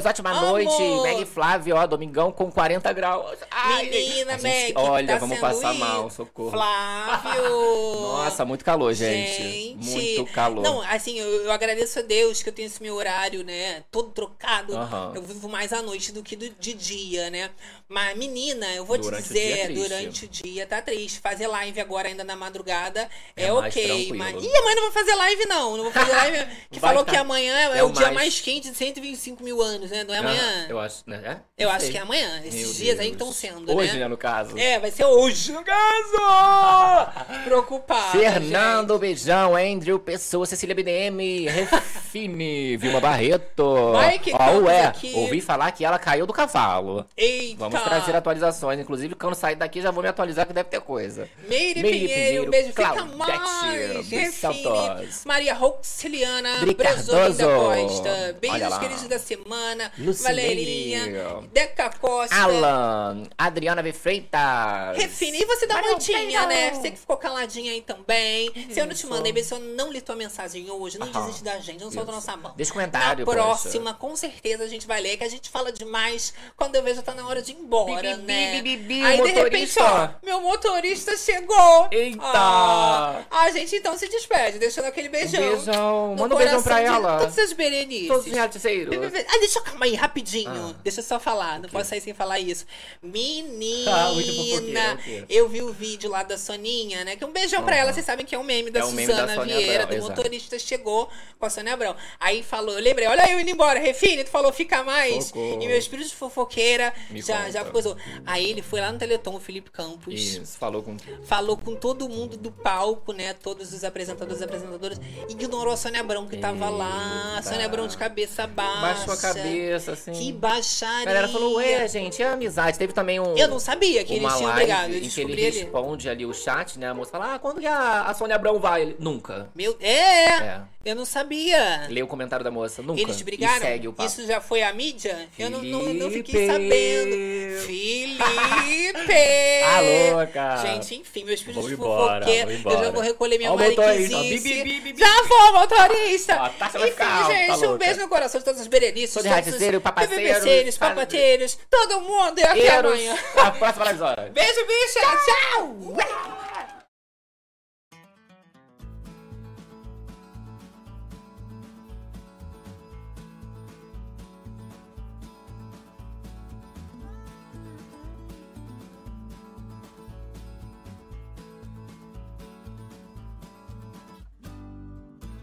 Ótima 0.04 0.30
Amor! 0.30 0.62
noite, 0.64 0.82
Meg 1.02 1.22
e 1.22 1.26
Flávio, 1.26 1.76
ó, 1.76 1.86
domingão 1.86 2.32
com 2.32 2.50
40 2.50 2.92
graus. 2.92 3.38
Ai, 3.50 3.88
Menina, 3.88 4.32
a 4.34 4.38
gente- 4.38 4.42
Meg, 4.42 4.72
Olha, 4.76 5.06
tá 5.14 5.18
vamos 5.18 5.38
passar 5.38 5.70
isso. 5.72 5.80
mal, 5.84 6.10
socorro. 6.10 6.50
Flávio! 6.50 8.00
Nossa, 8.18 8.44
muito 8.44 8.64
calor, 8.64 8.92
gente. 8.92 9.76
Muito 9.80 10.26
calor. 10.32 10.62
Não, 10.64 10.82
assim, 10.82 11.18
eu, 11.20 11.44
eu 11.44 11.52
agradeço 11.52 12.00
a 12.00 12.02
Deus 12.02 12.42
que 12.42 12.48
eu 12.48 12.52
tenho 12.52 12.66
esse 12.66 12.82
meu 12.82 12.96
horário, 12.96 13.44
né? 13.44 13.84
Todo 13.92 14.10
trocado. 14.10 14.72
Eu 15.14 15.22
vivo 15.22 15.48
mais 15.48 15.72
à 15.72 15.80
noite 15.82 16.10
do 16.12 16.22
que 16.22 16.34
do- 16.34 16.50
de 16.50 16.74
dia, 16.74 17.30
né? 17.30 17.50
Mas, 17.88 18.16
menina, 18.18 18.66
eu 18.74 18.84
vou 18.84 18.98
Durante 18.98 19.24
te 19.24 19.30
o 19.30 19.32
dia 19.32 19.42
é 19.64 19.66
dizer, 19.68 19.74
durante 19.88 20.24
o 20.24 20.28
dia 20.28 20.66
tá 20.66 20.82
triste. 20.82 21.20
Fazer 21.20 21.46
live 21.46 21.80
agora 21.80 22.07
ainda 22.08 22.24
na 22.24 22.36
madrugada 22.36 23.08
é, 23.36 23.44
É 23.44 23.52
ok. 23.52 24.12
Mas. 24.16 24.42
Ih, 24.42 24.56
amanhã 24.56 24.74
não 24.76 24.82
vou 24.84 24.92
fazer 24.92 25.14
live, 25.14 25.46
não. 25.46 25.76
Não 25.76 25.84
vou 25.84 25.92
fazer 25.92 26.12
live. 26.12 26.38
Que 26.70 26.78
Vai 26.80 26.90
falou 26.90 27.04
tá- 27.04 27.12
que 27.12 27.16
amanhã 27.18 27.54
é, 27.74 27.78
é 27.78 27.82
o 27.82 27.90
dia 27.90 28.10
mais- 28.12 28.40
quente 28.40 28.70
de 28.70 28.76
125 28.76 29.42
mil 29.42 29.60
anos, 29.62 29.90
né? 29.90 30.04
Não 30.04 30.14
é 30.14 30.18
Ah, 30.18 30.20
amanhã? 30.20 30.66
eu 30.68 30.78
acho, 30.78 31.02
né? 31.06 31.20
É? 31.24 31.62
Eu 31.64 31.68
Não 31.68 31.74
acho 31.74 31.84
sei. 31.86 31.92
que 31.92 31.98
é 31.98 32.00
amanhã. 32.02 32.40
Esses 32.44 32.54
Meu 32.66 32.72
dias 32.74 32.98
aí 32.98 33.10
Deus. 33.10 33.12
estão 33.12 33.32
sendo, 33.32 33.74
Hoje, 33.76 33.92
né? 33.94 34.00
né, 34.00 34.08
no 34.08 34.16
caso. 34.16 34.56
É, 34.58 34.78
vai 34.78 34.90
ser 34.90 35.04
hoje, 35.06 35.50
no 35.52 35.64
caso! 35.64 37.08
Preocupada. 37.44 38.18
Fernando, 38.18 38.92
gente. 38.94 39.00
beijão, 39.00 39.56
Andrew, 39.56 39.98
Pessoa, 39.98 40.46
Cecília 40.46 40.74
BDM, 40.74 41.46
Refine, 41.48 42.76
Vilma 42.78 43.00
Barreto. 43.00 43.92
Que 44.22 44.32
Ó, 44.34 44.58
ué, 44.64 44.84
aqui. 44.86 45.12
ouvi 45.14 45.40
falar 45.40 45.70
que 45.72 45.84
ela 45.84 45.98
caiu 45.98 46.26
do 46.26 46.32
cavalo. 46.32 47.06
Eita! 47.16 47.56
Vamos 47.58 47.82
trazer 47.82 48.14
atualizações. 48.16 48.78
Inclusive, 48.80 49.14
quando 49.14 49.34
sair 49.34 49.54
daqui, 49.56 49.80
já 49.80 49.90
vou 49.90 50.02
me 50.02 50.08
atualizar 50.08 50.46
que 50.46 50.52
deve 50.52 50.68
ter 50.68 50.80
coisa. 50.80 51.28
Meire, 51.48 51.80
Meire 51.82 51.97
Pinheiro, 52.00 52.22
Pinheiro, 52.22 52.50
beijo, 52.50 52.68
fica 52.68 52.92
Claudete, 52.92 54.32
Santos. 54.32 55.24
Maria 55.24 55.54
Roxiliana, 55.54 56.58
Dri 56.60 56.74
Brezoni 56.74 57.34
da 57.34 57.46
Cardoso. 57.46 57.88
Costa. 57.88 58.36
Beijos 58.40 58.78
queridos 58.78 59.08
da 59.08 59.18
semana. 59.18 59.92
Valerinha, 60.22 61.42
Deca 61.52 61.90
Costa. 61.98 62.34
Alan, 62.34 63.24
Adriana 63.36 63.82
V. 63.82 63.92
Freitas. 63.92 64.96
Refine, 64.96 65.42
e 65.42 65.44
você 65.44 65.66
dá 65.66 65.76
uma 65.76 65.98
né? 66.46 66.72
Você 66.72 66.90
que 66.90 66.98
ficou 66.98 67.16
caladinha 67.16 67.72
aí 67.72 67.82
também. 67.82 68.50
Se 68.70 68.80
eu 68.80 68.86
não 68.86 68.94
te 68.94 68.98
Isso. 68.98 69.08
mandei, 69.08 69.42
se 69.42 69.54
eu 69.54 69.58
não 69.58 69.92
li 69.92 70.00
tua 70.00 70.16
mensagem 70.16 70.70
hoje, 70.70 70.98
não 70.98 71.06
Aham. 71.08 71.20
desiste 71.20 71.44
da 71.44 71.58
gente, 71.58 71.82
não 71.82 71.90
solta 71.90 72.10
Isso. 72.12 72.20
nossa 72.20 72.36
mão. 72.36 72.54
Deixa 72.56 72.72
comentário, 72.72 73.24
Na 73.26 73.32
próxima, 73.32 73.94
com 73.94 74.14
certeza, 74.16 74.64
a 74.64 74.68
gente 74.68 74.86
vai 74.86 75.00
ler, 75.00 75.16
que 75.16 75.24
a 75.24 75.28
gente 75.28 75.48
fala 75.48 75.72
demais 75.72 76.34
quando 76.56 76.74
eu 76.76 76.82
vejo 76.82 77.02
tá 77.02 77.14
na 77.14 77.26
hora 77.26 77.40
de 77.42 77.52
ir 77.52 77.56
embora, 77.56 78.16
Bi, 78.16 78.16
bi, 78.16 78.22
né? 78.22 78.62
bi, 78.62 79.02
aí, 79.02 79.22
de 79.22 79.30
repente, 79.32 79.78
ó, 79.80 80.08
meu 80.22 80.40
motorista 80.40 81.16
chegou. 81.16 81.87
Eita! 81.90 82.22
Ah, 82.28 83.24
a 83.30 83.50
gente 83.50 83.74
então 83.76 83.96
se 83.96 84.08
despede, 84.08 84.58
deixando 84.58 84.86
aquele 84.86 85.08
beijão. 85.08 85.40
beijão. 85.40 86.16
Manda 86.18 86.34
um 86.34 86.38
beijão 86.38 86.62
pra 86.62 86.80
ela. 86.80 87.18
Todos 87.18 87.36
os 87.36 87.52
berenices. 87.52 88.08
Todos 88.08 88.26
os 88.26 88.32
realiticeiros. 88.32 88.94
Ah, 88.94 89.38
deixa 89.38 89.58
eu 89.58 89.62
calma 89.62 89.84
aí, 89.86 89.94
rapidinho. 89.94 90.74
Ah. 90.74 90.80
Deixa 90.82 91.00
eu 91.00 91.04
só 91.04 91.18
falar, 91.18 91.58
não 91.60 91.68
posso 91.68 91.90
sair 91.90 92.00
sem 92.00 92.14
falar 92.14 92.38
isso. 92.38 92.66
Menina, 93.02 93.90
Ah, 93.90 94.12
muito 94.12 95.24
eu 95.28 95.48
vi 95.48 95.62
o 95.62 95.72
vídeo 95.72 96.10
lá 96.10 96.22
da 96.22 96.36
Soninha, 96.38 97.04
né? 97.04 97.16
Que 97.16 97.24
um 97.24 97.32
beijão 97.32 97.62
pra 97.62 97.74
Aham. 97.74 97.82
ela, 97.82 97.92
vocês 97.92 98.04
sabem 98.04 98.24
que 98.24 98.34
é 98.34 98.38
um 98.38 98.44
meme 98.44 98.70
da 98.70 98.80
É 98.80 98.84
um 98.84 98.94
da 98.94 99.42
Vieira, 99.44 99.82
Abrão, 99.84 99.98
do 99.98 100.04
exato. 100.04 100.16
motorista 100.16 100.58
chegou 100.58 101.08
com 101.38 101.46
a 101.46 101.50
Sônia 101.50 101.74
Abrão. 101.74 101.94
Aí 102.20 102.42
falou, 102.42 102.74
eu 102.74 102.82
lembrei, 102.82 103.06
olha 103.08 103.30
eu 103.30 103.40
indo 103.40 103.50
embora, 103.50 103.78
Refine, 103.78 104.24
tu 104.24 104.30
falou 104.30 104.52
fica 104.52 104.82
mais. 104.82 105.26
Socorro. 105.26 105.62
E 105.62 105.66
meu 105.66 105.78
espírito 105.78 106.08
de 106.08 106.14
fofoqueira 106.14 106.92
Me 107.10 107.20
já, 107.22 107.38
conta. 107.38 107.52
já 107.52 107.64
coisou. 107.64 107.96
Aí 108.26 108.50
ele 108.50 108.62
foi 108.62 108.80
lá 108.80 108.92
no 108.92 108.98
Teleton, 108.98 109.34
o 109.36 109.40
Felipe 109.40 109.70
Campos 109.70 110.14
Isso, 110.14 110.56
falou 110.58 110.82
com 110.82 110.96
falou 111.24 111.56
com 111.56 111.67
todo 111.76 112.08
mundo 112.08 112.36
do 112.36 112.50
palco, 112.50 113.12
né? 113.12 113.34
Todos 113.34 113.72
os 113.72 113.84
apresentadores 113.84 114.40
e 114.40 114.44
apresentadoras. 114.44 115.00
Ignorou 115.28 115.72
a 115.72 115.76
Sônia 115.76 116.00
Abrão 116.00 116.26
que 116.26 116.36
tava 116.36 116.68
lá. 116.68 117.32
A 117.34 117.36
Eita. 117.38 117.48
Sônia 117.50 117.66
Abrão 117.66 117.86
de 117.86 117.96
cabeça 117.96 118.46
baixa. 118.46 119.06
Baixou 119.06 119.14
a 119.14 119.16
cabeça, 119.16 119.92
assim. 119.92 120.12
Que 120.12 120.32
baixaria. 120.32 121.02
A 121.02 121.04
galera 121.06 121.28
falou, 121.28 121.56
ué, 121.56 121.86
gente, 121.88 122.22
é 122.22 122.28
amizade. 122.28 122.78
Teve 122.78 122.92
também 122.92 123.20
um. 123.20 123.36
Eu 123.36 123.48
não 123.48 123.58
sabia 123.58 124.04
que 124.04 124.14
eles 124.14 124.34
tinham 124.34 124.54
brigado. 124.54 124.92
Eu 124.92 124.98
em 124.98 125.08
que 125.08 125.20
ele 125.20 125.34
descobri 125.34 125.46
ali. 125.46 125.58
responde 125.58 126.08
ali 126.08 126.26
o 126.26 126.32
chat, 126.34 126.78
né? 126.78 126.88
A 126.88 126.94
moça 126.94 127.10
fala, 127.10 127.34
ah, 127.34 127.38
quando 127.38 127.60
que 127.60 127.66
a, 127.66 128.02
a 128.02 128.14
Sônia 128.14 128.36
Abrão 128.36 128.58
vai? 128.58 128.82
Ele, 128.82 128.96
Nunca. 128.98 129.48
Meu... 129.54 129.76
É, 129.80 130.28
É. 130.28 130.60
eu 130.84 130.94
não 130.96 131.04
sabia. 131.04 131.86
Lê 131.88 132.02
o 132.02 132.06
comentário 132.06 132.44
da 132.44 132.50
moça, 132.50 132.82
nunca. 132.82 133.00
Eles 133.00 133.20
brigaram? 133.22 133.56
E 133.56 133.60
segue 133.60 133.88
o 133.88 133.92
papo. 133.92 134.08
Isso 134.08 134.26
já 134.26 134.40
foi 134.40 134.62
a 134.62 134.72
mídia? 134.72 135.28
Eu 135.38 135.50
não, 135.50 135.62
não, 135.62 135.94
não 135.94 136.10
fiquei 136.10 136.46
Felipe. 136.46 136.52
sabendo. 136.52 137.38
Felipe! 137.66 139.62
Alô, 139.64 140.26
cara. 140.32 140.66
Gente, 140.66 140.94
enfim, 140.96 141.24
meu 141.24 141.34
espírito 141.34 141.57
De 141.66 141.74
embora, 141.74 142.20
fofoqueira. 142.24 142.46
vamos 142.46 142.54
Eu 142.64 142.70
já 142.70 142.76
embora. 142.76 142.90
vou 142.92 143.02
recolher 143.02 143.38
minha 143.38 143.56
bi, 143.56 144.94
Já 144.96 145.22
vou, 145.24 145.52
motorista! 145.52 146.36
Ó, 146.40 146.44
a 146.44 146.48
taxa 146.50 146.78
vai 146.78 146.88
enfim, 146.88 147.26
gente, 147.26 147.50
um 147.52 147.60
louca. 147.70 147.84
beijo 147.84 148.00
no 148.00 148.08
coração 148.08 148.38
de 148.38 148.44
todos 148.44 148.60
os 148.60 148.66
berenices. 148.66 149.10
Sou 149.10 149.22
de 149.22 149.28
radiceiro, 149.28 149.80
papaceiros, 149.80 150.78
papateiros, 150.78 151.58
todo 151.70 152.00
mundo. 152.00 152.38
E 152.38 152.42
até 152.44 152.76
amanhã. 152.76 153.16
A 153.36 153.50
próxima 153.50 153.84
live. 153.84 154.30
Beijo, 154.30 154.66
bicha! 154.66 155.00
Tchau! 155.24 156.47